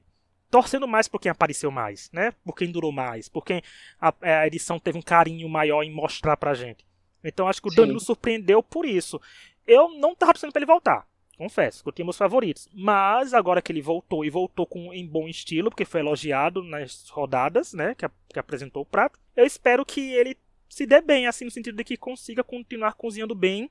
torcendo 0.50 0.88
mais 0.88 1.08
por 1.08 1.20
quem 1.20 1.32
apareceu 1.32 1.72
mais, 1.72 2.10
né? 2.12 2.34
Por 2.44 2.56
quem 2.56 2.72
durou 2.72 2.92
mais, 2.92 3.28
por 3.28 3.44
quem 3.44 3.62
a, 4.00 4.14
a 4.22 4.48
edição 4.48 4.80
teve 4.80 4.98
um 4.98 5.02
carinho 5.02 5.48
maior 5.50 5.82
em 5.84 5.92
mostrar 5.92 6.38
pra 6.38 6.54
gente. 6.54 6.86
Então 7.24 7.48
acho 7.48 7.62
que 7.62 7.70
o 7.70 7.72
Sim. 7.72 7.78
Danilo 7.78 8.00
surpreendeu 8.00 8.62
por 8.62 8.86
isso. 8.86 9.20
Eu 9.66 9.90
não 9.98 10.14
tava 10.14 10.34
torcendo 10.34 10.52
pra 10.52 10.60
ele 10.60 10.66
voltar. 10.66 11.08
Confesso, 11.38 11.82
que 11.82 11.90
eu 11.90 11.94
tinha 11.94 12.06
meus 12.06 12.18
favoritos. 12.18 12.70
Mas 12.74 13.34
agora 13.34 13.62
que 13.62 13.72
ele 13.72 13.82
voltou 13.82 14.24
e 14.24 14.30
voltou 14.30 14.66
com 14.66 14.94
em 14.94 15.06
bom 15.06 15.28
estilo, 15.28 15.70
porque 15.70 15.86
foi 15.86 16.02
elogiado 16.02 16.64
nas 16.64 17.10
rodadas, 17.10 17.74
né? 17.74 17.96
Que, 17.96 18.08
que 18.30 18.40
apresentou 18.40 18.84
o 18.84 18.86
prato. 18.86 19.20
Eu 19.36 19.46
espero 19.46 19.86
que 19.86 20.14
ele 20.14 20.38
se 20.70 20.86
dê 20.86 21.02
bem, 21.02 21.28
assim, 21.28 21.46
no 21.46 21.52
sentido 21.52 21.76
de 21.76 21.84
que 21.84 21.98
consiga 21.98 22.44
continuar 22.44 22.94
cozinhando 22.94 23.36
bem 23.36 23.70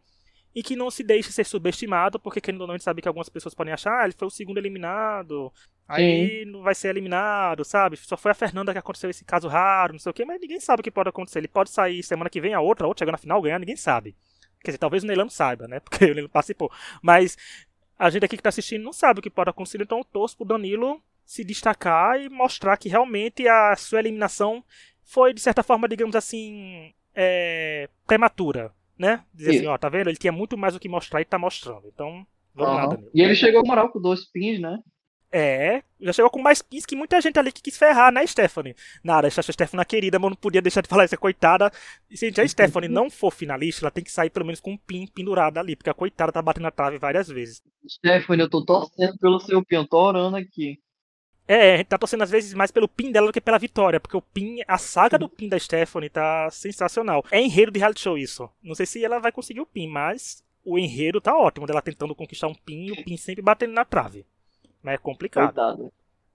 e 0.54 0.62
que 0.62 0.76
não 0.76 0.90
se 0.90 1.02
deixe 1.02 1.32
ser 1.32 1.44
subestimado, 1.44 2.20
porque 2.20 2.40
querendo 2.40 2.60
ou 2.62 2.66
não, 2.66 2.74
a 2.74 2.76
gente 2.76 2.84
sabe 2.84 3.00
que 3.00 3.08
algumas 3.08 3.28
pessoas 3.28 3.54
podem 3.54 3.72
achar, 3.72 4.02
ah, 4.02 4.04
ele 4.04 4.14
foi 4.16 4.28
o 4.28 4.30
segundo 4.30 4.58
eliminado, 4.58 5.50
aí 5.88 6.44
Sim. 6.44 6.50
não 6.50 6.62
vai 6.62 6.74
ser 6.74 6.88
eliminado, 6.88 7.64
sabe? 7.64 7.96
Só 7.96 8.16
foi 8.16 8.32
a 8.32 8.34
Fernanda 8.34 8.72
que 8.72 8.78
aconteceu 8.78 9.08
esse 9.08 9.24
caso 9.24 9.48
raro, 9.48 9.94
não 9.94 9.98
sei 9.98 10.10
o 10.10 10.12
quê, 10.12 10.24
mas 10.24 10.40
ninguém 10.40 10.60
sabe 10.60 10.80
o 10.80 10.82
que 10.82 10.90
pode 10.90 11.08
acontecer. 11.08 11.38
Ele 11.38 11.48
pode 11.48 11.70
sair 11.70 12.02
semana 12.02 12.28
que 12.28 12.40
vem 12.40 12.54
a 12.54 12.60
outra, 12.60 12.86
a 12.86 12.88
outra 12.88 13.02
chegar 13.02 13.12
na 13.12 13.18
final 13.18 13.40
ganhar, 13.40 13.58
ninguém 13.58 13.76
sabe. 13.76 14.14
Quer 14.62 14.70
dizer, 14.70 14.78
talvez 14.78 15.02
o 15.02 15.06
Neilano 15.06 15.30
saiba, 15.30 15.66
né? 15.66 15.80
Porque 15.84 16.04
ele 16.04 16.28
participou. 16.28 16.70
Mas 17.00 17.36
a 17.98 18.10
gente 18.10 18.24
aqui 18.24 18.36
que 18.36 18.42
tá 18.42 18.48
assistindo 18.48 18.82
não 18.82 18.92
sabe 18.92 19.20
o 19.20 19.22
que 19.22 19.30
pode 19.30 19.50
acontecer, 19.50 19.80
então 19.80 19.98
eu 19.98 20.04
torço 20.04 20.36
pro 20.36 20.46
Danilo 20.46 21.02
se 21.24 21.44
destacar 21.44 22.20
e 22.20 22.28
mostrar 22.28 22.76
que 22.76 22.88
realmente 22.88 23.46
a 23.46 23.74
sua 23.76 24.00
eliminação 24.00 24.62
foi, 25.04 25.32
de 25.32 25.40
certa 25.40 25.62
forma, 25.62 25.88
digamos 25.88 26.16
assim, 26.16 26.92
é, 27.14 27.88
prematura, 28.06 28.72
né? 28.98 29.24
Dizer 29.32 29.56
assim, 29.56 29.66
ó, 29.66 29.78
tá 29.78 29.88
vendo? 29.88 30.08
Ele 30.08 30.16
tinha 30.16 30.32
muito 30.32 30.58
mais 30.58 30.74
o 30.74 30.80
que 30.80 30.88
mostrar 30.88 31.20
e 31.20 31.24
tá 31.24 31.38
mostrando. 31.38 31.86
Então, 31.86 32.26
Vamos 32.54 32.72
uhum. 32.72 32.76
lá, 32.76 32.86
Danilo. 32.86 33.10
E 33.14 33.22
ele 33.22 33.34
chegou 33.34 33.64
moral 33.64 33.90
com 33.90 34.00
dois 34.00 34.24
pins, 34.30 34.60
né? 34.60 34.78
É, 35.34 35.82
já 35.98 36.12
chegou 36.12 36.30
com 36.30 36.42
mais 36.42 36.60
pins 36.60 36.84
que 36.84 36.94
muita 36.94 37.18
gente 37.18 37.38
ali 37.38 37.50
que 37.50 37.62
quis 37.62 37.78
ferrar, 37.78 38.12
né, 38.12 38.26
Stephanie? 38.26 38.76
Nada, 39.02 39.26
essa 39.26 39.40
Stephanie 39.40 39.80
é 39.80 39.84
querida, 39.86 40.18
mas 40.18 40.30
não 40.30 40.36
podia 40.36 40.60
deixar 40.60 40.82
de 40.82 40.88
falar 40.88 41.06
isso, 41.06 41.16
coitada. 41.16 41.72
E 42.10 42.18
se 42.18 42.30
a 42.38 42.46
Stephanie 42.46 42.88
não 42.92 43.08
for 43.08 43.32
finalista, 43.32 43.82
ela 43.82 43.90
tem 43.90 44.04
que 44.04 44.12
sair 44.12 44.28
pelo 44.28 44.44
menos 44.44 44.60
com 44.60 44.72
um 44.72 44.76
pin 44.76 45.06
pendurado 45.06 45.56
ali, 45.56 45.74
porque 45.74 45.88
a 45.88 45.94
coitada 45.94 46.30
tá 46.30 46.42
batendo 46.42 46.64
na 46.64 46.70
trave 46.70 46.98
várias 46.98 47.28
vezes. 47.28 47.62
Stephanie, 47.88 48.44
eu 48.44 48.50
tô 48.50 48.62
torcendo 48.62 49.16
pelo 49.18 49.40
seu 49.40 49.64
pin, 49.64 49.76
eu 49.76 49.88
tô 49.88 49.96
orando 49.96 50.36
aqui. 50.36 50.78
É, 51.48 51.74
a 51.74 51.76
gente 51.78 51.86
tá 51.86 51.98
torcendo 51.98 52.22
às 52.22 52.30
vezes 52.30 52.52
mais 52.52 52.70
pelo 52.70 52.86
pin 52.86 53.10
dela 53.10 53.26
do 53.26 53.32
que 53.32 53.40
pela 53.40 53.58
vitória, 53.58 53.98
porque 53.98 54.16
o 54.16 54.22
pin, 54.22 54.58
a 54.68 54.76
saga 54.76 55.18
do 55.18 55.30
pin 55.30 55.48
da 55.48 55.58
Stephanie 55.58 56.10
tá 56.10 56.50
sensacional. 56.50 57.24
É 57.30 57.40
enredo 57.40 57.72
de 57.72 57.78
reality 57.78 58.02
show 58.02 58.18
isso. 58.18 58.50
Não 58.62 58.74
sei 58.74 58.84
se 58.84 59.02
ela 59.02 59.18
vai 59.18 59.32
conseguir 59.32 59.60
o 59.60 59.66
pin, 59.66 59.88
mas 59.88 60.44
o 60.62 60.78
enredo 60.78 61.22
tá 61.22 61.34
ótimo, 61.36 61.66
dela 61.66 61.82
tentando 61.82 62.14
conquistar 62.14 62.48
um 62.48 62.54
pin 62.54 62.86
e 62.86 62.92
o 62.92 63.04
pin 63.04 63.16
sempre 63.16 63.42
batendo 63.42 63.72
na 63.72 63.84
trave. 63.84 64.26
Mas 64.82 64.94
é 64.94 64.98
complicado. 64.98 65.46
Coitado. 65.46 65.92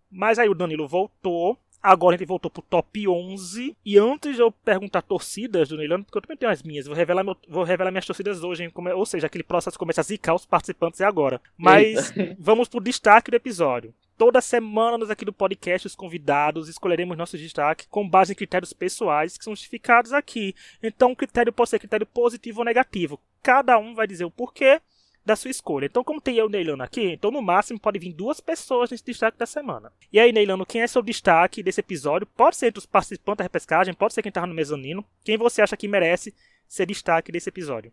Mas 0.09 0.39
aí 0.39 0.49
o 0.49 0.55
Danilo 0.55 0.87
voltou. 0.87 1.57
Agora 1.81 2.15
a 2.15 2.17
gente 2.17 2.27
voltou 2.27 2.49
pro 2.49 2.61
top 2.61 3.07
11. 3.07 3.75
E 3.85 3.97
antes 3.97 4.35
de 4.35 4.41
eu 4.41 4.51
perguntar 4.51 5.01
torcidas 5.01 5.69
do 5.69 5.77
Neilano, 5.77 6.03
porque 6.03 6.17
eu 6.17 6.21
também 6.21 6.37
tenho 6.37 6.51
as 6.51 6.63
minhas, 6.63 6.87
vou 6.87 6.95
revelar, 6.95 7.23
meu, 7.23 7.37
vou 7.47 7.63
revelar 7.63 7.91
minhas 7.91 8.05
torcidas 8.05 8.43
hoje. 8.43 8.63
Hein? 8.63 8.71
Ou 8.95 9.05
seja, 9.05 9.27
aquele 9.27 9.43
processo 9.43 9.77
começa 9.77 10.01
a 10.01 10.03
zicar 10.03 10.33
os 10.33 10.45
participantes 10.45 11.01
é 11.01 11.05
agora. 11.05 11.39
Mas 11.57 12.15
Eita. 12.15 12.35
vamos 12.39 12.67
pro 12.67 12.81
destaque 12.81 13.29
do 13.29 13.37
episódio. 13.37 13.93
Toda 14.17 14.41
semana, 14.41 14.97
nós 14.97 15.11
aqui 15.11 15.23
do 15.23 15.31
podcast, 15.31 15.85
os 15.85 15.95
convidados, 15.95 16.67
escolheremos 16.67 17.15
nosso 17.15 17.37
destaque 17.37 17.87
com 17.87 18.09
base 18.09 18.31
em 18.31 18.35
critérios 18.35 18.73
pessoais 18.73 19.37
que 19.37 19.43
são 19.43 19.53
justificados 19.53 20.11
aqui. 20.11 20.55
Então, 20.81 21.11
o 21.11 21.15
critério 21.15 21.53
pode 21.53 21.69
ser 21.69 21.77
critério 21.77 22.07
positivo 22.07 22.59
ou 22.61 22.65
negativo. 22.65 23.19
Cada 23.43 23.77
um 23.77 23.93
vai 23.93 24.07
dizer 24.07 24.25
o 24.25 24.31
porquê 24.31 24.81
da 25.27 25.35
sua 25.35 25.51
escolha. 25.51 25.85
Então, 25.85 26.03
como 26.03 26.21
tem 26.21 26.37
eu 26.37 26.49
Neilano 26.49 26.81
aqui, 26.81 27.11
então 27.11 27.29
no 27.29 27.41
máximo 27.41 27.79
pode 27.79 27.99
vir 27.99 28.13
duas 28.13 28.39
pessoas 28.39 28.89
nesse 28.89 29.03
destaque 29.03 29.37
da 29.37 29.45
semana. 29.45 29.91
E 30.11 30.19
aí, 30.19 30.31
Neilano, 30.31 30.65
quem 30.65 30.81
é 30.81 30.87
seu 30.87 31.01
destaque 31.01 31.61
desse 31.61 31.81
episódio? 31.81 32.25
Pode 32.25 32.55
ser 32.55 32.67
entre 32.67 32.79
os 32.79 32.85
participantes 32.85 33.39
da 33.39 33.43
repescagem, 33.43 33.93
pode 33.93 34.13
ser 34.13 34.21
quem 34.21 34.29
estava 34.29 34.47
no 34.47 34.55
mezanino. 34.55 35.05
Quem 35.23 35.37
você 35.37 35.61
acha 35.61 35.77
que 35.77 35.87
merece 35.87 36.33
ser 36.67 36.85
destaque 36.85 37.31
desse 37.31 37.49
episódio? 37.49 37.91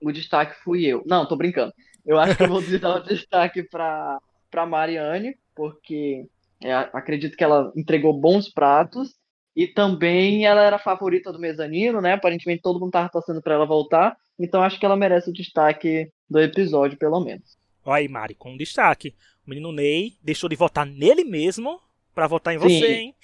O 0.00 0.12
destaque 0.12 0.54
fui 0.62 0.84
eu. 0.84 1.02
Não, 1.06 1.26
tô 1.26 1.36
brincando. 1.36 1.72
Eu 2.04 2.18
acho 2.18 2.36
que 2.36 2.42
eu 2.42 2.48
vou 2.48 2.62
dar 2.78 2.96
o 2.96 3.02
destaque 3.06 3.62
para 3.62 4.20
para 4.50 4.64
Mariane, 4.64 5.36
porque 5.54 6.26
é, 6.64 6.72
acredito 6.72 7.36
que 7.36 7.44
ela 7.44 7.70
entregou 7.76 8.18
bons 8.18 8.48
pratos 8.48 9.14
e 9.58 9.66
também 9.66 10.46
ela 10.46 10.62
era 10.62 10.76
a 10.76 10.78
favorita 10.78 11.32
do 11.32 11.38
mezanino, 11.40 12.00
né? 12.00 12.12
Aparentemente 12.12 12.62
todo 12.62 12.78
mundo 12.78 12.90
estava 12.90 13.08
torcendo 13.08 13.42
para 13.42 13.54
ela 13.54 13.66
voltar, 13.66 14.16
então 14.38 14.62
acho 14.62 14.78
que 14.78 14.86
ela 14.86 14.96
merece 14.96 15.30
o 15.30 15.32
destaque 15.32 16.12
do 16.30 16.38
episódio, 16.38 16.96
pelo 16.96 17.18
menos. 17.18 17.58
Olha 17.84 17.96
aí, 17.96 18.08
Mari, 18.08 18.36
com 18.36 18.52
um 18.52 18.56
destaque. 18.56 19.16
O 19.44 19.50
menino 19.50 19.72
Ney 19.72 20.12
deixou 20.22 20.48
de 20.48 20.54
votar 20.54 20.86
nele 20.86 21.24
mesmo 21.24 21.80
para 22.14 22.28
votar 22.28 22.54
em 22.54 22.58
você, 22.58 22.86
Sim. 22.86 22.92
hein? 22.92 23.14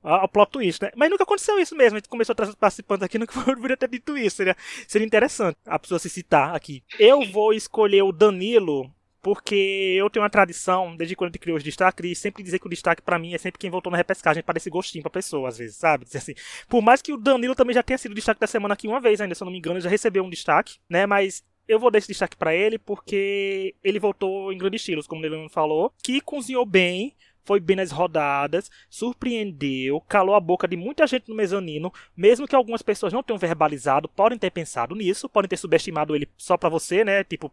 o 0.00 0.28
plot 0.28 0.52
twist, 0.52 0.80
né? 0.80 0.92
Mas 0.94 1.10
nunca 1.10 1.24
aconteceu 1.24 1.58
isso 1.58 1.74
mesmo. 1.74 1.96
A 1.96 1.98
gente 1.98 2.08
começou 2.08 2.34
a 2.34 2.36
trazer 2.36 2.54
participantes 2.54 3.02
aqui, 3.02 3.18
nunca 3.18 3.34
poderia 3.42 3.76
ter 3.76 3.88
dito 3.88 4.16
isso. 4.16 4.36
Seria, 4.36 4.56
seria 4.86 5.06
interessante 5.06 5.58
a 5.66 5.76
pessoa 5.76 5.98
se 5.98 6.08
citar 6.08 6.54
aqui. 6.54 6.84
Eu 7.00 7.24
vou 7.32 7.52
escolher 7.52 8.02
o 8.02 8.12
Danilo 8.12 8.94
porque 9.22 9.94
eu 9.98 10.08
tenho 10.08 10.22
uma 10.22 10.30
tradição, 10.30 10.96
desde 10.96 11.14
quando 11.14 11.28
a 11.28 11.30
gente 11.30 11.40
criou 11.40 11.56
os 11.56 11.62
destaques, 11.62 12.08
de 12.08 12.14
sempre 12.14 12.42
dizer 12.42 12.58
que 12.58 12.66
o 12.66 12.70
destaque 12.70 13.02
para 13.02 13.18
mim 13.18 13.34
é 13.34 13.38
sempre 13.38 13.58
quem 13.58 13.70
voltou 13.70 13.90
na 13.90 13.96
repescagem 13.96 14.42
para 14.42 14.56
esse 14.56 14.70
gostinho 14.70 15.02
pra 15.02 15.10
pessoa, 15.10 15.48
às 15.48 15.58
vezes, 15.58 15.76
sabe? 15.76 16.04
Dizer 16.04 16.18
assim, 16.18 16.34
por 16.68 16.82
mais 16.82 17.02
que 17.02 17.12
o 17.12 17.16
Danilo 17.16 17.54
também 17.54 17.74
já 17.74 17.82
tenha 17.82 17.98
sido 17.98 18.12
o 18.12 18.14
destaque 18.14 18.40
da 18.40 18.46
semana 18.46 18.74
aqui 18.74 18.88
uma 18.88 19.00
vez 19.00 19.20
ainda, 19.20 19.34
se 19.34 19.42
eu 19.42 19.44
não 19.44 19.52
me 19.52 19.58
engano, 19.58 19.80
já 19.80 19.90
recebeu 19.90 20.24
um 20.24 20.30
destaque, 20.30 20.78
né? 20.88 21.06
Mas 21.06 21.44
eu 21.68 21.78
vou 21.78 21.90
dar 21.90 21.98
esse 21.98 22.08
destaque 22.08 22.36
para 22.36 22.54
ele 22.54 22.78
porque 22.78 23.74
ele 23.82 23.98
voltou 24.00 24.52
em 24.52 24.58
grandes 24.58 24.80
estilos, 24.80 25.06
como 25.06 25.24
ele 25.24 25.48
falou, 25.48 25.92
que 26.02 26.20
cozinhou 26.20 26.66
bem, 26.66 27.14
foi 27.44 27.60
bem 27.60 27.76
nas 27.76 27.90
rodadas, 27.90 28.70
surpreendeu, 28.88 30.00
calou 30.02 30.34
a 30.34 30.40
boca 30.40 30.66
de 30.66 30.76
muita 30.76 31.06
gente 31.06 31.28
no 31.28 31.34
mezanino, 31.34 31.92
mesmo 32.16 32.46
que 32.46 32.54
algumas 32.54 32.82
pessoas 32.82 33.12
não 33.12 33.22
tenham 33.22 33.38
verbalizado, 33.38 34.08
podem 34.08 34.38
ter 34.38 34.50
pensado 34.50 34.94
nisso, 34.94 35.28
podem 35.28 35.48
ter 35.48 35.56
subestimado 35.56 36.14
ele 36.14 36.28
só 36.36 36.56
para 36.56 36.68
você, 36.68 37.04
né? 37.04 37.24
Tipo, 37.24 37.52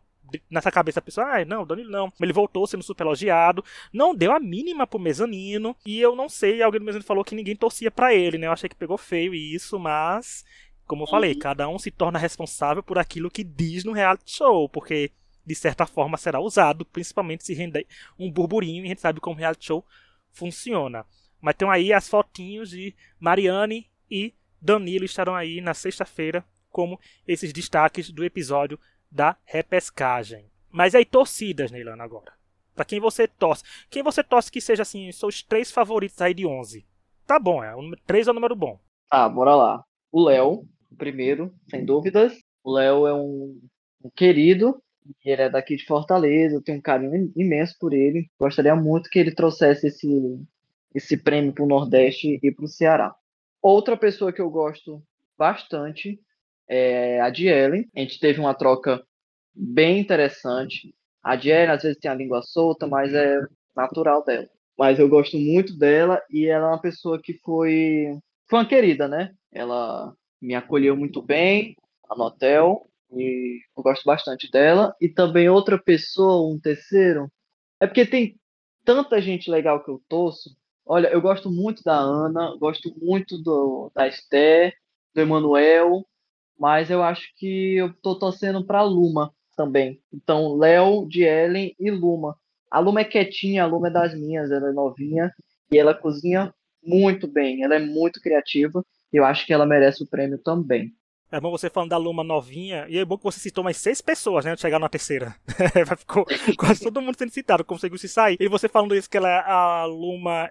nessa 0.50 0.72
cabeça 0.72 1.00
a 1.00 1.02
pessoa, 1.02 1.28
ah, 1.28 1.46
não, 1.46 1.66
Danilo 1.66 1.90
não. 1.90 2.12
Ele 2.20 2.34
voltou 2.34 2.66
sendo 2.68 2.84
super 2.84 3.04
elogiado, 3.04 3.64
não 3.92 4.16
deu 4.16 4.32
a 4.32 4.40
mínima 4.40 4.86
pro 4.86 5.00
mezanino, 5.00 5.76
e 5.86 6.00
eu 6.00 6.16
não 6.16 6.30
sei, 6.30 6.62
alguém 6.62 6.80
do 6.80 6.86
mezanino 6.86 7.06
falou 7.06 7.24
que 7.24 7.36
ninguém 7.36 7.56
torcia 7.56 7.92
para 7.92 8.14
ele, 8.14 8.38
né? 8.38 8.48
Eu 8.48 8.52
achei 8.52 8.70
que 8.70 8.76
pegou 8.76 8.98
feio 8.98 9.34
isso, 9.34 9.80
mas 9.80 10.44
como 10.86 11.04
eu 11.04 11.08
falei, 11.08 11.34
uhum. 11.34 11.40
cada 11.40 11.68
um 11.68 11.78
se 11.78 11.92
torna 11.92 12.18
responsável 12.18 12.82
por 12.82 12.98
aquilo 12.98 13.30
que 13.30 13.44
diz 13.44 13.84
no 13.84 13.92
reality 13.92 14.32
show, 14.32 14.70
porque 14.70 15.12
de 15.46 15.54
certa 15.54 15.86
forma 15.86 16.18
será 16.18 16.40
usado, 16.40 16.86
principalmente 16.86 17.46
se 17.46 17.54
render 17.54 17.86
um 18.18 18.32
burburinho, 18.32 18.84
e 18.84 18.86
a 18.86 18.90
gente 18.90 19.02
sabe 19.02 19.20
como 19.20 19.36
reality 19.36 19.66
show 19.66 19.86
funciona. 20.32 21.06
Mas 21.42 21.56
tem 21.56 21.70
aí 21.70 21.94
as 21.94 22.08
fotinhos 22.08 22.70
de 22.70 22.96
Mariane 23.20 23.90
e 24.10 24.34
Danilo 24.62 25.06
estarão 25.06 25.36
aí 25.36 25.62
na 25.62 25.74
sexta-feira 25.74 26.44
como 26.70 27.00
esses 27.28 27.54
destaques 27.54 28.10
do 28.10 28.24
episódio 28.24 28.80
da 29.12 29.36
repescagem. 29.46 30.46
Mas 30.72 30.94
aí, 30.94 31.06
torcidas, 31.06 31.72
Neilano, 31.72 32.04
agora. 32.04 32.34
Pra 32.76 32.86
quem 32.86 33.00
você 33.00 33.28
torce. 33.28 33.64
Quem 33.90 34.04
você 34.04 34.24
torce 34.24 34.52
que 34.52 34.62
seja, 34.62 34.84
assim, 34.84 35.12
seus 35.12 35.42
três 35.42 35.72
favoritos 35.72 36.22
aí 36.22 36.34
de 36.34 36.46
11? 36.46 36.86
Tá 37.26 37.40
bom, 37.40 37.64
é. 37.64 37.76
O 37.76 37.96
3 38.06 38.28
é 38.28 38.32
o 38.32 38.34
número 38.34 38.56
bom. 38.56 38.80
Tá, 39.10 39.28
bora 39.28 39.56
lá. 39.56 39.84
O 40.12 40.24
Léo, 40.24 40.64
primeiro, 40.98 41.54
sem 41.70 41.84
dúvidas. 41.84 42.38
O 42.64 42.72
Léo 42.72 43.08
é 43.08 43.14
um, 43.14 43.60
um 44.04 44.10
querido. 44.16 44.82
Ele 45.26 45.42
é 45.42 45.50
daqui 45.50 45.76
de 45.76 45.86
Fortaleza. 45.86 46.56
Eu 46.56 46.62
tenho 46.62 46.78
um 46.78 46.82
carinho 46.82 47.32
imenso 47.36 47.76
por 47.80 47.94
ele. 47.94 48.30
Gostaria 48.40 48.76
muito 48.76 49.10
que 49.10 49.18
ele 49.18 49.34
trouxesse 49.34 49.88
esse, 49.88 50.40
esse 50.94 51.18
prêmio 51.18 51.54
pro 51.54 51.66
Nordeste 51.66 52.40
e 52.42 52.52
pro 52.52 52.68
Ceará. 52.68 53.16
Outra 53.62 53.98
pessoa 53.98 54.32
que 54.32 54.42
eu 54.42 54.50
gosto 54.50 55.02
bastante 55.38 56.20
é 56.68 57.22
a 57.22 57.30
de. 57.30 57.50
A 57.50 58.00
gente 58.00 58.20
teve 58.20 58.40
uma 58.40 58.54
troca 58.54 59.04
bem 59.54 60.00
interessante. 60.00 60.94
A 61.24 61.36
de 61.36 61.52
às 61.52 61.84
vezes 61.84 61.98
tem 61.98 62.10
a 62.10 62.16
língua 62.16 62.42
solta, 62.42 62.88
mas 62.88 63.14
é 63.14 63.40
natural 63.76 64.24
dela. 64.24 64.48
Mas 64.78 65.00
eu 65.00 65.10
gosto 65.10 65.38
muito 65.38 65.78
dela 65.78 66.22
e 66.30 66.46
ela 66.46 66.68
é 66.68 66.70
uma 66.70 66.82
pessoa 66.82 67.20
que 67.22 67.34
foi, 67.40 68.18
foi 68.48 68.60
uma 68.60 68.68
querida, 68.68 69.08
né? 69.08 69.34
Ela 69.52 70.14
me 70.42 70.54
acolheu 70.54 70.96
muito 70.96 71.22
bem 71.22 71.76
no 72.16 72.24
hotel 72.24 72.88
e 73.12 73.60
eu 73.76 73.84
gosto 73.84 74.04
bastante 74.06 74.50
dela. 74.52 74.96
E 75.02 75.10
também 75.10 75.50
outra 75.50 75.78
pessoa, 75.82 76.54
um 76.54 76.60
terceiro, 76.60 77.30
é 77.80 77.88
porque 77.88 78.06
tem 78.06 78.40
tanta 78.86 79.22
gente 79.22 79.50
legal 79.50 79.84
que 79.84 79.90
eu 79.90 80.02
torço. 80.08 80.56
Olha, 80.86 81.08
eu 81.08 81.22
gosto 81.22 81.52
muito 81.52 81.84
da 81.84 81.98
Ana, 81.98 82.56
gosto 82.58 82.94
muito 83.02 83.38
do, 83.38 83.92
da 83.94 84.08
Esther, 84.08 84.74
do 85.14 85.22
Emanuel, 85.22 86.06
mas 86.60 86.90
eu 86.90 87.04
acho 87.04 87.28
que 87.38 87.76
eu 87.78 87.94
tô 88.02 88.18
torcendo 88.18 88.66
para 88.66 88.82
Luma 88.82 89.32
também. 89.56 90.00
Então, 90.14 90.56
Léo, 90.56 91.08
de 91.08 91.24
Ellen 91.24 91.76
e 91.80 91.90
Luma. 91.90 92.36
A 92.70 92.80
Luma 92.80 93.02
é 93.02 93.06
quietinha, 93.06 93.64
a 93.64 93.66
Luma 93.66 93.88
é 93.88 93.92
das 93.92 94.14
minhas, 94.14 94.52
ela 94.52 94.70
é 94.70 94.74
novinha 94.74 95.32
e 95.72 95.78
ela 95.78 95.94
cozinha 95.94 96.54
muito 96.84 97.28
bem, 97.28 97.64
ela 97.64 97.76
é 97.76 97.80
muito 97.80 98.22
criativa 98.22 98.84
e 99.12 99.18
eu 99.18 99.26
acho 99.26 99.46
que 99.46 99.54
ela 99.54 99.66
merece 99.66 100.04
o 100.04 100.08
prêmio 100.08 100.38
também. 100.38 100.94
É 101.30 101.42
bom 101.42 101.52
você 101.52 101.70
falando 101.70 101.90
da 101.90 101.98
Luma 101.98 102.24
novinha, 102.24 102.86
e 102.88 102.98
é 102.98 103.04
bom 103.04 103.18
que 103.18 103.24
você 103.26 103.38
citou 103.38 103.62
mais 103.62 103.76
seis 103.76 104.00
pessoas, 104.00 104.46
né, 104.46 104.56
de 104.56 104.62
chegar 104.62 104.80
na 104.80 104.88
terceira. 104.88 105.36
Ficou 105.98 106.26
quase 106.58 106.82
todo 106.82 107.02
mundo 107.02 107.18
sendo 107.18 107.34
citado, 107.34 107.66
conseguiu 107.66 107.98
se 107.98 108.08
sair. 108.08 108.38
E 108.40 108.48
você 108.48 108.70
falando 108.70 108.96
isso, 108.96 109.10
que 109.10 109.18
ela, 109.18 109.30
é 109.30 109.44
a 109.46 109.84
Luma 109.84 110.50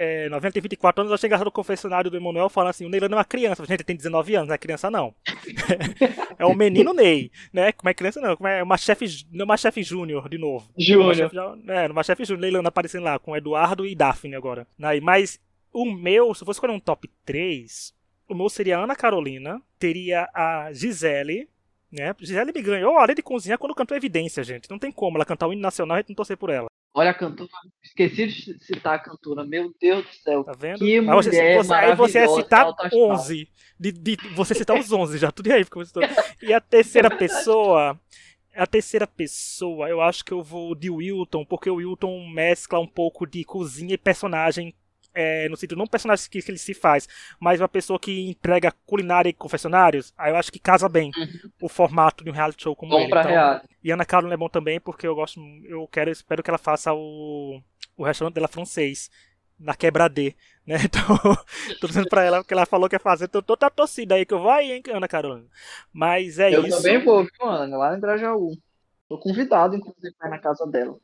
é, 0.00 0.30
90 0.30 0.56
e 0.56 0.60
24 0.62 1.02
anos, 1.02 1.10
eu 1.10 1.14
achei 1.14 1.26
engraçado 1.26 1.44
no 1.44 1.52
confessionário 1.52 2.10
do 2.10 2.16
Emanuel 2.16 2.48
falando 2.48 2.70
assim, 2.70 2.86
o 2.86 2.88
Neilano 2.88 3.16
é 3.16 3.18
uma 3.18 3.24
criança. 3.24 3.62
Gente, 3.64 3.80
ele 3.80 3.84
tem 3.84 3.94
19 3.94 4.34
anos, 4.34 4.48
não 4.48 4.54
é 4.54 4.58
criança 4.58 4.90
não. 4.90 5.14
é 6.38 6.46
o 6.46 6.54
menino 6.54 6.94
Ney, 6.94 7.30
né? 7.52 7.70
Como 7.72 7.90
é 7.90 7.92
criança 7.92 8.18
não, 8.18 8.34
como 8.34 8.48
é 8.48 8.62
uma 8.62 8.78
chefe, 8.78 9.04
uma 9.30 9.58
chefe 9.58 9.82
júnior 9.82 10.26
de 10.30 10.38
novo. 10.38 10.70
Júnior. 10.74 11.30
É, 11.68 11.86
uma 11.88 12.02
chefe 12.02 12.24
júnior, 12.24 12.40
Neilano 12.40 12.66
aparecendo 12.66 13.04
lá 13.04 13.18
com 13.18 13.36
Eduardo 13.36 13.84
e 13.84 13.94
Daphne 13.94 14.34
agora. 14.34 14.66
Mas 15.02 15.38
o 15.70 15.84
meu, 15.84 16.34
se 16.34 16.42
eu 16.42 16.46
fosse 16.46 16.56
escolher 16.56 16.72
um 16.72 16.80
top 16.80 17.06
3, 17.26 17.92
o 18.26 18.34
meu 18.34 18.48
seria 18.48 18.78
a 18.78 18.84
Ana 18.84 18.96
Carolina, 18.96 19.60
teria 19.78 20.30
a 20.32 20.72
Gisele, 20.72 21.46
né? 21.92 22.14
Gisele 22.18 22.52
me 22.54 22.62
ganhou, 22.62 22.96
além 22.96 23.16
de 23.16 23.22
cozinhar, 23.22 23.58
quando 23.58 23.74
cantou 23.74 23.94
Evidência, 23.94 24.42
gente. 24.42 24.70
Não 24.70 24.78
tem 24.78 24.90
como 24.90 25.18
ela 25.18 25.26
cantar 25.26 25.46
o 25.46 25.52
hino 25.52 25.60
nacional 25.60 25.96
e 25.96 25.98
a 25.98 26.00
gente 26.00 26.08
não 26.08 26.16
torcer 26.16 26.38
por 26.38 26.48
ela. 26.48 26.70
Olha 26.92 27.10
a 27.10 27.14
cantora, 27.14 27.48
esqueci 27.84 28.26
de 28.26 28.64
citar 28.64 28.96
a 28.96 28.98
cantora, 28.98 29.44
meu 29.44 29.72
Deus 29.80 30.04
do 30.04 30.12
céu. 30.12 30.42
Tá 30.42 30.52
vendo? 30.58 30.78
Que 30.78 31.00
mulher 31.00 31.14
você, 31.14 31.56
você, 31.56 31.74
aí 31.74 31.94
você 31.94 32.18
é 32.18 32.28
citar 32.28 32.74
11. 32.92 33.48
De, 33.78 33.92
de, 33.92 34.16
você 34.34 34.54
citar 34.54 34.78
os 34.78 34.90
11 34.90 35.16
já, 35.16 35.30
tudo 35.30 35.52
aí. 35.52 35.64
E 36.42 36.52
a 36.52 36.60
terceira 36.60 37.08
pessoa, 37.08 37.98
a 38.54 38.66
terceira 38.66 39.06
pessoa, 39.06 39.88
eu 39.88 40.00
acho 40.00 40.24
que 40.24 40.32
eu 40.32 40.42
vou 40.42 40.74
de 40.74 40.90
Wilton, 40.90 41.44
porque 41.44 41.70
o 41.70 41.76
Wilton 41.76 42.28
mescla 42.28 42.80
um 42.80 42.88
pouco 42.88 43.24
de 43.24 43.44
cozinha 43.44 43.94
e 43.94 43.98
personagem 43.98 44.74
é, 45.14 45.48
no 45.48 45.56
sentido 45.56 45.78
não 45.78 45.86
personagem 45.86 46.28
que, 46.30 46.40
que, 46.40 46.50
ele 46.50 46.58
se 46.58 46.74
faz, 46.74 47.08
mas 47.38 47.60
uma 47.60 47.68
pessoa 47.68 47.98
que 47.98 48.30
entrega 48.30 48.72
culinária 48.86 49.28
e 49.28 49.32
confessionários, 49.32 50.12
aí 50.16 50.32
eu 50.32 50.36
acho 50.36 50.52
que 50.52 50.58
casa 50.58 50.88
bem 50.88 51.10
uhum. 51.16 51.50
o 51.62 51.68
formato 51.68 52.24
de 52.24 52.30
um 52.30 52.32
reality 52.32 52.62
show 52.62 52.76
como 52.76 52.92
bom 52.92 53.00
ele. 53.00 53.10
Pra 53.10 53.20
então, 53.20 53.32
real. 53.32 53.60
E 53.82 53.90
Ana 53.90 54.04
Carolina 54.04 54.34
é 54.34 54.38
bom 54.38 54.48
também 54.48 54.80
porque 54.80 55.06
eu 55.06 55.14
gosto, 55.14 55.40
eu 55.64 55.86
quero, 55.88 56.10
espero 56.10 56.42
que 56.42 56.50
ela 56.50 56.58
faça 56.58 56.92
o, 56.92 57.60
o 57.96 58.04
restaurante 58.04 58.34
dela 58.34 58.48
francês 58.48 59.10
na 59.58 59.74
quebradê, 59.74 60.34
né? 60.66 60.76
Então, 60.84 61.16
tô 61.80 61.86
dizendo 61.86 62.08
pra 62.08 62.24
ela 62.24 62.42
que 62.42 62.54
ela 62.54 62.64
falou 62.64 62.88
que 62.88 62.94
ia 62.94 63.00
fazer, 63.00 63.28
tô 63.28 63.42
toda 63.42 63.66
a 63.66 63.70
torcida 63.70 64.14
aí 64.14 64.24
que 64.24 64.32
eu 64.32 64.40
vou 64.40 64.50
aí, 64.50 64.72
hein, 64.72 64.82
Ana 64.90 65.08
Carolina. 65.08 65.46
Mas 65.92 66.38
é 66.38 66.54
eu 66.54 66.64
isso. 66.64 66.78
Eu 66.78 66.82
também 66.82 67.04
vou, 67.04 67.24
viu, 67.24 67.48
Ana, 67.48 67.76
lá 67.76 67.96
em 67.96 68.00
Grajaú. 68.00 68.56
Tô 69.08 69.18
convidado, 69.18 69.74
inclusive, 69.74 70.14
pra 70.16 70.28
ir 70.28 70.30
na 70.30 70.38
casa 70.38 70.64
dela. 70.66 70.96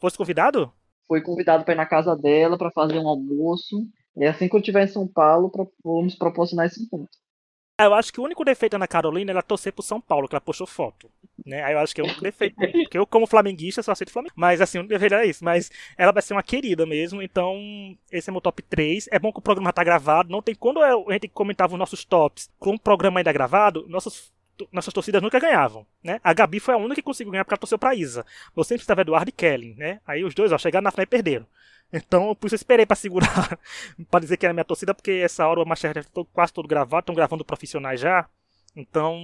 Fosse 0.00 0.16
convidado? 0.16 0.72
Fui 1.10 1.20
convidado 1.20 1.64
para 1.64 1.74
ir 1.74 1.76
na 1.76 1.86
casa 1.86 2.14
dela 2.14 2.56
para 2.56 2.70
fazer 2.70 3.00
um 3.00 3.08
almoço. 3.08 3.84
E 4.16 4.24
assim 4.24 4.48
que 4.48 4.54
eu 4.54 4.60
estiver 4.60 4.84
em 4.84 4.86
São 4.86 5.08
Paulo, 5.08 5.50
vamos 5.84 6.14
proporcionar 6.14 6.66
esse 6.66 6.80
encontro. 6.80 7.08
Ah, 7.76 7.86
eu 7.86 7.94
acho 7.94 8.12
que 8.12 8.20
o 8.20 8.22
único 8.22 8.44
defeito 8.44 8.74
Ana 8.74 8.86
Carolina 8.86 9.32
é 9.32 9.32
ela 9.32 9.42
torcer 9.42 9.72
pro 9.72 9.82
São 9.82 10.00
Paulo, 10.00 10.28
que 10.28 10.36
ela 10.36 10.40
postou 10.40 10.68
foto. 10.68 11.10
Né? 11.44 11.64
Aí 11.64 11.72
eu 11.72 11.80
acho 11.80 11.92
que 11.92 12.00
é 12.00 12.04
o 12.04 12.06
único 12.06 12.22
defeito. 12.22 12.54
Porque 12.54 12.96
eu, 12.96 13.04
como 13.04 13.26
flamenguista, 13.26 13.82
só 13.82 13.90
aceito 13.90 14.12
Flamengo. 14.12 14.34
Mas 14.36 14.60
assim, 14.60 14.78
o 14.78 14.86
defeito 14.86 15.16
é 15.16 15.26
isso. 15.26 15.44
Mas 15.44 15.68
ela 15.98 16.12
vai 16.12 16.22
ser 16.22 16.32
uma 16.32 16.44
querida 16.44 16.86
mesmo. 16.86 17.20
Então, 17.20 17.58
esse 18.12 18.30
é 18.30 18.32
meu 18.32 18.40
top 18.40 18.62
3. 18.62 19.08
É 19.10 19.18
bom 19.18 19.32
que 19.32 19.40
o 19.40 19.42
programa 19.42 19.72
tá 19.72 19.82
gravado. 19.82 20.30
Não 20.30 20.40
tem. 20.40 20.54
Quando 20.54 20.80
a 20.80 21.12
gente 21.12 21.26
comentava 21.28 21.72
os 21.72 21.78
nossos 21.78 22.04
tops 22.04 22.48
com 22.56 22.74
o 22.74 22.80
programa 22.80 23.18
ainda 23.18 23.32
gravado, 23.32 23.84
nossos 23.88 24.32
nossas 24.72 24.92
torcidas 24.92 25.22
nunca 25.22 25.38
ganhavam, 25.38 25.86
né? 26.02 26.20
A 26.22 26.32
Gabi 26.32 26.60
foi 26.60 26.74
a 26.74 26.78
única 26.78 26.96
que 26.96 27.02
conseguiu 27.02 27.32
ganhar 27.32 27.44
porque 27.44 27.54
ela 27.54 27.60
torceu 27.60 27.78
pra 27.78 27.94
Isa. 27.94 28.24
Você 28.54 28.68
sempre 28.70 28.82
estava 28.82 29.00
Eduardo 29.02 29.28
e 29.28 29.32
Kelly, 29.32 29.74
né? 29.76 30.00
Aí 30.06 30.24
os 30.24 30.34
dois, 30.34 30.52
ó, 30.52 30.58
chegaram 30.58 30.84
na 30.84 30.90
final 30.90 31.04
e 31.04 31.06
perderam. 31.06 31.46
Então, 31.92 32.34
por 32.34 32.46
isso 32.46 32.54
eu 32.54 32.58
esperei 32.58 32.86
pra 32.86 32.96
segurar, 32.96 33.58
pra 34.10 34.20
dizer 34.20 34.36
que 34.36 34.46
era 34.46 34.54
minha 34.54 34.64
torcida, 34.64 34.94
porque 34.94 35.10
essa 35.10 35.46
hora 35.46 35.60
o 35.60 35.66
Masterchef 35.66 36.08
tá 36.10 36.22
quase 36.32 36.52
todo 36.52 36.68
gravado, 36.68 37.00
estão 37.00 37.14
gravando 37.14 37.44
profissionais 37.44 38.00
já. 38.00 38.28
Então, 38.76 39.18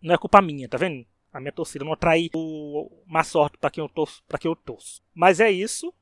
não 0.00 0.14
é 0.14 0.18
culpa 0.18 0.40
minha, 0.40 0.68
tá 0.68 0.78
vendo? 0.78 1.04
A 1.32 1.40
minha 1.40 1.52
torcida 1.52 1.84
não 1.84 1.92
atrai 1.92 2.30
o 2.34 2.90
má 3.06 3.22
sorte 3.22 3.58
para 3.58 3.70
quem 3.70 3.82
eu 3.84 3.88
torço, 3.88 4.22
para 4.26 4.38
quem 4.38 4.50
eu 4.50 4.56
torço. 4.56 5.02
Mas 5.14 5.40
é 5.40 5.50
isso. 5.50 5.92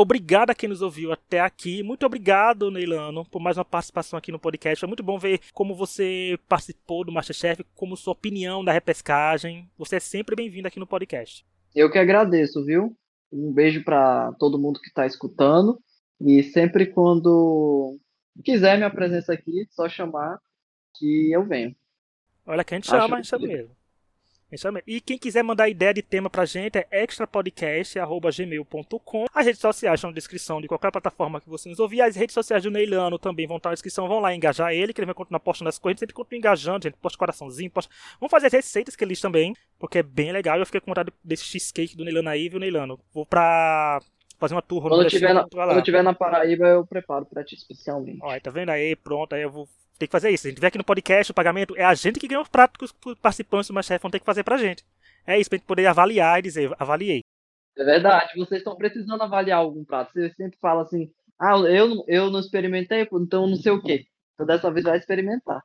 Obrigado 0.00 0.48
a 0.48 0.54
quem 0.54 0.66
nos 0.66 0.80
ouviu 0.80 1.12
até 1.12 1.40
aqui. 1.40 1.82
Muito 1.82 2.06
obrigado, 2.06 2.70
Neilano, 2.70 3.22
por 3.26 3.38
mais 3.38 3.58
uma 3.58 3.66
participação 3.66 4.18
aqui 4.18 4.32
no 4.32 4.38
podcast. 4.38 4.80
Foi 4.80 4.86
muito 4.86 5.02
bom 5.02 5.18
ver 5.18 5.40
como 5.52 5.74
você 5.74 6.38
participou 6.48 7.04
do 7.04 7.12
Masterchef, 7.12 7.62
como 7.74 7.98
sua 7.98 8.14
opinião 8.14 8.64
da 8.64 8.72
repescagem. 8.72 9.68
Você 9.76 9.96
é 9.96 10.00
sempre 10.00 10.34
bem-vindo 10.34 10.66
aqui 10.66 10.80
no 10.80 10.86
podcast. 10.86 11.44
Eu 11.74 11.90
que 11.90 11.98
agradeço, 11.98 12.64
viu? 12.64 12.96
Um 13.30 13.52
beijo 13.52 13.84
para 13.84 14.32
todo 14.38 14.58
mundo 14.58 14.80
que 14.80 14.88
está 14.88 15.04
escutando. 15.04 15.78
E 16.18 16.42
sempre 16.44 16.86
quando 16.86 17.98
quiser 18.42 18.78
minha 18.78 18.90
presença 18.90 19.34
aqui, 19.34 19.66
só 19.68 19.86
chamar 19.86 20.38
que 20.94 21.30
eu 21.30 21.44
venho. 21.44 21.76
Olha, 22.46 22.64
que 22.64 22.72
a 22.72 22.78
gente 22.78 22.88
chama, 22.88 23.16
a 23.16 23.20
gente 23.20 23.28
chama 23.28 23.46
mesmo. 23.46 23.76
E 24.86 25.00
quem 25.00 25.16
quiser 25.16 25.42
mandar 25.42 25.68
ideia 25.68 25.94
de 25.94 26.02
tema 26.02 26.28
pra 26.28 26.44
gente 26.44 26.76
é 26.78 26.86
extrapodcast.gmail.com. 26.90 29.26
As 29.32 29.46
redes 29.46 29.60
sociais 29.60 29.98
estão 29.98 30.10
na 30.10 30.14
descrição 30.14 30.60
de 30.60 30.66
qualquer 30.66 30.90
plataforma 30.90 31.40
que 31.40 31.48
você 31.48 31.68
nos 31.68 31.78
ouvir. 31.78 32.02
As 32.02 32.16
redes 32.16 32.34
sociais 32.34 32.64
do 32.64 32.70
Neilano 32.70 33.18
também 33.18 33.46
vão 33.46 33.58
estar 33.58 33.68
na 33.70 33.74
descrição. 33.74 34.08
Vão 34.08 34.18
lá 34.18 34.34
engajar 34.34 34.72
ele, 34.72 34.92
que 34.92 35.00
ele 35.00 35.06
vai 35.06 35.14
continuar 35.14 35.38
postando 35.40 35.68
as 35.68 35.78
coisas. 35.78 36.00
Sempre 36.00 36.14
continua 36.14 36.38
engajando, 36.38 36.82
gente. 36.84 36.96
Posta 36.96 37.18
coraçãozinho. 37.18 37.70
Posta... 37.70 37.94
Vamos 38.18 38.30
fazer 38.30 38.48
as 38.48 38.52
receitas 38.52 38.96
que 38.96 39.04
ele 39.04 39.12
diz 39.12 39.20
também, 39.20 39.54
porque 39.78 39.98
é 39.98 40.02
bem 40.02 40.32
legal. 40.32 40.58
Eu 40.58 40.66
fiquei 40.66 40.80
com 40.80 40.90
vontade 40.90 41.12
desse 41.22 41.44
cheesecake 41.44 41.96
do 41.96 42.04
Neilano 42.04 42.28
aí, 42.28 42.48
viu, 42.48 42.58
Neilano? 42.58 42.98
Vou 43.12 43.24
pra 43.24 44.00
fazer 44.38 44.54
uma 44.54 44.62
tour 44.62 44.82
quando 44.82 45.02
eu 45.02 45.08
tiver 45.08 45.32
na, 45.34 45.46
Quando 45.46 45.76
eu 45.76 45.82
tiver 45.82 46.02
na 46.02 46.14
Paraíba, 46.14 46.66
eu 46.66 46.86
preparo 46.86 47.26
pra 47.26 47.44
ti 47.44 47.54
especialmente. 47.54 48.18
Olha, 48.22 48.40
tá 48.40 48.50
vendo 48.50 48.70
aí? 48.70 48.96
Pronto, 48.96 49.34
aí 49.34 49.42
eu 49.42 49.50
vou 49.50 49.68
tem 50.00 50.08
que 50.08 50.12
fazer 50.12 50.30
isso. 50.30 50.42
Se 50.42 50.48
a 50.48 50.50
gente 50.50 50.60
vier 50.60 50.68
aqui 50.68 50.78
no 50.78 50.84
podcast, 50.84 51.30
o 51.30 51.34
pagamento, 51.34 51.76
é 51.76 51.84
a 51.84 51.94
gente 51.94 52.18
que 52.18 52.26
ganha 52.26 52.40
os 52.40 52.48
pratos 52.48 52.90
que 52.90 53.08
os 53.10 53.14
participantes 53.14 53.68
do 53.68 53.74
Masterchef 53.74 54.02
vão 54.02 54.10
ter 54.10 54.18
que 54.18 54.24
fazer 54.24 54.42
pra 54.42 54.56
gente. 54.56 54.84
É 55.26 55.38
isso, 55.38 55.50
pra 55.50 55.58
gente 55.58 55.66
poder 55.66 55.86
avaliar 55.86 56.38
e 56.38 56.42
dizer, 56.42 56.74
avaliei. 56.78 57.20
É 57.76 57.84
verdade, 57.84 58.32
vocês 58.36 58.60
estão 58.60 58.74
precisando 58.74 59.22
avaliar 59.22 59.58
algum 59.58 59.84
prato. 59.84 60.12
Você 60.12 60.30
sempre 60.30 60.58
fala 60.58 60.82
assim, 60.82 61.10
ah, 61.38 61.56
eu, 61.58 62.02
eu 62.08 62.30
não 62.30 62.40
experimentei, 62.40 63.06
então 63.12 63.46
não 63.46 63.56
sei 63.56 63.72
o 63.72 63.82
quê. 63.82 64.06
Então 64.34 64.46
dessa 64.46 64.70
vez 64.70 64.84
vai 64.84 64.98
experimentar. 64.98 65.62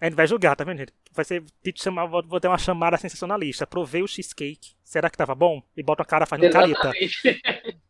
A 0.00 0.04
gente 0.04 0.14
vai 0.14 0.26
julgar, 0.26 0.56
tá 0.56 0.64
vendo, 0.64 0.78
gente? 0.78 0.92
Vai 1.12 1.24
ser 1.24 1.42
chamar, 1.74 2.06
vou, 2.06 2.40
ter 2.40 2.48
uma 2.48 2.58
chamada 2.58 2.98
sensacionalista. 2.98 3.66
Provei 3.66 4.02
o 4.02 4.08
cheesecake. 4.08 4.74
Será 4.84 5.08
que 5.08 5.16
tava 5.16 5.34
bom? 5.34 5.62
E 5.74 5.82
bota 5.82 6.02
a 6.02 6.06
cara 6.06 6.26
fazendo 6.26 6.52
careta. 6.52 6.92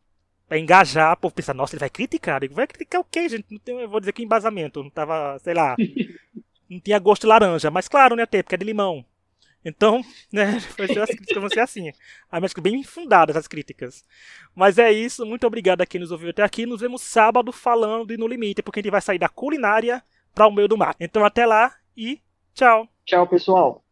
pra 0.48 0.58
engajar, 0.58 1.12
o 1.12 1.16
povo 1.16 1.34
pensa, 1.34 1.52
nossa, 1.52 1.74
ele 1.74 1.80
vai 1.80 1.90
criticar. 1.90 2.40
Digo, 2.40 2.54
vai 2.54 2.66
criticar 2.66 3.00
o 3.00 3.04
quê, 3.04 3.28
gente? 3.28 3.46
Não 3.50 3.58
tem, 3.58 3.80
eu 3.80 3.88
vou 3.88 4.00
dizer 4.00 4.12
que 4.12 4.22
embasamento. 4.22 4.82
Não 4.82 4.90
tava, 4.90 5.38
sei 5.40 5.54
lá, 5.54 5.76
não 6.68 6.80
tinha 6.80 6.98
gosto 6.98 7.22
de 7.22 7.28
laranja. 7.28 7.70
Mas 7.70 7.88
claro, 7.88 8.16
né, 8.16 8.26
ter, 8.26 8.42
porque 8.42 8.54
é 8.54 8.58
de 8.58 8.64
limão. 8.64 9.04
Então, 9.64 10.00
né, 10.32 10.56
as 10.56 11.10
críticas 11.10 11.36
vão 11.36 11.48
ser 11.48 11.60
assim. 11.60 11.90
A 12.30 12.40
menos 12.40 12.52
bem 12.54 12.82
fundadas 12.84 13.36
as 13.36 13.48
críticas. 13.48 14.04
Mas 14.54 14.78
é 14.78 14.92
isso, 14.92 15.26
muito 15.26 15.46
obrigado 15.46 15.82
a 15.82 15.86
quem 15.86 16.00
nos 16.00 16.12
ouviu 16.12 16.30
até 16.30 16.42
aqui. 16.42 16.64
Nos 16.64 16.80
vemos 16.80 17.02
sábado 17.02 17.50
falando 17.50 18.06
de 18.06 18.16
No 18.16 18.28
Limite, 18.28 18.62
porque 18.62 18.80
a 18.80 18.82
gente 18.82 18.92
vai 18.92 19.00
sair 19.00 19.18
da 19.18 19.28
culinária 19.28 20.02
para 20.34 20.46
o 20.46 20.52
meio 20.52 20.68
do 20.68 20.78
mar. 20.78 20.94
Então 21.00 21.24
até 21.24 21.44
lá 21.44 21.74
e 21.96 22.20
tchau. 22.54 22.88
Tchau, 23.04 23.26
pessoal. 23.26 23.82